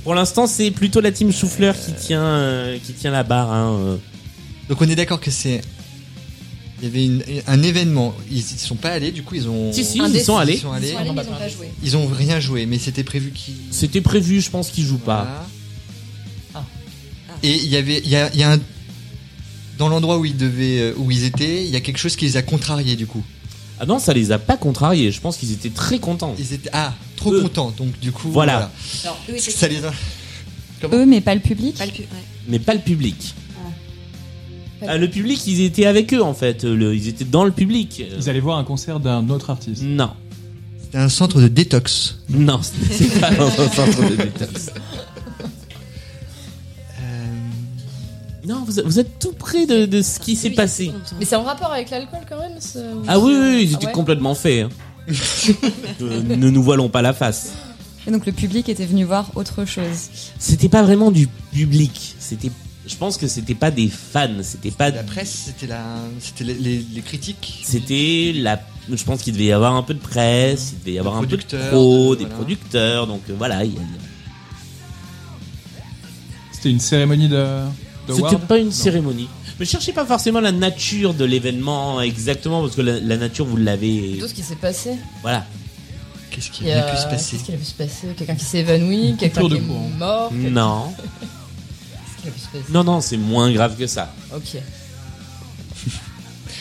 Pour 0.05 0.15
l'instant, 0.15 0.47
c'est 0.47 0.71
plutôt 0.71 1.01
la 1.01 1.13
team 1.13 1.33
Chouffleur 1.33 1.75
qui 1.79 1.93
tient, 1.93 2.25
euh, 2.25 2.79
qui 2.85 2.93
tient 2.93 3.11
la 3.11 3.23
barre. 3.23 3.53
Hein. 3.53 3.73
euh. 3.79 3.97
Donc 4.69 4.81
on 4.81 4.89
est 4.89 4.97
d'accord 4.97 5.21
que 5.21 5.31
c'est 5.31 5.61
Il 6.81 6.85
y 6.85 6.91
avait 6.91 7.05
une- 7.05 7.23
un 7.47 7.63
événement. 7.63 8.15
Ils 8.31 8.39
y 8.39 8.43
sont 8.43 8.77
pas 8.77 8.91
allés, 8.91 9.11
du 9.11 9.23
coup 9.23 9.35
ils 9.35 9.49
ont. 9.49 9.73
Si, 9.73 9.85
si, 9.85 10.01
Un 10.01 10.09
ils 10.09 10.21
sont 10.21 10.37
allés. 10.37 10.55
Ils 10.55 10.61
sont 10.61 10.73
allés. 10.73 10.89
Ils 10.89 10.93
sont 10.93 10.99
allés, 10.99 11.11
ils 11.11 11.11
ont 11.11 11.15
pas 11.15 11.49
joué. 11.49 11.69
Ils 11.83 11.97
ont 11.97 12.07
rien 12.07 12.39
joué, 12.41 12.67
mais 12.67 12.79
c'était 12.79 13.03
prévu 13.05 13.33
qu'ils. 13.33 13.55
C'était 13.71 14.01
prévu, 14.01 14.41
je 14.41 14.51
pense 14.51 14.71
qu'ils 14.71 14.85
jouent 14.85 14.99
pas. 14.99 15.25
Voilà. 15.25 15.47
Ah. 16.55 16.65
Et 17.43 17.55
il 17.57 17.69
y 17.69 17.77
avait, 17.77 17.99
il 18.05 18.09
y 18.11 18.17
a, 18.17 18.31
il 18.33 18.39
y 18.39 18.43
a 18.45 18.53
un 18.53 18.61
dans 19.79 19.89
l'endroit 19.89 20.19
où 20.19 20.25
ils 20.25 20.37
devaient, 20.37 20.81
euh, 20.81 20.95
où 20.99 21.11
ils 21.11 21.25
étaient, 21.25 21.65
il 21.65 21.71
y 21.71 21.77
a 21.77 21.81
quelque 21.81 21.99
chose 21.99 22.17
qui 22.17 22.25
les 22.25 22.37
a 22.37 22.43
contrariés 22.43 22.97
du 22.97 23.07
coup. 23.07 23.23
Ah 23.81 23.87
non, 23.87 23.99
ça 24.01 24.13
les 24.13 24.33
a 24.33 24.39
pas 24.39 24.57
contrariés. 24.57 25.13
Je 25.13 25.21
pense 25.21 25.37
qu'ils 25.37 25.53
étaient 25.53 25.71
très 25.71 25.99
contents. 26.01 26.35
Ils 26.39 26.53
étaient 26.53 26.71
ah 26.73 26.95
trop 27.17 27.33
Eux. 27.33 27.43
contents, 27.43 27.73
donc 27.77 27.99
du 28.01 28.11
coup 28.13 28.31
Voilà. 28.31 28.73
Alors, 29.05 29.19
eux, 29.31 29.39
Ça 29.39 29.69
les 29.69 29.85
a. 29.85 29.93
Eux, 30.93 31.07
mais 31.07 31.21
pas 31.21 31.35
le 31.35 31.41
public. 31.41 31.77
pas 31.77 31.87
le 31.87 31.93
pu- 31.93 32.03
ouais. 32.03 32.07
mais 32.49 32.59
pas 32.61 32.75
le 32.75 32.81
public. 32.81 33.35
Ah, 34.87 34.97
le 34.97 35.09
public, 35.09 35.45
ils 35.47 35.63
étaient 35.63 35.87
avec 35.87 36.15
eux 36.15 36.23
en 36.23 36.35
fait. 36.35 36.63
Le- 36.65 36.95
ils 36.95 37.09
étaient 37.09 37.25
dans 37.25 37.45
le 37.45 37.51
public. 37.51 38.01
Euh, 38.11 38.17
Ils 38.21 38.29
allaient 38.31 38.39
voir 38.41 38.59
un 38.59 38.65
concert 38.65 39.01
d'un 39.01 39.29
autre 39.31 39.51
artiste. 39.51 39.83
Non, 39.83 40.11
C'était 40.85 40.99
un 40.99 41.09
centre 41.09 41.41
de 41.41 41.49
détox. 41.49 42.19
non, 42.29 42.61
c'est 42.63 43.21
pas 43.21 43.31
dans 43.33 43.49
un 43.49 43.69
centre 43.71 44.09
de 44.11 44.15
détox. 44.17 44.71
Euh, 47.01 47.03
Non, 48.47 48.65
vous, 48.67 48.81
vous 48.85 48.99
êtes 48.99 49.19
tout 49.19 49.33
près 49.33 49.67
de, 49.67 49.87
de 49.87 50.01
ce 50.03 50.19
qui 50.21 50.37
s'est 50.37 50.51
passé. 50.51 50.93
Mais 51.19 51.25
c'est 51.25 51.37
en 51.37 51.43
rapport 51.43 51.73
avec 51.73 51.91
l'alcool 51.91 52.21
quand 52.29 52.39
même 52.41 52.61
ce- 52.61 52.79
Ah 53.07 53.19
oui, 53.19 53.33
oui, 53.35 53.47
oui, 53.57 53.63
ils 53.65 53.75
étaient 53.75 53.87
ouais 53.87 53.93
complètement 53.93 54.35
faits. 54.35 54.65
hein. 54.65 54.69
Euh, 56.03 56.23
ne 56.23 56.51
nous 56.51 56.63
voilons 56.63 56.89
pas 56.89 57.03
la 57.03 57.13
face. 57.13 57.53
Et 58.07 58.11
donc 58.11 58.25
le 58.27 58.33
public 58.33 58.69
était 58.69 58.87
venu 58.87 59.05
voir 59.05 59.31
autre 59.35 59.65
chose. 59.65 60.11
C'était 60.39 60.69
pas 60.69 60.83
vraiment 60.83 61.11
du 61.11 61.27
public. 61.53 62.15
C'était, 62.21 62.51
je 62.89 62.97
pense 62.97 63.17
que 63.17 63.27
c'était 63.29 63.55
pas 63.55 63.71
des 63.71 63.89
fans. 63.89 64.29
C'était 64.43 64.71
pas. 64.71 64.91
la 64.91 65.03
presse, 65.03 65.45
c'était 65.47 65.67
la, 65.67 65.85
c'était 66.21 66.45
les, 66.45 66.55
les- 66.55 66.87
les 66.95 67.01
critiques. 67.03 67.61
C'était 67.65 68.33
la. 68.35 68.61
Je 68.91 69.05
pense 69.05 69.23
qu'il 69.23 69.35
devait 69.35 69.45
y 69.45 69.53
avoir 69.53 69.75
un 69.77 69.83
peu 69.83 69.93
de 69.95 69.99
presse, 70.01 70.73
il 70.73 70.79
devait 70.81 70.93
y 70.95 70.99
avoir 70.99 71.17
un 71.17 71.21
peu 71.21 71.27
de 71.27 71.37
producteurs, 71.37 71.69
pro, 71.71 72.15
de- 72.15 72.19
des 72.21 72.25
voilà. 72.25 72.37
producteurs. 72.37 73.07
Donc 73.07 73.21
euh, 73.29 73.35
voilà. 73.37 73.65
il 73.65 73.75
y 73.75 73.77
a- 73.77 73.81
C'était 76.53 76.71
une 76.71 76.81
cérémonie 76.81 77.29
de. 77.29 77.37
de 78.09 78.15
C'était 78.15 78.37
pas 78.37 78.59
une 78.59 78.67
Non. 78.67 78.71
cérémonie. 78.73 79.29
Ne 79.61 79.65
cherchez 79.65 79.93
pas 79.93 80.05
forcément 80.07 80.41
la 80.41 80.53
nature 80.53 81.15
de 81.15 81.25
l'événement 81.25 82.01
exactement 82.01 82.63
parce 82.63 82.77
que 82.77 82.81
la, 82.83 83.01
la 83.01 83.17
nature 83.17 83.45
vous 83.45 83.57
l'avez. 83.57 84.17
Tout 84.21 84.29
ce 84.29 84.35
qui 84.35 84.43
s'est 84.43 84.55
passé. 84.57 84.93
Voilà. 85.23 85.45
Qu'est-ce 86.31 86.51
qui 86.51 86.71
a 86.71 86.87
a- 86.87 86.91
pu 86.91 86.97
se 86.97 87.07
passer 87.07 87.37
Qu'est-ce 87.37 87.45
qu'il 87.47 87.55
a 87.55 87.59
pu 87.59 87.65
se 87.65 87.75
passer? 87.75 88.07
Quelqu'un 88.17 88.35
qui 88.37 88.45
s'est 88.45 88.59
évanoui, 88.61 89.17
quelqu'un 89.19 89.43
qui 89.43 89.49
de 89.49 89.57
est 89.57 89.61
mort. 89.99 90.31
quelqu'un- 90.31 90.51
Non, 90.51 90.95
non, 92.71 92.85
non, 92.85 93.01
c'est 93.01 93.17
moins 93.17 93.51
grave 93.53 93.77
que 93.77 93.87
ça. 93.87 94.13
Ok. 94.35 94.57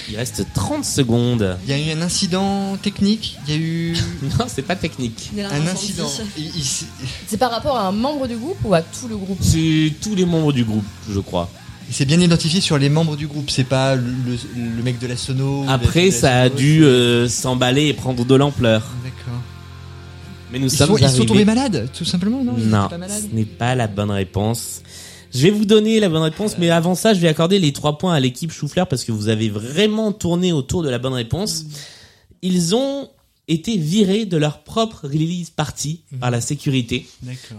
Il 0.09 0.15
reste 0.15 0.45
30 0.53 0.85
secondes. 0.85 1.57
Il 1.67 1.69
y 1.69 1.73
a 1.73 1.77
eu 1.93 1.97
un 1.97 2.01
incident 2.01 2.77
technique. 2.81 3.37
Il 3.47 3.53
y 3.53 3.57
a 3.57 3.59
eu 3.59 3.93
Non, 4.39 4.45
c'est 4.47 4.61
pas 4.61 4.77
technique. 4.77 5.31
Il 5.33 5.39
y 5.39 5.41
a 5.41 5.49
un 5.51 5.67
incident. 5.67 6.09
Il- 6.37 6.45
il 6.55 6.63
s'est- 6.63 6.85
C'est 7.27 7.35
par 7.37 7.51
rapport 7.51 7.75
à 7.77 7.87
un 7.87 7.91
membre 7.91 8.25
du 8.27 8.37
groupe 8.37 8.57
ou 8.63 8.73
à 8.73 8.81
tout 8.81 9.09
le 9.09 9.17
groupe 9.17 9.39
C'est 9.41 9.93
tous 10.01 10.15
les 10.15 10.25
membres 10.25 10.53
du 10.53 10.63
groupe, 10.63 10.85
je 11.09 11.19
crois. 11.19 11.49
il 11.89 11.93
s'est 11.93 12.05
bien 12.05 12.19
identifié 12.21 12.61
sur 12.61 12.77
les 12.77 12.87
membres 12.89 13.17
du 13.17 13.27
groupe. 13.27 13.49
C'est 13.49 13.65
pas 13.65 13.95
le, 13.95 14.01
le- 14.01 14.75
le 14.77 14.83
mec 14.83 14.97
de 14.99 15.07
la 15.07 15.17
sono. 15.17 15.63
ou 15.63 15.65
la 15.65 15.73
Après, 15.73 16.01
fille 16.03 16.09
de 16.09 16.15
la 16.15 16.21
ça 16.21 16.39
a 16.41 16.47
sono, 16.47 16.55
dû 16.57 16.77
c'est- 16.79 16.85
euh, 16.85 17.27
s'emballer 17.27 17.87
et 17.87 17.93
prendre 17.93 18.23
de 18.23 18.35
l'ampleur. 18.35 18.83
D'accord. 19.03 19.41
Mais 20.53 20.59
nous 20.59 20.67
Ils 20.67 20.71
sommes 20.77 20.87
sont, 20.87 20.95
ils 20.97 20.99
sont 21.01 21.05
arrivés- 21.07 21.25
tombés 21.25 21.45
malades, 21.45 21.89
tout 21.97 22.05
simplement, 22.05 22.41
non? 22.45 22.53
Ils 22.57 22.61
étaient 22.63 22.69
Non, 22.71 22.87
pas 22.87 22.97
malades 22.97 23.23
ce 23.29 23.35
n'est 23.35 23.43
pas 23.43 23.75
la 23.75 23.87
bonne 23.87 24.11
réponse. 24.11 24.81
Je 25.33 25.41
vais 25.41 25.49
vous 25.49 25.65
donner 25.65 25.99
la 25.99 26.09
bonne 26.09 26.21
réponse, 26.21 26.57
mais 26.57 26.69
avant 26.69 26.95
ça, 26.95 27.13
je 27.13 27.19
vais 27.19 27.27
accorder 27.27 27.59
les 27.59 27.73
trois 27.73 27.97
points 27.97 28.13
à 28.13 28.19
l'équipe 28.19 28.51
Choufleur 28.51 28.87
parce 28.87 29.03
que 29.03 29.11
vous 29.11 29.27
avez 29.27 29.49
vraiment 29.49 30.11
tourné 30.11 30.51
autour 30.51 30.83
de 30.83 30.89
la 30.89 30.99
bonne 30.99 31.13
réponse. 31.13 31.65
Ils 32.41 32.75
ont 32.75 33.09
été 33.47 33.77
virés 33.77 34.25
de 34.25 34.35
leur 34.37 34.63
propre 34.63 35.07
release 35.07 35.49
party 35.49 36.03
par 36.19 36.31
la 36.31 36.41
sécurité 36.41 37.07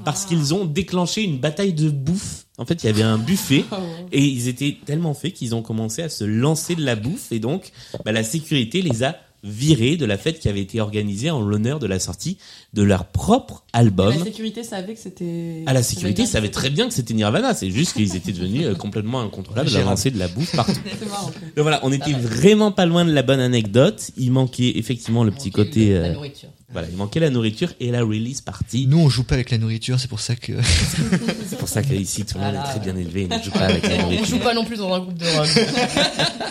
parce 0.04 0.26
qu'ils 0.26 0.52
ont 0.52 0.66
déclenché 0.66 1.22
une 1.22 1.38
bataille 1.38 1.72
de 1.72 1.88
bouffe. 1.88 2.44
En 2.58 2.66
fait, 2.66 2.82
il 2.82 2.86
y 2.86 2.90
avait 2.90 3.02
un 3.02 3.18
buffet 3.18 3.64
et 4.12 4.22
ils 4.22 4.48
étaient 4.48 4.76
tellement 4.84 5.14
faits 5.14 5.32
qu'ils 5.32 5.54
ont 5.54 5.62
commencé 5.62 6.02
à 6.02 6.08
se 6.08 6.24
lancer 6.24 6.74
de 6.74 6.84
la 6.84 6.94
bouffe 6.94 7.32
et 7.32 7.38
donc 7.38 7.72
bah, 8.04 8.12
la 8.12 8.22
sécurité 8.22 8.82
les 8.82 9.02
a 9.02 9.16
virés 9.42 9.96
de 9.96 10.04
la 10.04 10.18
fête 10.18 10.38
qui 10.38 10.48
avait 10.48 10.60
été 10.60 10.80
organisée 10.80 11.30
en 11.30 11.40
l'honneur 11.40 11.78
de 11.78 11.86
la 11.86 11.98
sortie 11.98 12.38
de 12.74 12.82
leur 12.82 13.06
propre 13.06 13.64
album. 13.72 14.16
La 14.18 14.24
sécurité 14.24 14.62
savait 14.64 14.94
que 14.94 15.00
c'était. 15.00 15.62
À 15.66 15.72
la 15.72 15.82
sécurité, 15.82 16.22
ils 16.22 16.28
savaient 16.28 16.50
très 16.50 16.70
bien 16.70 16.88
que 16.88 16.94
c'était 16.94 17.14
Nirvana. 17.14 17.54
C'est 17.54 17.70
juste 17.70 17.94
qu'ils 17.94 18.16
étaient 18.16 18.32
devenus 18.32 18.66
euh, 18.66 18.74
complètement 18.74 19.20
incontrôlables 19.20 19.70
lancer 19.88 20.10
de 20.10 20.18
la 20.18 20.28
bouffe 20.28 20.54
partout. 20.54 20.72
Marrant. 21.08 21.26
Donc 21.26 21.62
voilà, 21.62 21.80
on 21.82 21.92
était 21.92 22.12
vraiment 22.12 22.72
pas 22.72 22.86
loin 22.86 23.04
de 23.04 23.12
la 23.12 23.22
bonne 23.22 23.40
anecdote. 23.40 24.10
Il 24.16 24.32
manquait 24.32 24.76
effectivement 24.76 25.24
le 25.24 25.30
petit 25.30 25.50
côté. 25.50 25.94
La 25.94 26.00
euh, 26.00 26.12
nourriture. 26.14 26.50
Voilà, 26.70 26.86
il 26.90 26.96
manquait 26.96 27.20
la 27.20 27.30
nourriture 27.30 27.72
et 27.80 27.90
la 27.90 28.02
release 28.02 28.42
party. 28.42 28.86
Nous, 28.88 28.98
on 28.98 29.08
joue 29.08 29.24
pas 29.24 29.34
avec 29.36 29.50
la 29.50 29.56
nourriture, 29.58 29.98
c'est 29.98 30.08
pour 30.08 30.20
ça 30.20 30.36
que. 30.36 30.52
C'est 31.48 31.58
pour 31.58 31.68
ça 31.68 31.82
qu'ici 31.82 32.24
tout 32.26 32.36
le 32.36 32.44
monde 32.44 32.54
est 32.56 32.62
très 32.70 32.80
bien 32.80 32.94
élevé. 32.94 33.22
et 33.22 33.28
ne 33.28 33.42
joue 33.42 33.50
pas 33.50 33.60
avec 33.66 33.82
la 33.88 33.94
On 33.96 34.02
nourriture. 34.02 34.26
joue 34.26 34.38
pas 34.38 34.52
non 34.54 34.64
plus 34.66 34.76
dans 34.76 34.92
un 34.92 35.00
groupe 35.00 35.16
de 35.16 35.24
rock. 35.26 35.48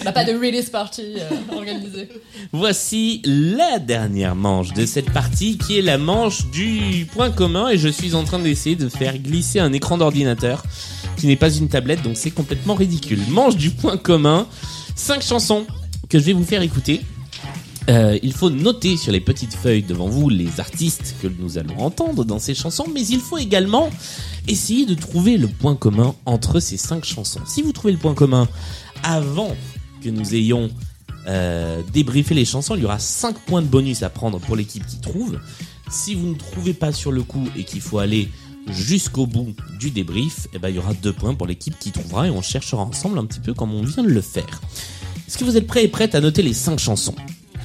On 0.00 0.04
n'a 0.04 0.12
pas 0.12 0.24
de 0.24 0.32
release 0.32 0.70
party 0.70 1.02
euh, 1.18 1.54
organisée. 1.56 2.08
Voici 2.52 3.20
la 3.24 3.78
dernière 3.78 4.36
manche 4.36 4.72
de 4.74 4.86
cette 4.86 5.10
partie 5.10 5.58
qui 5.58 5.78
est 5.78 5.82
la 5.82 5.98
manche 5.98 6.46
du 6.50 7.06
point 7.12 7.30
commun 7.30 7.68
et 7.70 7.76
je 7.78 7.88
suis 7.88 8.14
en 8.14 8.22
train 8.24 8.38
d'essayer 8.38 8.76
de 8.76 8.88
faire 8.88 9.18
glisser 9.18 9.58
un 9.58 9.72
écran 9.72 9.98
d'ordinateur 9.98 10.62
qui 11.16 11.26
n'est 11.26 11.36
pas 11.36 11.50
une 11.50 11.68
tablette 11.68 12.02
donc 12.02 12.16
c'est 12.16 12.30
complètement 12.30 12.74
ridicule. 12.74 13.18
Manche 13.30 13.56
du 13.56 13.70
point 13.70 13.96
commun, 13.96 14.46
cinq 14.94 15.22
chansons 15.22 15.66
que 16.08 16.18
je 16.18 16.24
vais 16.24 16.32
vous 16.34 16.44
faire 16.44 16.62
écouter. 16.62 17.00
Euh, 17.88 18.18
il 18.22 18.32
faut 18.32 18.50
noter 18.50 18.96
sur 18.96 19.12
les 19.12 19.20
petites 19.20 19.54
feuilles 19.54 19.82
devant 19.82 20.08
vous 20.08 20.28
les 20.28 20.58
artistes 20.58 21.14
que 21.22 21.28
nous 21.28 21.56
allons 21.56 21.78
entendre 21.78 22.24
dans 22.24 22.40
ces 22.40 22.54
chansons, 22.54 22.86
mais 22.92 23.06
il 23.06 23.20
faut 23.20 23.38
également 23.38 23.90
essayer 24.48 24.86
de 24.86 24.94
trouver 24.94 25.36
le 25.36 25.46
point 25.46 25.76
commun 25.76 26.14
entre 26.24 26.58
ces 26.58 26.76
cinq 26.76 27.04
chansons. 27.04 27.40
Si 27.46 27.62
vous 27.62 27.72
trouvez 27.72 27.92
le 27.92 27.98
point 27.98 28.14
commun 28.14 28.48
avant 29.04 29.54
que 30.02 30.08
nous 30.08 30.34
ayons 30.34 30.70
euh, 31.28 31.82
débriefé 31.92 32.34
les 32.34 32.44
chansons, 32.44 32.76
il 32.76 32.82
y 32.82 32.84
aura 32.84 32.98
5 32.98 33.38
points 33.40 33.62
de 33.62 33.66
bonus 33.66 34.02
à 34.02 34.10
prendre 34.10 34.38
pour 34.38 34.56
l'équipe 34.56 34.86
qui 34.86 34.98
trouve. 34.98 35.38
Si 35.90 36.14
vous 36.14 36.28
ne 36.28 36.34
trouvez 36.34 36.74
pas 36.74 36.92
sur 36.92 37.12
le 37.12 37.22
coup 37.22 37.48
et 37.56 37.64
qu'il 37.64 37.80
faut 37.80 37.98
aller 37.98 38.28
jusqu'au 38.68 39.26
bout 39.26 39.54
du 39.78 39.90
débrief, 39.90 40.48
eh 40.54 40.58
ben, 40.58 40.68
il 40.68 40.76
y 40.76 40.78
aura 40.78 40.94
2 40.94 41.12
points 41.12 41.34
pour 41.34 41.46
l'équipe 41.46 41.78
qui 41.78 41.90
trouvera 41.90 42.26
et 42.26 42.30
on 42.30 42.42
cherchera 42.42 42.82
ensemble 42.82 43.18
un 43.18 43.24
petit 43.24 43.40
peu 43.40 43.54
comme 43.54 43.72
on 43.74 43.82
vient 43.82 44.02
de 44.02 44.08
le 44.08 44.20
faire. 44.20 44.60
Est-ce 45.26 45.38
que 45.38 45.44
vous 45.44 45.56
êtes 45.56 45.66
prêts 45.66 45.84
et 45.84 45.88
prêtes 45.88 46.14
à 46.14 46.20
noter 46.20 46.42
les 46.42 46.54
5 46.54 46.78
chansons? 46.78 47.14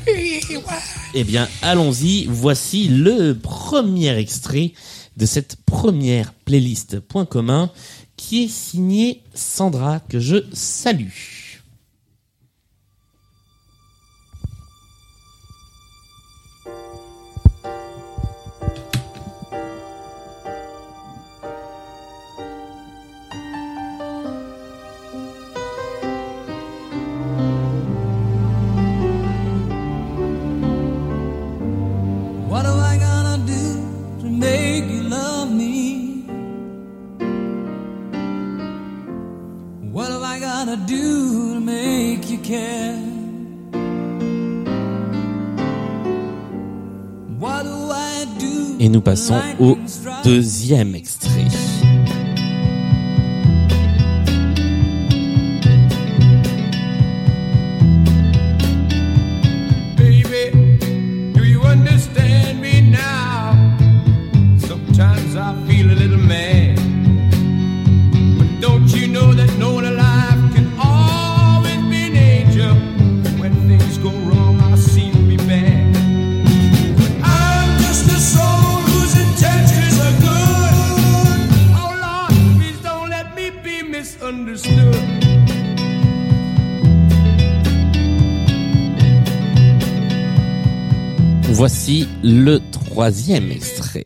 Eh 1.14 1.24
bien, 1.24 1.48
allons-y. 1.62 2.26
Voici 2.30 2.88
le 2.88 3.34
premier 3.34 4.18
extrait 4.18 4.74
de 5.18 5.26
cette 5.26 5.58
première 5.66 6.34
playlist 6.34 7.00
Point 7.00 7.26
commun 7.26 7.70
qui 8.16 8.46
est 8.46 8.48
signé 8.48 9.24
Sandra 9.34 10.00
que 10.00 10.20
je 10.20 10.38
salue. 10.54 11.41
I 40.72 40.76
gonna 40.76 40.88
do 40.88 41.54
to 41.56 41.60
make 41.60 42.30
you 42.30 42.38
care? 42.38 42.96
What 47.40 47.64
do 47.64 47.92
I 47.92 48.26
do 48.40 48.78
Et 48.80 48.88
nous 48.88 49.02
passons 49.02 49.36
au 49.60 49.78
deuxième 50.24 50.96
extrait. 50.96 51.48
Voici 91.62 92.08
le 92.24 92.58
troisième 92.72 93.52
extrait. 93.52 94.04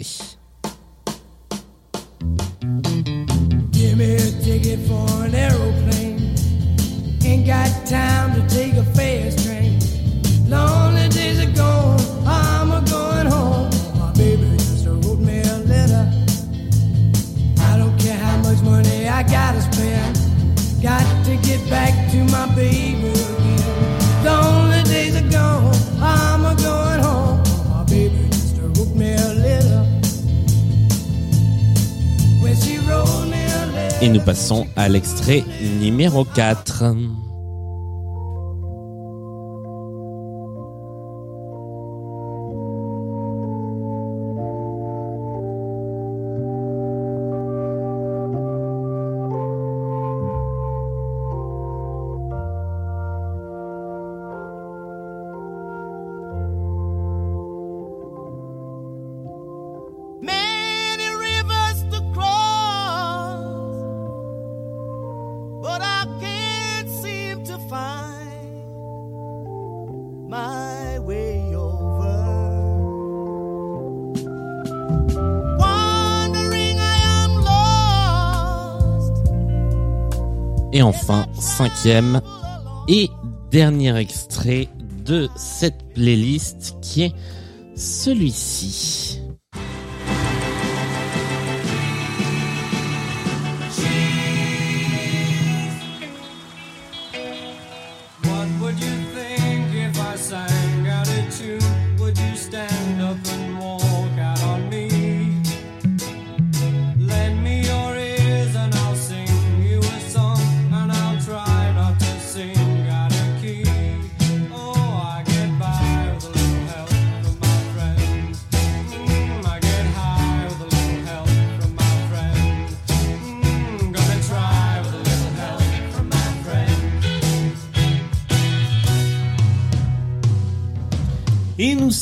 À 34.86 34.88
l'extrait 34.88 35.44
numéro 35.82 36.26
4. 36.26 36.84
Enfin, 80.86 81.26
cinquième 81.40 82.22
et 82.88 83.10
dernier 83.52 83.98
extrait 83.98 84.68
de 85.06 85.28
cette 85.36 85.94
playlist 85.94 86.76
qui 86.82 87.04
est 87.04 87.14
celui-ci. 87.76 89.05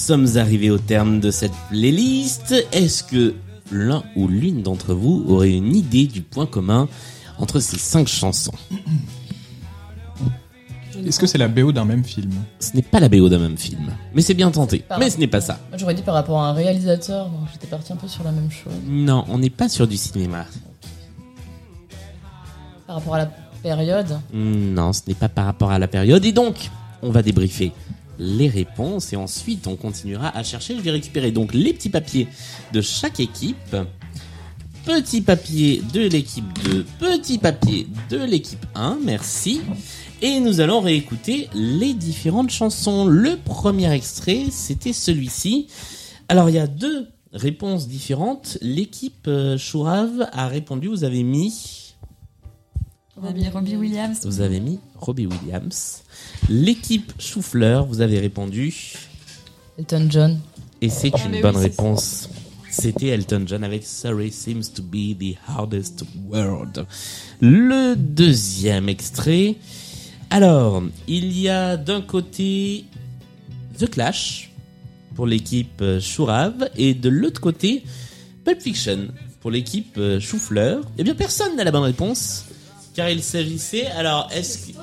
Sommes 0.04 0.36
arrivés 0.36 0.70
au 0.70 0.78
terme 0.78 1.22
de 1.22 1.32
cette 1.32 1.54
playlist. 1.70 2.54
Est-ce 2.74 3.06
que 3.06 3.36
l'un 3.72 4.04
ou 4.18 4.28
l'une 4.28 4.62
d'entre 4.62 4.94
vous 4.94 5.24
aurait 5.30 5.54
une 5.54 5.74
idée 5.74 6.08
du 6.08 6.22
point 6.22 6.46
commun 6.46 6.90
entre 7.40 7.62
ces 7.62 7.78
cinq 7.78 8.10
chansons 8.10 8.52
Est-ce 11.06 11.20
que 11.20 11.26
c'est 11.26 11.38
la 11.38 11.48
BO 11.48 11.72
d'un 11.72 11.86
même 11.86 12.04
film 12.04 12.32
Ce 12.60 12.76
n'est 12.76 12.82
pas 12.82 13.00
la 13.00 13.08
BO 13.08 13.30
d'un 13.30 13.40
même 13.40 13.58
film, 13.58 13.94
mais 14.14 14.22
c'est 14.22 14.34
bien 14.34 14.52
tenté. 14.52 14.80
Par 14.80 15.00
Mais 15.00 15.10
ce 15.10 15.18
n'est 15.20 15.28
pas 15.28 15.40
ça. 15.40 15.58
Moi, 15.70 15.78
J'aurais 15.78 15.94
dit 15.94 16.02
par 16.02 16.16
rapport 16.16 16.42
à 16.42 16.50
un 16.50 16.54
réalisateur, 16.54 17.28
donc 17.30 17.48
j'étais 17.54 17.68
parti 17.68 17.94
un 17.94 17.96
peu 17.96 18.10
sur 18.10 18.26
la 18.26 18.34
même 18.34 18.52
chose. 18.52 18.74
Non, 18.86 19.24
on 19.30 19.38
n'est 19.38 19.50
pas 19.50 19.70
sur 19.70 19.88
du 19.88 19.96
cinéma. 19.96 20.46
Par 22.88 22.98
rapport 22.98 23.16
à 23.16 23.20
la 23.20 23.32
période, 23.64 24.20
Non, 24.34 24.92
ce 24.92 25.02
n'est 25.08 25.16
pas 25.16 25.30
par 25.30 25.46
rapport 25.46 25.72
à 25.72 25.80
la 25.80 25.88
période. 25.88 26.26
Et 26.26 26.34
donc, 26.34 26.70
on 27.02 27.10
va 27.10 27.22
débriefer 27.22 27.72
les 28.20 28.48
réponses 28.48 29.14
et 29.14 29.16
ensuite 29.16 29.68
on 29.68 29.76
continuera 29.76 30.36
à 30.36 30.44
chercher. 30.44 30.76
Je 30.76 30.82
vais 30.82 30.92
récupérer 30.92 31.32
donc 31.32 31.54
les 31.54 31.74
petits 31.74 31.90
papiers 31.90 32.28
de 32.72 32.82
chaque 32.82 33.20
équipe. 33.20 33.76
Petit 34.86 35.22
papier 35.22 35.82
de 35.94 36.02
l'équipe 36.02 36.46
2, 36.66 36.86
petit 37.00 37.38
papier 37.38 37.88
de 38.10 38.18
l'équipe 38.18 38.66
1, 38.76 39.00
merci. 39.02 39.62
Et 40.22 40.42
nous 40.42 40.60
allons 40.60 40.82
réécouter 40.82 41.50
les 41.54 41.94
différentes 41.94 42.50
chansons. 42.50 43.06
Le 43.06 43.38
premier 43.38 43.92
extrait, 43.94 44.46
c'était 44.52 44.92
celui-ci. 44.92 45.68
Alors 46.28 46.50
il 46.50 46.56
y 46.56 46.60
a 46.60 46.68
deux 46.68 47.08
réponses 47.34 47.88
différentes. 47.88 48.58
L'équipe 48.62 49.28
euh, 49.28 49.58
Chourave 49.58 50.30
a 50.32 50.48
répondu, 50.48 50.88
vous 50.88 51.04
avez 51.04 51.24
mis... 51.24 51.96
Mis 53.22 53.48
Robbie 53.48 53.76
Williams. 53.78 54.26
Vous 54.26 54.42
avez 54.42 54.60
mis 54.60 54.80
Robbie 54.96 55.28
Williams. 55.28 56.03
L'équipe 56.50 57.14
Choufleur, 57.20 57.86
vous 57.86 58.02
avez 58.02 58.20
répondu. 58.20 58.94
Elton 59.78 60.08
John. 60.10 60.40
Et 60.82 60.90
c'est 60.90 61.12
Ah, 61.14 61.28
une 61.28 61.42
bonne 61.42 61.56
oui, 61.56 61.64
réponse. 61.64 62.30
C'était 62.70 63.08
Elton 63.08 63.44
John 63.46 63.64
avec 63.64 63.86
Surrey 63.86 64.30
Seems 64.32 64.64
to 64.76 64.82
be 64.84 65.18
the 65.18 65.36
hardest 65.48 66.04
word. 66.28 66.86
Le 67.40 67.96
deuxième 67.96 68.90
extrait. 68.90 69.56
Alors, 70.30 70.84
il 71.08 71.38
y 71.40 71.48
a 71.50 71.78
d'un 71.78 72.02
côté 72.02 72.86
The 73.78 73.90
Clash 73.90 74.52
pour 75.16 75.28
l'équipe 75.28 75.82
euh, 75.82 76.00
Chourave 76.02 76.70
et 76.76 76.94
de 76.96 77.10
l'autre 77.10 77.40
côté 77.40 77.84
Pulp 78.44 78.60
Fiction 78.62 79.10
pour 79.42 79.52
l'équipe 79.52 79.96
euh, 79.98 80.20
Choufleur. 80.20 80.82
Eh 80.98 81.04
bien, 81.04 81.14
personne 81.14 81.56
n'a 81.56 81.64
la 81.64 81.72
bonne 81.72 81.84
réponse 81.84 82.46
car 82.96 83.10
il 83.10 83.22
s'agissait. 83.24 83.88
Alors, 83.88 84.30
est-ce 84.34 84.68
que 84.68 84.78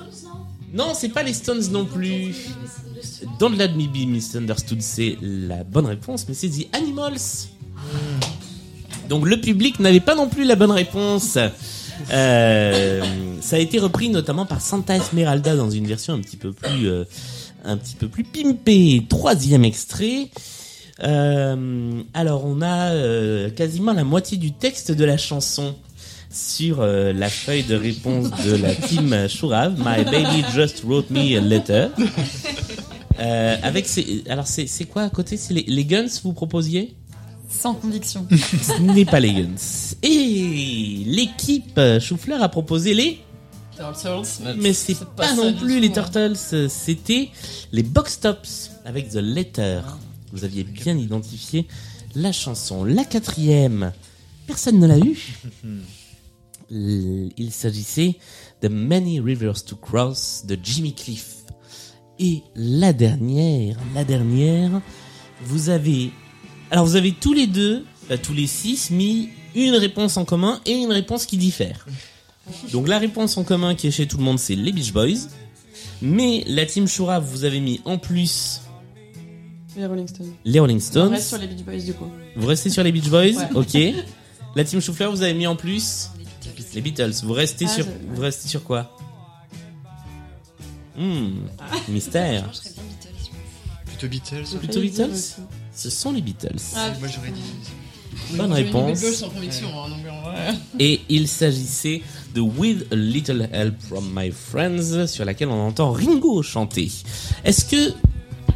non, 0.73 0.93
c'est 0.95 1.09
pas 1.09 1.23
les 1.23 1.33
Stones 1.33 1.71
non 1.71 1.85
plus. 1.85 2.35
Don't 3.39 3.57
Let 3.57 3.71
Me 3.71 3.87
Be 3.87 4.09
Misunderstood, 4.09 4.81
c'est 4.83 5.17
la 5.21 5.65
bonne 5.65 5.87
réponse, 5.87 6.27
mais 6.29 6.35
c'est 6.35 6.49
The 6.49 6.75
Animals. 6.75 7.49
Donc 9.09 9.27
le 9.27 9.41
public 9.41 9.81
n'avait 9.81 10.01
pas 10.01 10.15
non 10.15 10.29
plus 10.29 10.45
la 10.45 10.55
bonne 10.55 10.71
réponse. 10.71 11.37
Euh, 12.13 13.03
ça 13.41 13.57
a 13.57 13.59
été 13.59 13.79
repris 13.79 14.09
notamment 14.09 14.47
par 14.47 14.61
Santa 14.61 14.97
Esmeralda 14.97 15.57
dans 15.57 15.71
une 15.71 15.87
version 15.87 16.15
un 16.15 16.21
petit 16.21 16.37
peu 16.37 16.53
plus, 16.53 16.89
euh, 16.89 17.05
un 17.65 17.77
petit 17.77 17.97
peu 17.97 18.09
plus 18.09 18.25
pimpée. 18.25 19.05
Troisième 19.09 19.65
extrait. 19.65 20.29
Euh, 21.03 22.03
alors 22.15 22.45
on 22.45 22.63
a 22.63 23.51
quasiment 23.51 23.93
la 23.93 24.05
moitié 24.05 24.37
du 24.37 24.53
texte 24.53 24.93
de 24.93 25.05
la 25.05 25.17
chanson 25.17 25.75
sur 26.31 26.81
euh, 26.81 27.13
la 27.13 27.29
feuille 27.29 27.65
de 27.65 27.75
réponse 27.75 28.31
de 28.45 28.57
la 28.57 28.75
team 28.75 29.29
Chourave. 29.29 29.79
My 29.79 30.05
baby 30.05 30.45
just 30.55 30.83
wrote 30.85 31.11
me 31.11 31.37
a 31.37 31.41
letter. 31.41 31.89
Euh, 33.19 33.57
avec 33.63 33.87
ces, 33.87 34.25
alors 34.31 34.47
c'est 34.47 34.67
c'est 34.67 34.87
quoi 34.87 35.03
à 35.03 35.11
côté? 35.11 35.37
C'est 35.37 35.53
les, 35.53 35.65
les 35.67 35.85
Guns 35.85 36.09
vous 36.23 36.33
proposiez? 36.33 36.95
Sans 37.49 37.75
conviction. 37.75 38.27
Ce 38.31 38.81
n'est 38.81 39.05
pas 39.05 39.21
les 39.21 39.35
Guns. 39.35 39.95
Et 40.03 41.03
l'équipe 41.05 41.79
Choufleur 42.01 42.43
a 42.43 42.49
proposé 42.49 42.95
les 42.95 43.21
mais 44.57 44.73
c'est 44.73 44.99
pas, 45.17 45.29
ça 45.29 45.35
non 45.35 45.55
plus 45.55 45.81
les 45.81 45.89
hein. 45.89 45.93
Turtles, 45.93 46.37
c'était 46.69 47.31
les 47.73 47.83
Box 47.83 48.21
Tops 48.21 48.71
avec 48.85 49.09
The 49.11 49.17
Letter. 49.17 49.81
Vous 50.33 50.45
aviez 50.45 50.65
bien 50.65 50.97
identifié 50.97 51.67
la 52.15 52.33
chanson. 52.33 52.85
La 52.85 53.05
quatrième, 53.05 53.93
personne 54.47 54.79
ne 54.79 54.87
l'a 54.87 54.99
eu. 54.99 55.19
Il 56.71 57.51
s'agissait 57.51 58.17
de 58.63 58.69
Many 58.69 59.21
Rivers 59.21 59.65
to 59.65 59.77
Cross 59.77 60.45
de 60.47 60.57
Jimmy 60.63 60.95
Cliff. 60.95 61.37
Et 62.19 62.43
la 62.55 62.93
dernière, 62.93 63.77
la 63.95 64.05
dernière, 64.05 64.81
vous 65.43 65.69
avez, 65.71 66.11
alors 66.71 66.85
vous 66.85 66.97
avez 66.97 67.13
tous 67.13 67.33
les 67.33 67.47
deux, 67.47 67.85
bah, 68.09 68.19
tous 68.19 68.35
les 68.35 68.47
six 68.47 68.91
mis 68.91 69.31
une 69.55 69.75
réponse 69.75 70.17
en 70.17 70.25
commun 70.25 70.61
et 70.67 70.73
une 70.73 70.93
réponse 70.93 71.27
qui 71.27 71.39
diffère. 71.39 71.87
Donc 72.73 72.89
la 72.89 72.99
réponse 72.99 73.37
en 73.37 73.45
commun 73.45 73.75
qui 73.75 73.87
est 73.87 73.91
chez 73.91 74.07
tout 74.07 74.19
le 74.19 74.23
monde, 74.23 74.39
c'est 74.39 74.55
les 74.55 74.73
Beach 74.73 74.93
Boys. 74.93 75.29
Mais 76.03 76.45
la 76.47 76.67
team 76.67 76.87
Shura, 76.87 77.19
vous 77.21 77.45
avez 77.45 77.61
mis 77.61 77.81
en 77.85 77.99
plus 77.99 78.61
Les 79.77 79.87
Rolling 79.87 80.07
Stones. 80.09 80.33
Les 80.45 80.61
Rolling 80.61 80.77
On 80.77 80.81
Stones. 80.81 81.09
reste 81.13 81.29
sur 81.29 81.39
les 81.39 81.47
Beach 81.47 81.65
Boys 81.65 81.79
du 81.85 81.95
coup. 81.95 82.07
Vous 82.37 82.47
restez 82.47 82.71
sur 82.71 82.83
les 82.83 82.93
Beach 82.93 83.09
Boys, 83.09 83.37
Ouais. 83.37 83.49
ok. 83.55 83.79
La 84.57 84.65
team 84.65 84.81
Choufleur, 84.81 85.11
vous 85.11 85.23
avez 85.23 85.35
mis 85.35 85.47
en 85.47 85.57
plus 85.57 86.11
les 86.75 86.81
Beatles. 86.81 87.13
Vous 87.25 87.33
restez 87.33 87.67
Ah, 87.69 87.75
sur, 87.75 87.85
je- 87.85 88.15
vous 88.15 88.21
restez 88.23 88.49
sur 88.49 88.63
quoi 88.65 88.97
Hmm, 90.97 91.31
mystère. 91.89 92.51
Plutôt 93.87 94.09
Beatles. 94.09 94.59
Plutôt 94.59 94.81
Beatles. 94.81 95.17
Ce 95.75 95.89
sont 95.91 96.13
les 96.13 96.21
Beatles. 96.21 96.57
Ah, 96.77 96.91
Moi 96.99 97.09
j'aurais 97.09 97.31
dit. 97.31 98.37
Bonne 98.37 98.53
réponse. 98.53 99.03
Hein. 99.25 100.55
Et 100.79 101.01
il 101.09 101.27
s'agissait 101.29 102.03
de 102.35 102.41
With 102.41 102.87
a 102.93 102.97
Little 102.97 103.49
Help 103.53 103.81
from 103.81 104.11
My 104.15 104.31
Friends, 104.31 105.07
sur 105.07 105.25
laquelle 105.25 105.49
on 105.49 105.67
entend 105.67 105.93
Ringo 105.93 106.43
chanter. 106.43 106.91
Est-ce 107.45 107.65
que, 107.65 107.95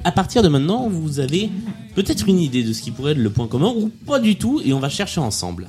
à 0.05 0.12
partir 0.12 0.43
de 0.43 0.49
maintenant, 0.49 0.89
vous 0.89 1.19
avez 1.21 1.51
peut-être 1.95 2.29
une 2.29 2.41
idée 2.41 2.62
de 2.62 2.73
ce 2.73 2.83
qui 2.83 2.91
pourrait 2.91 3.12
être 3.12 3.19
le 3.19 3.31
point 3.31 3.47
commun 3.49 3.73
ou 3.75 3.91
pas 4.07 4.21
du 4.21 4.37
tout, 4.37 4.61
et 4.65 4.73
on 4.73 4.81
va 4.81 4.89
chercher 4.89 5.21
ensemble? 5.21 5.67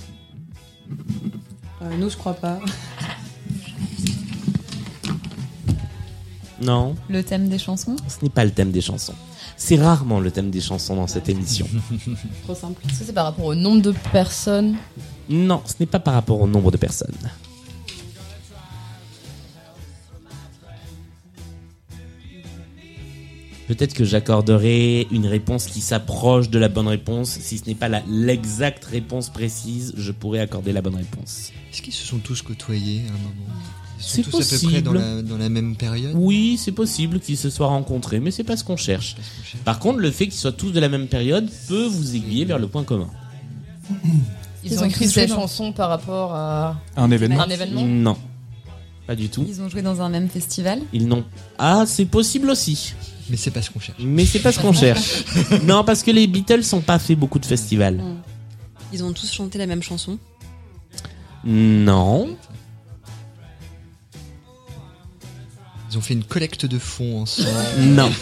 Nous, 1.98 2.10
je 2.10 2.18
crois 2.18 2.34
pas. 2.34 2.60
Non, 6.62 6.96
Le 7.10 7.22
thème 7.22 7.50
des 7.50 7.58
chansons? 7.60 7.96
Ce 8.08 8.24
n'est 8.24 8.30
pas 8.30 8.46
le 8.46 8.52
thème 8.52 8.72
des 8.72 8.82
chansons. 8.82 9.14
C'est 9.58 9.76
rarement 9.78 10.20
le 10.20 10.32
thème 10.32 10.50
des 10.50 10.62
chansons 10.62 10.96
dans 10.96 11.08
cette 11.08 11.30
émission. 11.30 11.68
Trop 12.44 12.56
simple. 12.56 12.82
Est-ce 12.90 13.00
que 13.00 13.06
c'est 13.06 13.14
par 13.14 13.26
rapport 13.26 13.46
au 13.46 13.56
nombre 13.56 13.82
de 13.82 13.94
personnes? 14.12 14.76
Non, 15.30 15.62
ce 15.66 15.74
n'est 15.80 15.86
pas 15.86 16.00
par 16.00 16.14
rapport 16.14 16.40
au 16.42 16.48
nombre 16.48 16.72
de 16.72 16.78
personnes. 16.78 17.14
Peut-être 23.68 23.94
que 23.96 24.04
j'accorderai 24.04 25.08
une 25.12 25.26
réponse 25.26 25.66
qui 25.66 25.82
s'approche 25.82 26.50
de 26.52 26.60
la 26.60 26.70
bonne 26.70 26.88
réponse. 26.88 27.30
Si 27.42 27.58
ce 27.58 27.66
n'est 27.66 27.74
pas 27.76 27.90
la- 27.90 28.04
l'exacte 28.08 28.86
réponse 28.86 29.30
précise, 29.30 29.94
je 29.98 30.12
pourrais 30.12 30.40
accorder 30.40 30.72
la 30.72 30.82
bonne 30.84 30.96
réponse. 30.96 31.52
Est-ce 31.74 31.82
qu'ils 31.82 31.94
se 31.94 32.06
sont 32.06 32.20
tous 32.20 32.42
côtoyés 32.44 33.02
à 33.08 33.10
un 33.10 33.18
moment? 33.18 33.60
Ils 33.98 34.04
sont 34.04 34.10
C'est 34.18 34.22
tous 34.24 34.54
à 34.54 34.58
peu 34.60 34.68
près 34.68 34.82
dans 34.84 34.92
possible. 34.92 35.16
la, 35.16 35.22
dans 35.24 35.38
la 35.38 35.50
même 35.50 35.76
période? 35.76 36.12
Oui, 36.16 36.60
c'est 36.64 36.74
possible 36.74 37.20
qu'ils 37.20 37.38
se 37.38 37.50
soient 37.50 37.68
rencontrés, 37.68 38.20
mais 38.20 38.30
c'est 38.30 38.44
pas 38.44 38.56
ce 38.56 38.64
qu'on 38.64 38.78
cherche. 38.78 39.16
Par 39.64 39.80
contre, 39.80 39.98
le 40.00 40.12
fait 40.12 40.26
qu'ils 40.26 40.36
soient 40.40 40.52
tous 40.52 40.72
de 40.72 40.80
la 40.80 40.90
même 40.90 41.08
période 41.08 41.50
peut 41.68 41.86
vous 41.88 42.16
aiguiller 42.16 42.46
vers 42.46 42.60
le 42.60 42.68
point 42.68 42.84
commun. 42.84 43.10
Ils, 44.64 44.74
Ils 44.74 44.80
ont 44.80 44.84
ont 44.84 44.86
écrit 44.86 45.08
ces 45.08 45.28
chansons 45.28 45.72
par 45.72 45.90
rapport 45.90 46.36
à 46.36 46.80
Un 46.98 47.10
événement. 47.10 47.42
un 47.42 47.50
événement? 47.50 47.84
Non, 47.86 48.18
pas 49.08 49.16
du 49.16 49.30
tout. 49.30 49.46
Ils 49.48 49.62
ont 49.62 49.70
joué 49.70 49.82
dans 49.82 50.02
un 50.02 50.10
même 50.10 50.30
festival? 50.30 50.82
Ils 50.94 51.08
n'ont. 51.08 51.24
Ah, 51.58 51.86
c'est 51.88 52.06
possible 52.06 52.50
aussi. 52.52 52.94
Mais 53.30 53.38
c'est 53.38 53.52
pas 53.52 53.62
ce 53.62 53.72
qu'on 53.72 53.80
cherche. 53.80 53.98
Mais 54.00 54.26
c'est 54.26 54.40
pas 54.40 54.52
ce 54.52 54.60
qu'on 54.60 54.74
cherche. 54.74 55.24
Non, 55.64 55.84
parce 55.84 56.04
que 56.04 56.12
les 56.12 56.28
Beatles 56.28 56.62
n'ont 56.74 56.82
pas 56.82 57.00
fait 57.00 57.16
beaucoup 57.16 57.40
de 57.40 57.46
festivals. 57.46 58.02
Ils 58.94 59.04
ont 59.04 59.14
tous 59.14 59.32
chanté 59.32 59.58
la 59.58 59.66
même 59.66 59.82
chanson. 59.84 60.20
Non. 61.44 62.36
Ils 65.92 65.98
ont 65.98 66.02
fait 66.02 66.14
une 66.14 66.24
collecte 66.24 66.66
de 66.66 66.78
fonds 66.78 67.22
ensemble. 67.22 67.50
Non. 67.80 68.12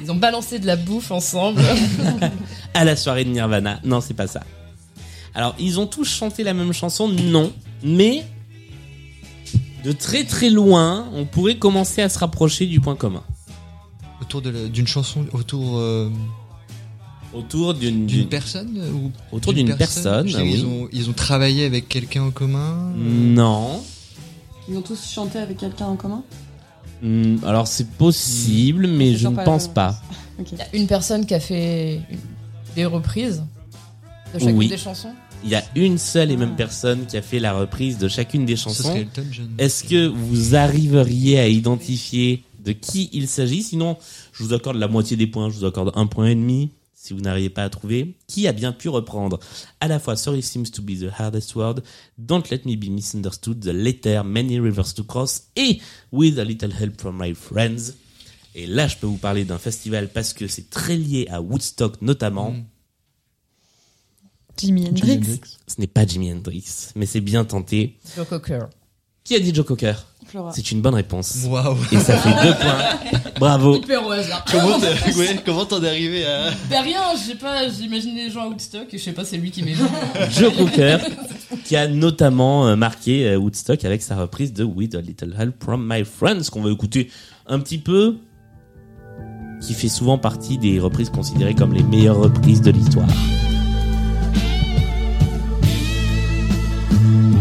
Ils 0.00 0.10
ont 0.10 0.16
balancé 0.16 0.58
de 0.58 0.66
la 0.66 0.76
bouffe 0.76 1.10
ensemble. 1.10 1.62
À 2.74 2.84
la 2.84 2.96
soirée 2.96 3.24
de 3.24 3.30
Nirvana. 3.30 3.80
Non, 3.82 4.02
c'est 4.02 4.12
pas 4.12 4.26
ça. 4.26 4.42
Alors, 5.34 5.54
ils 5.58 5.80
ont 5.80 5.86
tous 5.86 6.06
chanté 6.08 6.44
la 6.44 6.52
même 6.54 6.72
chanson 6.72 7.08
Non. 7.08 7.50
Mais. 7.82 8.24
De 9.86 9.92
très 9.92 10.24
très 10.24 10.50
loin, 10.50 11.06
on 11.14 11.24
pourrait 11.26 11.58
commencer 11.58 12.02
à 12.02 12.08
se 12.08 12.18
rapprocher 12.18 12.66
du 12.66 12.80
point 12.80 12.96
commun. 12.96 13.22
autour 14.20 14.42
de 14.42 14.50
la- 14.50 14.66
d'une 14.68 14.86
chanson, 14.88 15.24
autour 15.32 15.76
euh, 15.78 16.10
Autour 17.32 17.74
d'une. 17.74 18.26
personne 18.28 18.76
euh, 18.78 18.90
ou 18.90 19.12
Autour 19.30 19.52
d'une 19.52 19.76
personne, 19.76 20.26
oui. 20.26 20.34
ils, 20.58 20.64
ont, 20.66 20.88
ils 20.92 21.08
ont 21.08 21.12
travaillé 21.12 21.64
avec 21.66 21.86
quelqu'un 21.88 22.22
en 22.24 22.30
commun? 22.32 22.92
Non. 22.96 23.82
Ils 24.68 24.76
ont 24.76 24.82
tous 24.82 25.08
chanté 25.08 25.38
avec 25.38 25.58
quelqu'un 25.58 25.86
en 25.86 25.96
commun? 25.96 26.24
Hmm, 27.02 27.36
Alors, 27.44 27.68
c'est 27.68 27.88
possible, 27.90 28.86
mais 28.88 29.14
je 29.14 29.28
ne 29.28 29.36
pas 29.36 29.44
pense 29.44 29.68
pas. 29.68 30.00
Il 30.52 30.58
y 30.58 30.62
a 30.62 30.66
une 30.74 30.86
personne 30.88 31.24
qui 31.26 31.34
a 31.34 31.40
fait 31.40 32.00
des 32.74 32.86
reprises 32.86 33.44
de 34.34 34.38
chacune 34.40 34.56
Oui. 34.56 34.68
des 34.68 34.78
chansons? 34.78 35.12
Il 35.46 35.52
y 35.52 35.54
a 35.54 35.64
une 35.76 35.96
seule 35.96 36.32
et 36.32 36.36
même 36.36 36.56
personne 36.56 37.06
qui 37.06 37.16
a 37.16 37.22
fait 37.22 37.38
la 37.38 37.52
reprise 37.52 37.98
de 37.98 38.08
chacune 38.08 38.44
des 38.44 38.56
chansons. 38.56 39.06
Est-ce 39.58 39.84
que 39.84 40.08
vous 40.08 40.56
arriveriez 40.56 41.38
à 41.38 41.46
identifier 41.46 42.42
de 42.64 42.72
qui 42.72 43.10
il 43.12 43.28
s'agit? 43.28 43.62
Sinon, 43.62 43.96
je 44.32 44.42
vous 44.42 44.54
accorde 44.54 44.76
la 44.76 44.88
moitié 44.88 45.16
des 45.16 45.28
points, 45.28 45.48
je 45.48 45.58
vous 45.58 45.64
accorde 45.64 45.92
un 45.94 46.08
point 46.08 46.26
et 46.26 46.34
demi 46.34 46.72
si 46.96 47.14
vous 47.14 47.20
n'arrivez 47.20 47.48
pas 47.48 47.62
à 47.62 47.70
trouver. 47.70 48.16
Qui 48.26 48.48
a 48.48 48.52
bien 48.52 48.72
pu 48.72 48.88
reprendre 48.88 49.38
à 49.78 49.86
la 49.86 50.00
fois 50.00 50.16
Sorry 50.16 50.42
seems 50.42 50.64
to 50.72 50.82
be 50.82 50.98
the 50.98 51.12
hardest 51.16 51.54
word, 51.54 51.80
Don't 52.18 52.50
let 52.50 52.62
me 52.66 52.74
be 52.74 52.90
misunderstood, 52.90 53.60
The 53.60 53.72
letter, 53.72 54.24
Many 54.24 54.58
rivers 54.58 54.94
to 54.96 55.04
cross 55.04 55.44
et 55.54 55.78
With 56.10 56.40
a 56.40 56.44
little 56.44 56.72
help 56.72 57.00
from 57.00 57.22
my 57.22 57.32
friends. 57.34 57.94
Et 58.56 58.66
là, 58.66 58.88
je 58.88 58.96
peux 58.96 59.06
vous 59.06 59.18
parler 59.18 59.44
d'un 59.44 59.58
festival 59.58 60.08
parce 60.08 60.32
que 60.32 60.48
c'est 60.48 60.70
très 60.70 60.96
lié 60.96 61.28
à 61.30 61.40
Woodstock 61.40 62.02
notamment. 62.02 62.50
Mm. 62.50 62.64
Jimi 64.56 64.86
Hendrix. 64.88 65.16
Hendrix. 65.16 65.40
Ce 65.66 65.74
n'est 65.78 65.86
pas 65.86 66.06
Jimi 66.06 66.32
Hendrix, 66.32 66.90
mais 66.94 67.06
c'est 67.06 67.20
bien 67.20 67.44
tenté. 67.44 67.96
Joe 68.16 68.26
Cocker. 68.26 68.66
Qui 69.24 69.34
a 69.34 69.40
dit 69.40 69.52
Joe 69.54 69.66
Cocker 69.66 69.94
Flora. 70.26 70.52
C'est 70.52 70.70
une 70.72 70.80
bonne 70.80 70.94
réponse. 70.94 71.46
Waouh 71.48 71.76
Et 71.92 71.98
ça 71.98 72.16
fait 72.16 72.46
deux 72.46 72.54
points. 72.54 73.30
Bravo. 73.40 73.76
Hyper 73.76 74.06
au 74.06 74.10
hasard. 74.10 74.44
Comment 74.50 74.78
t'es 74.78 75.14
ouais, 75.16 75.40
comment 75.44 75.64
t'en 75.64 75.82
es 75.82 75.88
arrivé 75.88 76.24
à 76.24 76.50
Ben 76.70 76.82
rien, 76.82 77.00
j'ai 77.26 77.34
pas, 77.34 77.68
j'imagine 77.68 78.14
les 78.14 78.30
gens 78.30 78.42
à 78.42 78.48
Woodstock 78.48 78.92
et 78.92 78.98
je 78.98 79.02
sais 79.02 79.12
pas, 79.12 79.24
c'est 79.24 79.36
lui 79.36 79.50
qui 79.50 79.62
m'est 79.62 79.74
Joe 80.30 80.56
Cocker, 80.56 80.98
qui 81.64 81.76
a 81.76 81.86
notamment 81.86 82.66
euh, 82.66 82.76
marqué 82.76 83.28
euh, 83.28 83.36
Woodstock 83.36 83.84
avec 83.84 84.02
sa 84.02 84.16
reprise 84.16 84.52
de 84.52 84.64
With 84.64 84.94
a 84.94 85.00
Little 85.00 85.34
Help 85.38 85.62
from 85.62 85.86
My 85.88 86.04
Friends, 86.04 86.44
qu'on 86.50 86.62
va 86.62 86.70
écouter 86.70 87.10
un 87.46 87.60
petit 87.60 87.78
peu, 87.78 88.16
qui 89.60 89.74
fait 89.74 89.88
souvent 89.88 90.18
partie 90.18 90.58
des 90.58 90.80
reprises 90.80 91.10
considérées 91.10 91.54
comme 91.54 91.72
les 91.72 91.84
meilleures 91.84 92.18
reprises 92.18 92.62
de 92.62 92.70
l'histoire. 92.70 93.08
Thank 96.88 97.30
you. 97.30 97.35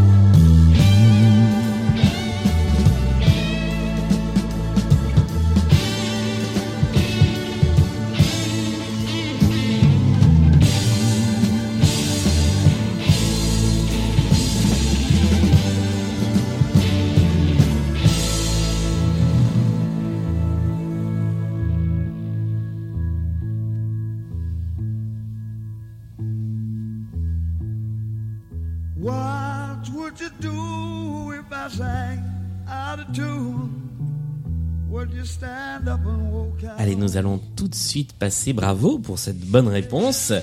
Passer. 38.03 38.53
Bravo 38.53 38.99
pour 38.99 39.19
cette 39.19 39.39
bonne 39.39 39.67
réponse. 39.67 40.33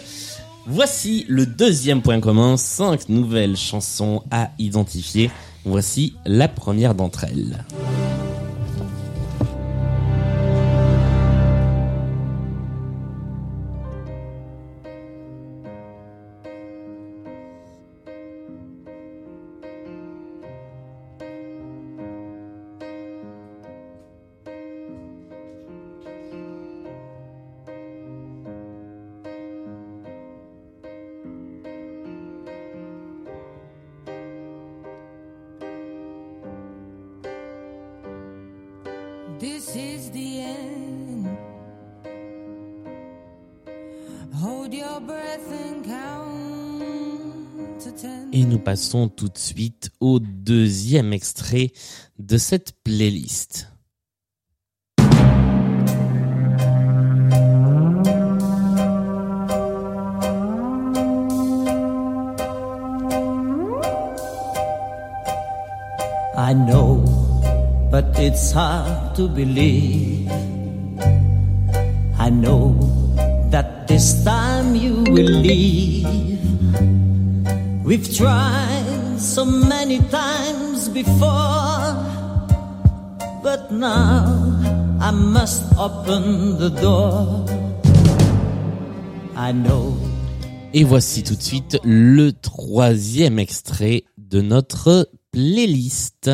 Voici 0.66 1.24
le 1.28 1.44
deuxième 1.44 2.02
point 2.02 2.20
commun, 2.20 2.56
cinq 2.56 3.08
nouvelles 3.08 3.56
chansons 3.56 4.22
à 4.30 4.50
identifier. 4.58 5.30
Voici 5.64 6.14
la 6.24 6.48
première 6.48 6.94
d'entre 6.94 7.24
elles. 7.24 7.64
Et 48.32 48.44
nous 48.44 48.58
passons 48.60 49.08
tout 49.08 49.28
de 49.28 49.38
suite 49.38 49.90
au 49.98 50.20
deuxième 50.20 51.12
extrait 51.12 51.72
de 52.20 52.38
cette 52.38 52.72
playlist. 52.84 53.71
It's 68.32 68.50
hard 68.52 69.14
to 69.14 69.28
believe. 69.28 70.26
I 72.18 72.30
know 72.30 72.72
that 73.50 73.86
this 73.86 74.24
time 74.24 74.74
you 74.74 75.04
will 75.04 75.34
leave. 75.44 76.40
We've 77.84 78.08
tried 78.16 79.18
so 79.18 79.44
many 79.44 79.98
times 80.08 80.88
before, 80.88 81.92
but 83.42 83.70
now 83.70 84.24
I 84.98 85.10
must 85.10 85.64
open 85.76 86.56
the 86.58 86.70
door. 86.70 87.44
I 89.36 89.52
know. 89.52 89.92
Et 90.72 90.84
voici 90.84 91.22
tout 91.22 91.36
de 91.36 91.42
suite 91.42 91.78
le 91.84 92.32
troisième 92.32 93.38
extrait 93.38 94.04
de 94.16 94.40
notre 94.40 95.10
playlist. 95.32 96.30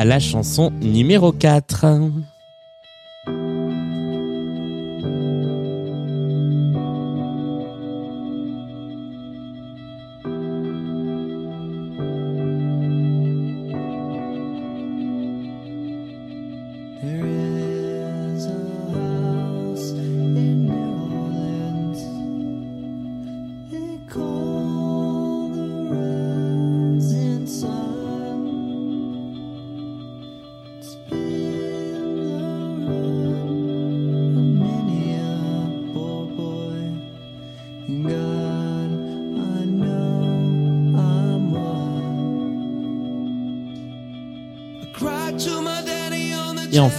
À 0.00 0.06
la 0.06 0.18
chanson 0.18 0.70
numéro 0.80 1.30
4. 1.30 1.84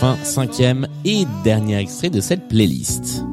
Enfin, 0.01 0.17
cinquième 0.23 0.87
et 1.05 1.25
dernier 1.43 1.77
extrait 1.77 2.09
de 2.09 2.21
cette 2.21 2.47
playlist. 2.47 3.23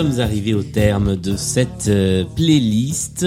Sommes 0.00 0.20
arrivés 0.20 0.54
au 0.54 0.62
terme 0.62 1.14
de 1.14 1.36
cette 1.36 1.88
euh, 1.88 2.24
playlist. 2.34 3.26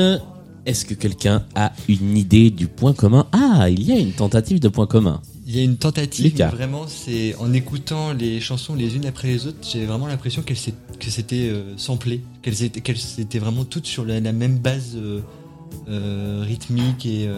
Est-ce 0.66 0.86
que 0.86 0.96
quelqu'un 0.96 1.44
a 1.54 1.72
une 1.88 2.18
idée 2.18 2.50
du 2.50 2.66
point 2.66 2.94
commun? 2.94 3.28
Ah, 3.32 3.70
il 3.70 3.84
y 3.84 3.92
a 3.92 4.00
une 4.00 4.14
tentative 4.14 4.60
de 4.60 4.70
point 4.70 4.88
commun. 4.88 5.22
Il 5.46 5.56
y 5.56 5.60
a 5.60 5.64
une 5.64 5.78
tentative, 5.78 6.26
Lucas. 6.26 6.50
mais 6.52 6.58
vraiment, 6.58 6.86
c'est 6.88 7.36
en 7.36 7.54
écoutant 7.54 8.12
les 8.14 8.40
chansons 8.40 8.74
les 8.74 8.96
unes 8.96 9.06
après 9.06 9.28
les 9.28 9.46
autres, 9.46 9.60
j'ai 9.62 9.86
vraiment 9.86 10.08
l'impression 10.08 10.42
qu'elles 10.42 10.58
que 11.00 11.12
c'était 11.12 11.50
euh, 11.50 11.78
samplé, 11.78 12.22
qu'elles 12.42 12.64
étaient, 12.64 12.82
qu'elles 12.82 12.98
étaient 13.20 13.40
vraiment 13.40 13.66
toutes 13.66 13.86
sur 13.86 14.04
la, 14.04 14.20
la 14.20 14.32
même 14.32 14.58
base 14.58 14.94
euh, 14.96 15.20
euh, 15.90 16.44
rythmique 16.44 17.06
et. 17.06 17.26
et 17.26 17.30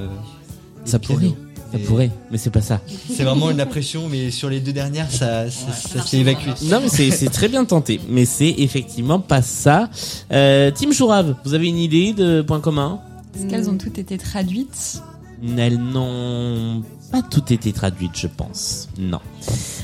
Ça 0.85 0.97
piano. 0.99 1.19
pourrait, 1.19 1.35
ça 1.75 1.87
pourrait, 1.87 2.11
mais 2.31 2.37
c'est 2.37 2.49
pas 2.49 2.61
ça. 2.61 2.81
C'est 3.09 3.23
vraiment 3.23 3.51
une 3.51 3.59
impression, 3.59 4.07
mais 4.09 4.31
sur 4.31 4.49
les 4.49 4.59
deux 4.59 4.73
dernières, 4.73 5.11
ça, 5.11 5.49
ça, 5.49 5.71
ça 5.73 6.01
s'est 6.01 6.17
évacué. 6.17 6.51
Non, 6.63 6.79
mais 6.81 6.89
c'est 6.89 7.29
très 7.29 7.47
bien 7.47 7.65
tenté, 7.65 7.99
mais 8.09 8.25
c'est 8.25 8.55
effectivement 8.57 9.19
pas 9.19 9.41
ça. 9.41 9.89
Euh, 10.31 10.71
Team 10.71 10.93
Chourave, 10.93 11.35
vous 11.43 11.53
avez 11.53 11.67
une 11.67 11.77
idée 11.77 12.13
de 12.13 12.41
point 12.41 12.59
commun? 12.59 12.99
Est-ce 13.35 13.47
qu'elles 13.47 13.69
ont 13.69 13.77
toutes 13.77 13.97
été 13.97 14.17
traduites? 14.17 15.01
Elles 15.57 15.77
n'ont 15.77 16.81
pas 17.11 17.21
toutes 17.21 17.51
été 17.51 17.73
traduites, 17.73 18.17
je 18.17 18.27
pense. 18.27 18.87
Non. 18.97 19.19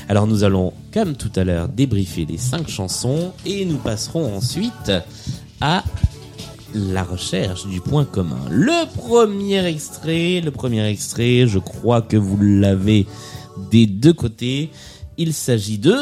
Alors 0.08 0.26
nous 0.26 0.44
allons, 0.44 0.72
comme 0.92 1.14
tout 1.14 1.30
à 1.36 1.44
l'heure, 1.44 1.68
débriefer 1.68 2.24
les 2.24 2.38
cinq 2.38 2.68
chansons 2.68 3.32
et 3.44 3.64
nous 3.64 3.76
passerons 3.76 4.36
ensuite 4.36 4.92
à 5.60 5.84
la 6.74 7.02
recherche 7.02 7.66
du 7.66 7.80
point 7.80 8.04
commun. 8.04 8.40
Le 8.50 8.86
premier 8.94 9.64
extrait, 9.66 10.40
le 10.40 10.50
premier 10.50 10.86
extrait, 10.88 11.46
je 11.46 11.58
crois 11.58 12.02
que 12.02 12.16
vous 12.16 12.38
l'avez 12.40 13.06
des 13.70 13.86
deux 13.86 14.12
côtés. 14.12 14.70
Il 15.18 15.34
s'agit 15.34 15.78
de 15.78 15.96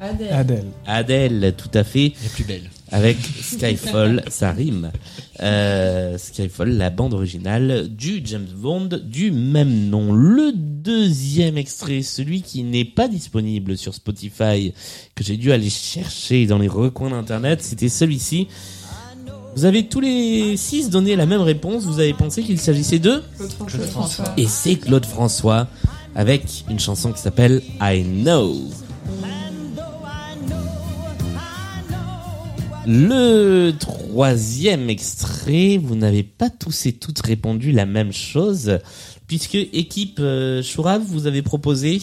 Adèle. 0.00 0.32
Adèle. 0.32 0.66
Adèle, 0.86 1.54
tout 1.56 1.70
à 1.74 1.82
fait. 1.82 2.12
La 2.22 2.28
plus 2.30 2.44
belle. 2.44 2.70
Avec 2.90 3.16
Skyfall, 3.42 4.22
ça 4.28 4.52
rime. 4.52 4.92
Euh, 5.40 6.16
Skyfall, 6.16 6.70
la 6.70 6.90
bande 6.90 7.14
originale 7.14 7.88
du 7.88 8.20
James 8.24 8.46
Bond 8.54 8.88
du 9.02 9.32
même 9.32 9.88
nom. 9.88 10.12
Le 10.12 10.52
deuxième 10.54 11.58
extrait, 11.58 12.02
celui 12.02 12.42
qui 12.42 12.62
n'est 12.62 12.84
pas 12.84 13.08
disponible 13.08 13.76
sur 13.76 13.92
Spotify, 13.92 14.72
que 15.16 15.24
j'ai 15.24 15.36
dû 15.36 15.50
aller 15.50 15.70
chercher 15.70 16.46
dans 16.46 16.58
les 16.58 16.68
recoins 16.68 17.10
d'internet, 17.10 17.60
c'était 17.62 17.88
celui-ci. 17.88 18.46
Vous 19.58 19.64
avez 19.64 19.88
tous 19.88 19.98
les 19.98 20.56
six 20.56 20.88
donné 20.88 21.16
la 21.16 21.26
même 21.26 21.40
réponse. 21.40 21.82
Vous 21.82 21.98
avez 21.98 22.14
pensé 22.14 22.44
qu'il 22.44 22.60
s'agissait 22.60 23.00
de 23.00 23.24
Claude 23.36 23.86
François. 23.86 24.24
Et 24.36 24.46
c'est 24.46 24.76
Claude 24.76 25.04
François 25.04 25.66
avec 26.14 26.64
une 26.70 26.78
chanson 26.78 27.10
qui 27.12 27.20
s'appelle 27.20 27.60
I 27.80 28.04
Know. 28.04 28.54
Le 32.86 33.72
troisième 33.72 34.88
extrait, 34.88 35.76
vous 35.76 35.96
n'avez 35.96 36.22
pas 36.22 36.50
tous 36.50 36.86
et 36.86 36.92
toutes 36.92 37.18
répondu 37.18 37.72
la 37.72 37.84
même 37.84 38.12
chose, 38.12 38.78
puisque 39.26 39.56
équipe 39.56 40.20
euh, 40.20 40.62
Chourave, 40.62 41.02
vous 41.02 41.26
avez 41.26 41.42
proposé, 41.42 42.00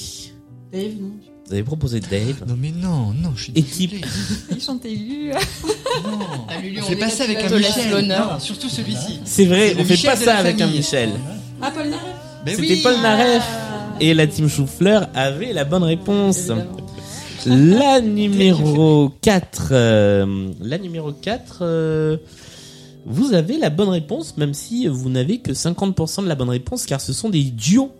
Dave, 0.73 0.91
non 0.99 1.34
vous 1.47 1.53
avez 1.53 1.63
proposé 1.63 1.99
Dave. 1.99 2.43
Non 2.47 2.55
mais 2.59 2.71
non, 2.71 3.13
non, 3.13 3.31
je 3.35 3.43
suis 3.43 3.53
Équipe. 3.55 3.91
désolé. 3.91 4.05
Il 4.51 4.61
chantait 4.61 4.89
Lulu. 4.89 5.31
Non. 5.31 5.39
Ah, 6.49 6.59
Lulu, 6.61 6.79
On 6.81 6.83
on 6.83 6.87
fait 6.87 6.95
pas 6.95 7.09
ça 7.09 7.23
avec 7.25 7.37
un 7.39 7.55
Michel. 7.57 7.91
l'honneur. 7.91 8.33
Non, 8.33 8.39
surtout 8.39 8.69
celui-ci. 8.69 9.19
C'est 9.25 9.45
vrai, 9.45 9.75
on 9.77 9.83
fait 9.83 9.93
Michel 9.93 10.09
pas 10.11 10.15
ça 10.17 10.35
avec 10.37 10.59
un. 10.61 10.67
Michel. 10.67 11.09
Ah, 11.61 11.71
Paul 11.71 11.89
Naref 11.89 12.05
Ben 12.45 12.55
C'était 12.55 12.73
oui. 12.73 12.81
Paul 12.83 12.95
Naref. 13.01 13.43
Et 14.01 14.13
la 14.13 14.27
team 14.27 14.49
Choufleur 14.49 15.07
avait 15.15 15.53
la 15.53 15.63
bonne 15.63 15.83
réponse. 15.83 16.51
La 17.45 18.01
numéro 18.01 19.11
4. 19.21 19.67
euh, 19.71 20.49
la 20.59 20.77
numéro 20.79 21.11
4. 21.13 21.59
euh, 21.61 22.17
vous 23.05 23.33
avez 23.33 23.57
la 23.59 23.69
bonne 23.69 23.89
réponse, 23.89 24.35
même 24.35 24.55
si 24.55 24.87
vous 24.87 25.09
n'avez 25.09 25.37
que 25.37 25.51
50% 25.51 26.23
de 26.23 26.27
la 26.27 26.33
bonne 26.33 26.49
réponse, 26.49 26.85
car 26.87 26.99
ce 26.99 27.13
sont 27.13 27.29
des 27.29 27.43
duos. 27.43 27.91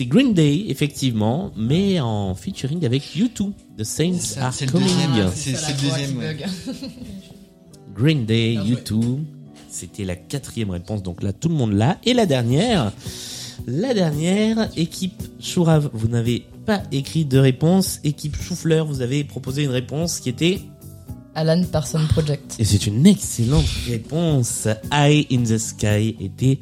C'est 0.00 0.06
Green 0.06 0.32
Day, 0.32 0.64
effectivement, 0.68 1.52
mais 1.58 2.00
en 2.00 2.34
featuring 2.34 2.86
avec 2.86 3.02
U2. 3.14 3.52
The 3.76 3.84
Saints 3.84 4.14
Ça, 4.18 4.46
Are 4.46 4.54
c'est 4.54 4.64
le 4.64 4.72
Coming. 4.72 4.88
deuxième, 4.88 5.30
c'est- 5.34 5.54
c'est 5.54 5.72
le 5.74 5.90
deuxième, 5.90 6.16
ouais. 6.16 6.36
Green 7.94 8.24
Day, 8.24 8.54
U2. 8.56 9.18
C'était 9.68 10.06
la 10.06 10.16
quatrième 10.16 10.70
réponse, 10.70 11.02
donc 11.02 11.22
là 11.22 11.34
tout 11.34 11.50
le 11.50 11.54
monde 11.54 11.74
l'a. 11.74 11.98
Et 12.06 12.14
la 12.14 12.24
dernière, 12.24 12.92
la 13.66 13.92
dernière, 13.92 14.70
équipe 14.74 15.22
Chourave, 15.38 15.90
vous 15.92 16.08
n'avez 16.08 16.46
pas 16.64 16.82
écrit 16.92 17.26
de 17.26 17.36
réponse. 17.36 18.00
Équipe 18.02 18.36
Choufleur, 18.40 18.86
vous 18.86 19.02
avez 19.02 19.22
proposé 19.24 19.64
une 19.64 19.70
réponse 19.70 20.18
qui 20.20 20.30
était... 20.30 20.60
Alan 21.34 21.62
Parson 21.70 22.00
Project. 22.08 22.56
Et 22.58 22.64
c'est 22.64 22.86
une 22.86 23.06
excellente 23.06 23.68
réponse. 23.86 24.68
Eye 24.92 25.26
in 25.30 25.42
the 25.42 25.58
Sky 25.58 26.16
était 26.20 26.58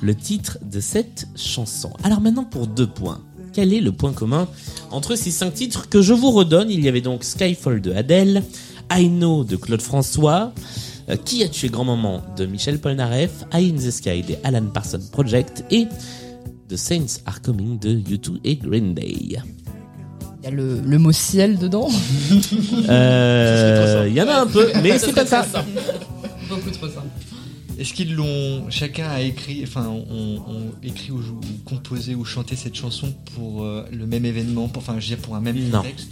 le 0.00 0.14
titre 0.14 0.58
de 0.62 0.80
cette 0.80 1.28
chanson. 1.36 1.90
Alors 2.02 2.20
maintenant 2.20 2.44
pour 2.44 2.66
deux 2.66 2.86
points. 2.86 3.20
Quel 3.52 3.72
est 3.72 3.80
le 3.80 3.92
point 3.92 4.12
commun 4.12 4.48
entre 4.90 5.16
ces 5.16 5.30
cinq 5.30 5.54
titres 5.54 5.88
que 5.88 6.02
je 6.02 6.12
vous 6.12 6.30
redonne? 6.30 6.70
Il 6.70 6.84
y 6.84 6.88
avait 6.88 7.00
donc 7.00 7.24
Skyfall 7.24 7.80
de 7.80 7.92
Adele, 7.92 8.42
I 8.92 9.08
Know 9.08 9.44
de 9.44 9.56
Claude 9.56 9.82
François, 9.82 10.52
euh, 11.08 11.16
Qui 11.16 11.42
a 11.42 11.48
tué 11.48 11.68
grand-maman 11.68 12.22
de 12.36 12.46
Michel 12.46 12.78
Polnareff, 12.80 13.44
Eye 13.52 13.72
in 13.74 13.76
the 13.76 13.90
Sky 13.90 14.22
de 14.22 14.34
Alan 14.44 14.66
Parsons 14.66 15.08
Project 15.10 15.64
et 15.70 15.86
The 16.68 16.76
Saints 16.76 17.22
Are 17.24 17.40
Coming 17.40 17.78
de 17.78 17.94
U2 17.96 18.40
et 18.44 18.56
Green 18.56 18.94
Day. 18.94 19.38
Il 20.40 20.44
y 20.44 20.46
a 20.46 20.50
le, 20.50 20.80
le 20.80 20.98
mot 20.98 21.12
ciel 21.12 21.58
dedans. 21.58 21.88
Euh, 22.88 24.04
Il 24.08 24.14
y 24.14 24.22
en 24.22 24.28
a 24.28 24.40
un 24.42 24.46
peu, 24.46 24.70
mais 24.82 24.98
c'est 24.98 25.12
pas 25.12 25.26
ça. 25.26 25.44
Beaucoup 26.48 26.70
trop 26.70 26.88
ça. 26.88 27.04
Est-ce 27.78 27.92
qu'ils 27.92 28.14
l'ont. 28.14 28.68
Chacun 28.70 29.08
a 29.08 29.20
écrit, 29.20 29.62
enfin, 29.64 29.86
on, 29.88 30.36
on 30.48 30.86
écrit 30.86 31.10
ou, 31.12 31.18
ou 31.18 31.40
composé 31.64 32.14
ou 32.14 32.24
chanté 32.24 32.56
cette 32.56 32.74
chanson 32.74 33.12
pour 33.34 33.62
euh, 33.62 33.84
le 33.92 34.06
même 34.06 34.24
événement, 34.24 34.68
pour- 34.68 34.82
enfin, 34.82 34.94
je 34.98 35.08
veux 35.10 35.16
dire, 35.16 35.24
pour 35.24 35.36
un 35.36 35.40
même 35.40 35.56
Non. 35.70 35.78
contexte? 35.82 36.08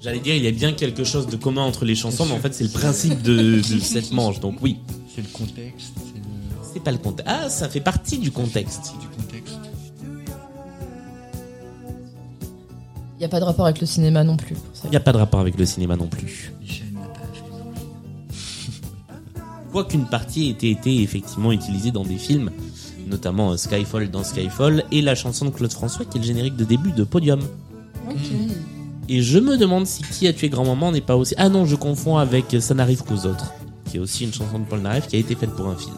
J'allais 0.00 0.18
dire, 0.20 0.34
il 0.34 0.42
y 0.42 0.48
a 0.48 0.50
bien 0.50 0.72
quelque 0.72 1.04
chose 1.04 1.26
de 1.28 1.36
commun 1.36 1.62
entre 1.62 1.84
les 1.84 1.94
chansons, 1.94 2.26
mais 2.26 2.32
en 2.32 2.40
fait, 2.40 2.52
c'est 2.52 2.64
le 2.64 2.70
principe 2.70 3.22
de, 3.22 3.56
de 3.60 3.78
cette 3.78 4.10
manche. 4.12 4.40
Donc 4.40 4.56
oui, 4.60 4.78
C'est 5.14 5.22
le 5.22 5.28
contexte, 5.28 5.92
c'est 5.96 6.18
le. 6.18 6.24
c'est 6.74 6.82
pas 6.82 6.90
le 6.92 6.98
contexte. 6.98 7.32
Ah, 7.32 7.48
ça 7.48 7.68
fait 7.68 7.80
partie 7.80 8.18
du 8.18 8.30
contexte. 8.32 8.94
du 9.00 9.06
contexte. 9.06 9.54
N'y 13.22 13.26
a 13.26 13.28
pas 13.28 13.40
de 13.40 13.44
rapport 13.44 13.66
avec 13.66 13.80
le 13.80 13.86
cinéma 13.86 14.24
non 14.24 14.36
plus. 14.36 14.56
pour 14.56 14.74
ça. 14.74 14.82
Il 14.84 14.90
n'y 14.90 14.96
a 14.96 15.00
pas 15.00 15.12
de 15.12 15.18
rapport 15.18 15.40
avec 15.40 15.56
le 15.56 15.64
cinéma 15.64 15.96
non 15.96 16.08
plus. 16.08 16.52
Quoiqu'une 19.70 20.06
partie 20.06 20.48
ait 20.48 20.50
été, 20.50 20.70
été 20.70 21.02
effectivement 21.02 21.52
utilisée 21.52 21.92
dans 21.92 22.04
des 22.04 22.16
films, 22.16 22.50
notamment 23.06 23.52
euh, 23.52 23.56
Skyfall 23.56 24.10
dans 24.10 24.24
Skyfall, 24.24 24.84
et 24.90 25.00
la 25.00 25.14
chanson 25.14 25.46
de 25.46 25.50
Claude 25.50 25.72
François 25.72 26.04
qui 26.04 26.18
est 26.18 26.20
le 26.20 26.26
générique 26.26 26.56
de 26.56 26.64
début 26.64 26.92
de 26.92 27.04
Podium. 27.04 27.40
Et 29.08 29.22
je 29.22 29.38
me 29.38 29.56
demande 29.56 29.86
si 29.86 30.02
Qui 30.02 30.26
a 30.26 30.32
tué 30.32 30.48
grand-maman 30.48 30.92
n'est 30.92 31.00
pas 31.00 31.16
aussi... 31.16 31.34
Ah 31.38 31.48
non, 31.48 31.64
je 31.64 31.76
confonds 31.76 32.18
avec 32.18 32.56
Ça 32.60 32.74
n'arrive 32.74 33.02
qu'aux 33.02 33.26
autres, 33.26 33.52
qui 33.86 33.98
est 33.98 34.00
aussi 34.00 34.24
une 34.24 34.32
chanson 34.32 34.58
de 34.58 34.64
Paul 34.64 34.80
Naref 34.80 35.06
qui 35.06 35.16
a 35.16 35.18
été 35.20 35.34
faite 35.34 35.50
pour 35.50 35.68
un 35.68 35.76
film. 35.76 35.94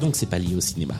Donc 0.00 0.16
c'est 0.16 0.26
pas 0.26 0.38
lié 0.38 0.54
au 0.54 0.60
cinéma. 0.60 0.94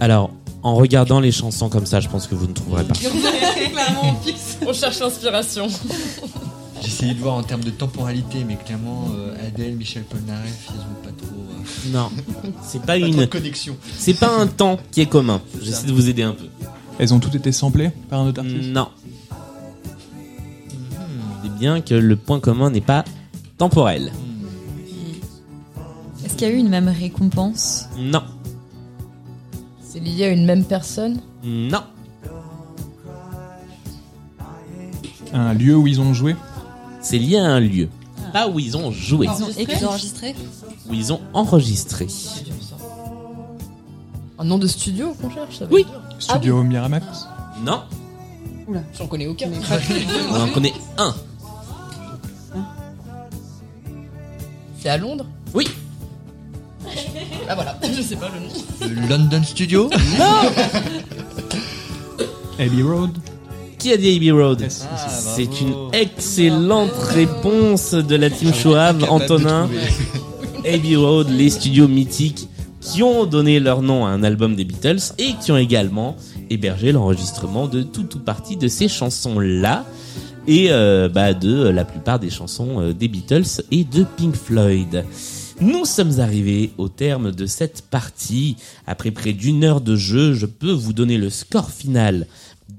Alors, 0.00 0.30
en 0.62 0.74
regardant 0.74 1.20
les 1.20 1.32
chansons 1.32 1.68
comme 1.68 1.86
ça, 1.86 2.00
je 2.00 2.08
pense 2.08 2.26
que 2.26 2.34
vous 2.34 2.46
ne 2.46 2.52
trouverez 2.52 2.84
pas. 2.84 2.94
Clairement, 2.94 4.00
on 4.02 4.14
fixe. 4.24 4.58
On 4.66 4.72
cherche 4.72 4.98
l'inspiration. 5.00 5.68
J'ai 6.82 6.88
essayé 6.88 7.14
de 7.14 7.20
voir 7.20 7.34
en 7.36 7.42
termes 7.42 7.64
de 7.64 7.70
temporalité, 7.70 8.44
mais 8.46 8.56
clairement, 8.56 9.06
euh, 9.16 9.46
Adèle, 9.46 9.76
Michel 9.76 10.02
Polnareff, 10.04 10.68
ils 10.68 10.80
ont 10.80 11.02
pas 11.02 11.10
trop. 11.16 11.34
euh, 11.36 11.92
Non, 11.92 12.10
c'est 12.62 12.80
pas 12.80 12.86
pas 12.94 12.98
trop 12.98 13.08
de 13.08 13.22
une, 13.22 13.26
connexion. 13.28 13.76
c'est 13.98 14.14
pas 14.14 14.28
un 14.38 14.46
temps 14.46 14.78
qui 14.90 15.00
est 15.00 15.06
commun. 15.06 15.40
J'essaie 15.62 15.86
de 15.86 15.92
vous 15.92 16.08
aider 16.08 16.22
un 16.22 16.32
peu. 16.32 16.44
Elles 16.98 17.12
ont 17.14 17.18
toutes 17.18 17.34
été 17.34 17.50
samplées 17.52 17.90
par 18.10 18.20
un 18.20 18.28
autre 18.28 18.40
artiste? 18.40 18.68
Non. 18.68 18.88
C'est 21.42 21.54
bien 21.58 21.80
que 21.80 21.94
le 21.94 22.16
point 22.16 22.40
commun 22.40 22.70
n'est 22.70 22.80
pas 22.80 23.04
temporel. 23.58 24.12
Est-ce 26.24 26.34
qu'il 26.34 26.48
y 26.48 26.50
a 26.50 26.54
eu 26.54 26.58
une 26.58 26.68
même 26.68 26.88
récompense? 26.88 27.86
Non, 27.98 28.22
C'est 29.96 30.02
lié 30.02 30.24
à 30.26 30.28
une 30.28 30.44
même 30.44 30.62
personne. 30.62 31.22
non, 31.42 31.80
Un 35.32 35.54
lieu 35.54 35.74
où 35.74 35.86
ils 35.86 36.02
ont 36.02 36.12
joué 36.12 36.36
c'est 37.00 37.16
lié 37.18 37.38
à 37.38 37.44
un 37.46 37.60
lieu. 37.60 37.88
Pas 38.32 38.46
où 38.46 38.58
ils 38.58 38.76
ont 38.76 38.90
joué, 38.90 39.26
Ils 39.26 39.42
ont, 39.44 39.48
ils 39.56 39.84
ont 39.86 39.88
enregistré 39.88 40.34
où 40.90 40.92
ils 40.92 41.12
ont 41.14 41.20
enregistré. 41.32 42.08
Un 44.38 44.44
nom 44.44 44.58
de 44.58 44.66
studio 44.66 45.14
qu'on 45.14 45.30
cherche 45.30 45.60
ça 45.60 45.64
veut 45.64 45.72
Oui. 45.72 45.84
dire. 45.84 46.02
Studio 46.18 46.62
Miramax 46.62 47.26
Non, 47.64 47.84
J'en 48.98 49.06
connais 49.06 49.28
aucun. 49.28 49.48
on 50.30 50.40
en 50.42 50.48
connaît 50.50 50.74
un. 50.98 51.14
C'est 54.78 54.90
à 54.90 54.98
Londres 54.98 55.24
Oui, 55.54 55.66
Ah 57.48 57.54
voilà, 57.54 57.78
je 57.96 58.02
sais 58.02 58.16
pas 58.16 58.28
le 58.34 58.40
nom. 58.40 58.94
Le 58.94 59.08
London 59.08 59.42
Studio 59.44 59.90
Abbey 62.58 62.82
Road 62.82 63.10
qui 63.78 63.92
a 63.92 63.96
dit 63.96 64.16
Abbey 64.16 64.30
Road 64.30 64.60
Yes. 64.62 64.86
Ah, 64.90 64.96
C'est 65.08 65.60
une 65.60 65.74
excellente 65.92 66.92
réponse 67.10 67.92
de 67.94 68.16
la 68.16 68.30
team 68.30 68.52
Shoav, 68.54 69.04
Antonin. 69.08 69.68
Abbey 70.64 70.96
Road, 70.96 71.28
les 71.30 71.50
studios 71.50 71.86
mythiques 71.86 72.48
qui 72.80 73.02
ont 73.02 73.26
donné 73.26 73.60
leur 73.60 73.82
nom 73.82 74.06
à 74.06 74.10
un 74.10 74.22
album 74.22 74.56
des 74.56 74.64
Beatles 74.64 75.12
et 75.18 75.34
qui 75.42 75.52
ont 75.52 75.56
également 75.56 76.16
hébergé 76.50 76.92
l'enregistrement 76.92 77.66
de 77.66 77.82
tout 77.82 78.16
ou 78.16 78.18
partie 78.20 78.56
de 78.56 78.68
ces 78.68 78.88
chansons-là 78.88 79.84
et 80.48 80.68
euh, 80.70 81.08
bah, 81.08 81.34
de 81.34 81.68
la 81.68 81.84
plupart 81.84 82.18
des 82.18 82.30
chansons 82.30 82.80
euh, 82.80 82.92
des 82.92 83.08
Beatles 83.08 83.62
et 83.70 83.84
de 83.84 84.04
Pink 84.16 84.34
Floyd. 84.34 85.04
Nous 85.60 85.86
sommes 85.86 86.20
arrivés 86.20 86.72
au 86.76 86.88
terme 86.88 87.32
de 87.32 87.46
cette 87.46 87.82
partie. 87.82 88.56
Après 88.86 89.10
près 89.10 89.32
d'une 89.32 89.64
heure 89.64 89.80
de 89.80 89.96
jeu, 89.96 90.34
je 90.34 90.44
peux 90.44 90.72
vous 90.72 90.92
donner 90.92 91.16
le 91.16 91.30
score 91.30 91.70
final 91.70 92.26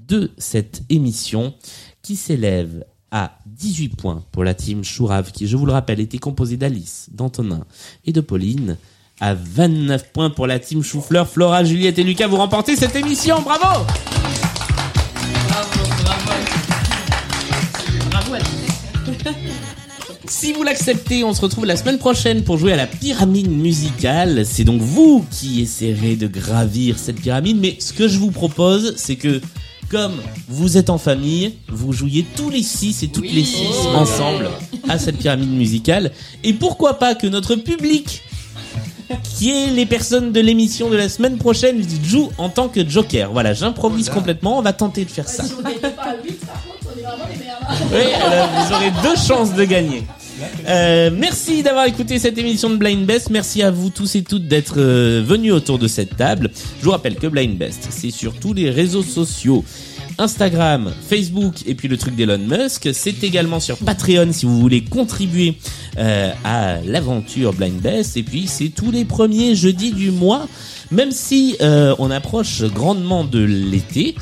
de 0.08 0.30
cette 0.38 0.82
émission 0.88 1.54
qui 2.02 2.14
s'élève 2.14 2.84
à 3.10 3.38
18 3.46 3.96
points 3.96 4.24
pour 4.30 4.44
la 4.44 4.54
team 4.54 4.84
Chourave 4.84 5.32
qui, 5.32 5.48
je 5.48 5.56
vous 5.56 5.66
le 5.66 5.72
rappelle, 5.72 5.98
était 5.98 6.18
composée 6.18 6.56
d'Alice, 6.56 7.08
d'Antonin 7.12 7.64
et 8.06 8.12
de 8.12 8.20
Pauline. 8.20 8.76
À 9.20 9.34
29 9.34 10.12
points 10.12 10.30
pour 10.30 10.46
la 10.46 10.60
team 10.60 10.84
Choufleur, 10.84 11.28
Flora, 11.28 11.64
Juliette 11.64 11.98
et 11.98 12.04
Lucas, 12.04 12.28
vous 12.28 12.36
remportez 12.36 12.76
cette 12.76 12.94
émission. 12.94 13.42
Bravo! 13.42 13.84
Si 20.28 20.52
vous 20.52 20.62
l'acceptez, 20.62 21.24
on 21.24 21.32
se 21.32 21.40
retrouve 21.40 21.64
la 21.64 21.76
semaine 21.76 21.98
prochaine 21.98 22.44
pour 22.44 22.58
jouer 22.58 22.72
à 22.72 22.76
la 22.76 22.86
pyramide 22.86 23.50
musicale. 23.50 24.44
C'est 24.44 24.64
donc 24.64 24.80
vous 24.80 25.24
qui 25.30 25.62
essaierez 25.62 26.16
de 26.16 26.26
gravir 26.26 26.98
cette 26.98 27.20
pyramide. 27.20 27.58
Mais 27.58 27.76
ce 27.80 27.92
que 27.92 28.08
je 28.08 28.18
vous 28.18 28.30
propose, 28.30 28.94
c'est 28.96 29.16
que 29.16 29.40
comme 29.90 30.12
vous 30.48 30.76
êtes 30.76 30.90
en 30.90 30.98
famille, 30.98 31.54
vous 31.68 31.92
jouiez 31.92 32.26
tous 32.36 32.50
les 32.50 32.62
six 32.62 33.02
et 33.02 33.08
toutes 33.08 33.32
les 33.32 33.42
six 33.42 33.86
ensemble 33.94 34.50
à 34.88 34.98
cette 34.98 35.16
pyramide 35.16 35.50
musicale. 35.50 36.12
Et 36.44 36.52
pourquoi 36.52 36.98
pas 36.98 37.14
que 37.14 37.26
notre 37.26 37.56
public, 37.56 38.22
qui 39.22 39.50
est 39.50 39.70
les 39.70 39.86
personnes 39.86 40.32
de 40.32 40.40
l'émission 40.40 40.90
de 40.90 40.96
la 40.96 41.08
semaine 41.08 41.38
prochaine, 41.38 41.82
joue 42.04 42.30
en 42.36 42.50
tant 42.50 42.68
que 42.68 42.86
joker. 42.86 43.32
Voilà, 43.32 43.54
j'improvise 43.54 44.10
complètement. 44.10 44.58
On 44.58 44.62
va 44.62 44.74
tenter 44.74 45.06
de 45.06 45.10
faire 45.10 45.28
ça. 45.28 45.44
Oui, 47.92 48.12
alors 48.22 48.48
vous 48.48 48.74
aurez 48.74 48.92
deux 49.02 49.16
chances 49.16 49.54
de 49.54 49.64
gagner. 49.64 50.04
Euh, 50.68 51.10
merci 51.12 51.62
d'avoir 51.62 51.86
écouté 51.86 52.18
cette 52.18 52.38
émission 52.38 52.70
de 52.70 52.76
Blind 52.76 53.06
Best. 53.06 53.30
Merci 53.30 53.62
à 53.62 53.70
vous 53.70 53.90
tous 53.90 54.14
et 54.16 54.22
toutes 54.22 54.46
d'être 54.46 54.74
euh, 54.78 55.22
venus 55.24 55.52
autour 55.52 55.78
de 55.78 55.88
cette 55.88 56.16
table. 56.16 56.50
Je 56.80 56.84
vous 56.84 56.90
rappelle 56.90 57.16
que 57.16 57.26
Blind 57.26 57.56
Best, 57.56 57.88
c'est 57.90 58.10
sur 58.10 58.34
tous 58.34 58.52
les 58.54 58.70
réseaux 58.70 59.02
sociaux. 59.02 59.64
Instagram, 60.20 60.92
Facebook 61.08 61.62
et 61.66 61.76
puis 61.76 61.86
le 61.86 61.96
truc 61.96 62.16
d'Elon 62.16 62.38
Musk. 62.38 62.88
C'est 62.92 63.22
également 63.22 63.60
sur 63.60 63.78
Patreon 63.78 64.32
si 64.32 64.46
vous 64.46 64.58
voulez 64.58 64.82
contribuer 64.82 65.56
euh, 65.96 66.32
à 66.42 66.78
l'aventure 66.84 67.52
Blind 67.52 67.80
Best. 67.80 68.16
Et 68.16 68.24
puis 68.24 68.48
c'est 68.48 68.70
tous 68.70 68.90
les 68.90 69.04
premiers 69.04 69.54
jeudis 69.54 69.92
du 69.92 70.10
mois. 70.10 70.48
Même 70.90 71.12
si 71.12 71.56
on 71.60 72.10
approche 72.10 72.62
grandement 72.62 73.22
de 73.22 73.40
l'été, 73.40 74.14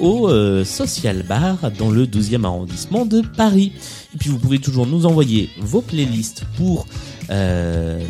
au 0.00 0.28
Social 0.64 1.22
Bar 1.22 1.70
dans 1.78 1.90
le 1.90 2.06
12e 2.06 2.44
arrondissement 2.44 3.06
de 3.06 3.22
Paris. 3.36 3.72
Et 4.14 4.18
puis 4.18 4.28
vous 4.30 4.38
pouvez 4.38 4.58
toujours 4.58 4.86
nous 4.86 5.06
envoyer 5.06 5.50
vos 5.58 5.80
playlists 5.82 6.44
pour 6.56 6.86
euh, 7.30 8.00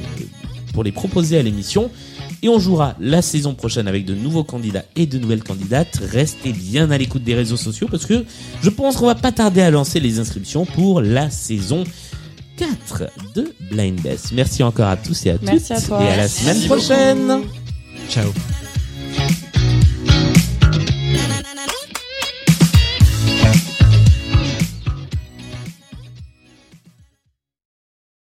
pour 0.72 0.84
les 0.84 0.92
proposer 0.92 1.38
à 1.38 1.42
l'émission. 1.42 1.90
Et 2.42 2.48
on 2.48 2.58
jouera 2.58 2.94
la 3.00 3.20
saison 3.20 3.52
prochaine 3.54 3.86
avec 3.86 4.06
de 4.06 4.14
nouveaux 4.14 4.44
candidats 4.44 4.84
et 4.96 5.04
de 5.06 5.18
nouvelles 5.18 5.42
candidates. 5.42 6.00
Restez 6.10 6.52
bien 6.52 6.90
à 6.90 6.96
l'écoute 6.96 7.22
des 7.22 7.34
réseaux 7.34 7.58
sociaux 7.58 7.86
parce 7.90 8.06
que 8.06 8.24
je 8.62 8.70
pense 8.70 8.96
qu'on 8.96 9.06
va 9.06 9.14
pas 9.14 9.30
tarder 9.32 9.60
à 9.60 9.70
lancer 9.70 10.00
les 10.00 10.18
inscriptions 10.20 10.64
pour 10.64 11.02
la 11.02 11.28
saison 11.28 11.84
4 12.56 13.10
de 13.34 13.52
Blind 13.70 14.00
Best. 14.00 14.32
Merci 14.32 14.62
encore 14.62 14.88
à 14.88 14.96
tous 14.96 15.26
et 15.26 15.30
à 15.32 15.36
Merci 15.42 15.68
toutes 15.68 15.76
à 15.76 15.80
toi. 15.82 16.02
et 16.02 16.06
à 16.06 16.10
la 16.10 16.16
Merci 16.22 16.40
semaine 16.44 16.56
beaucoup. 16.56 16.68
prochaine. 16.80 17.40
Ciao. 18.08 18.59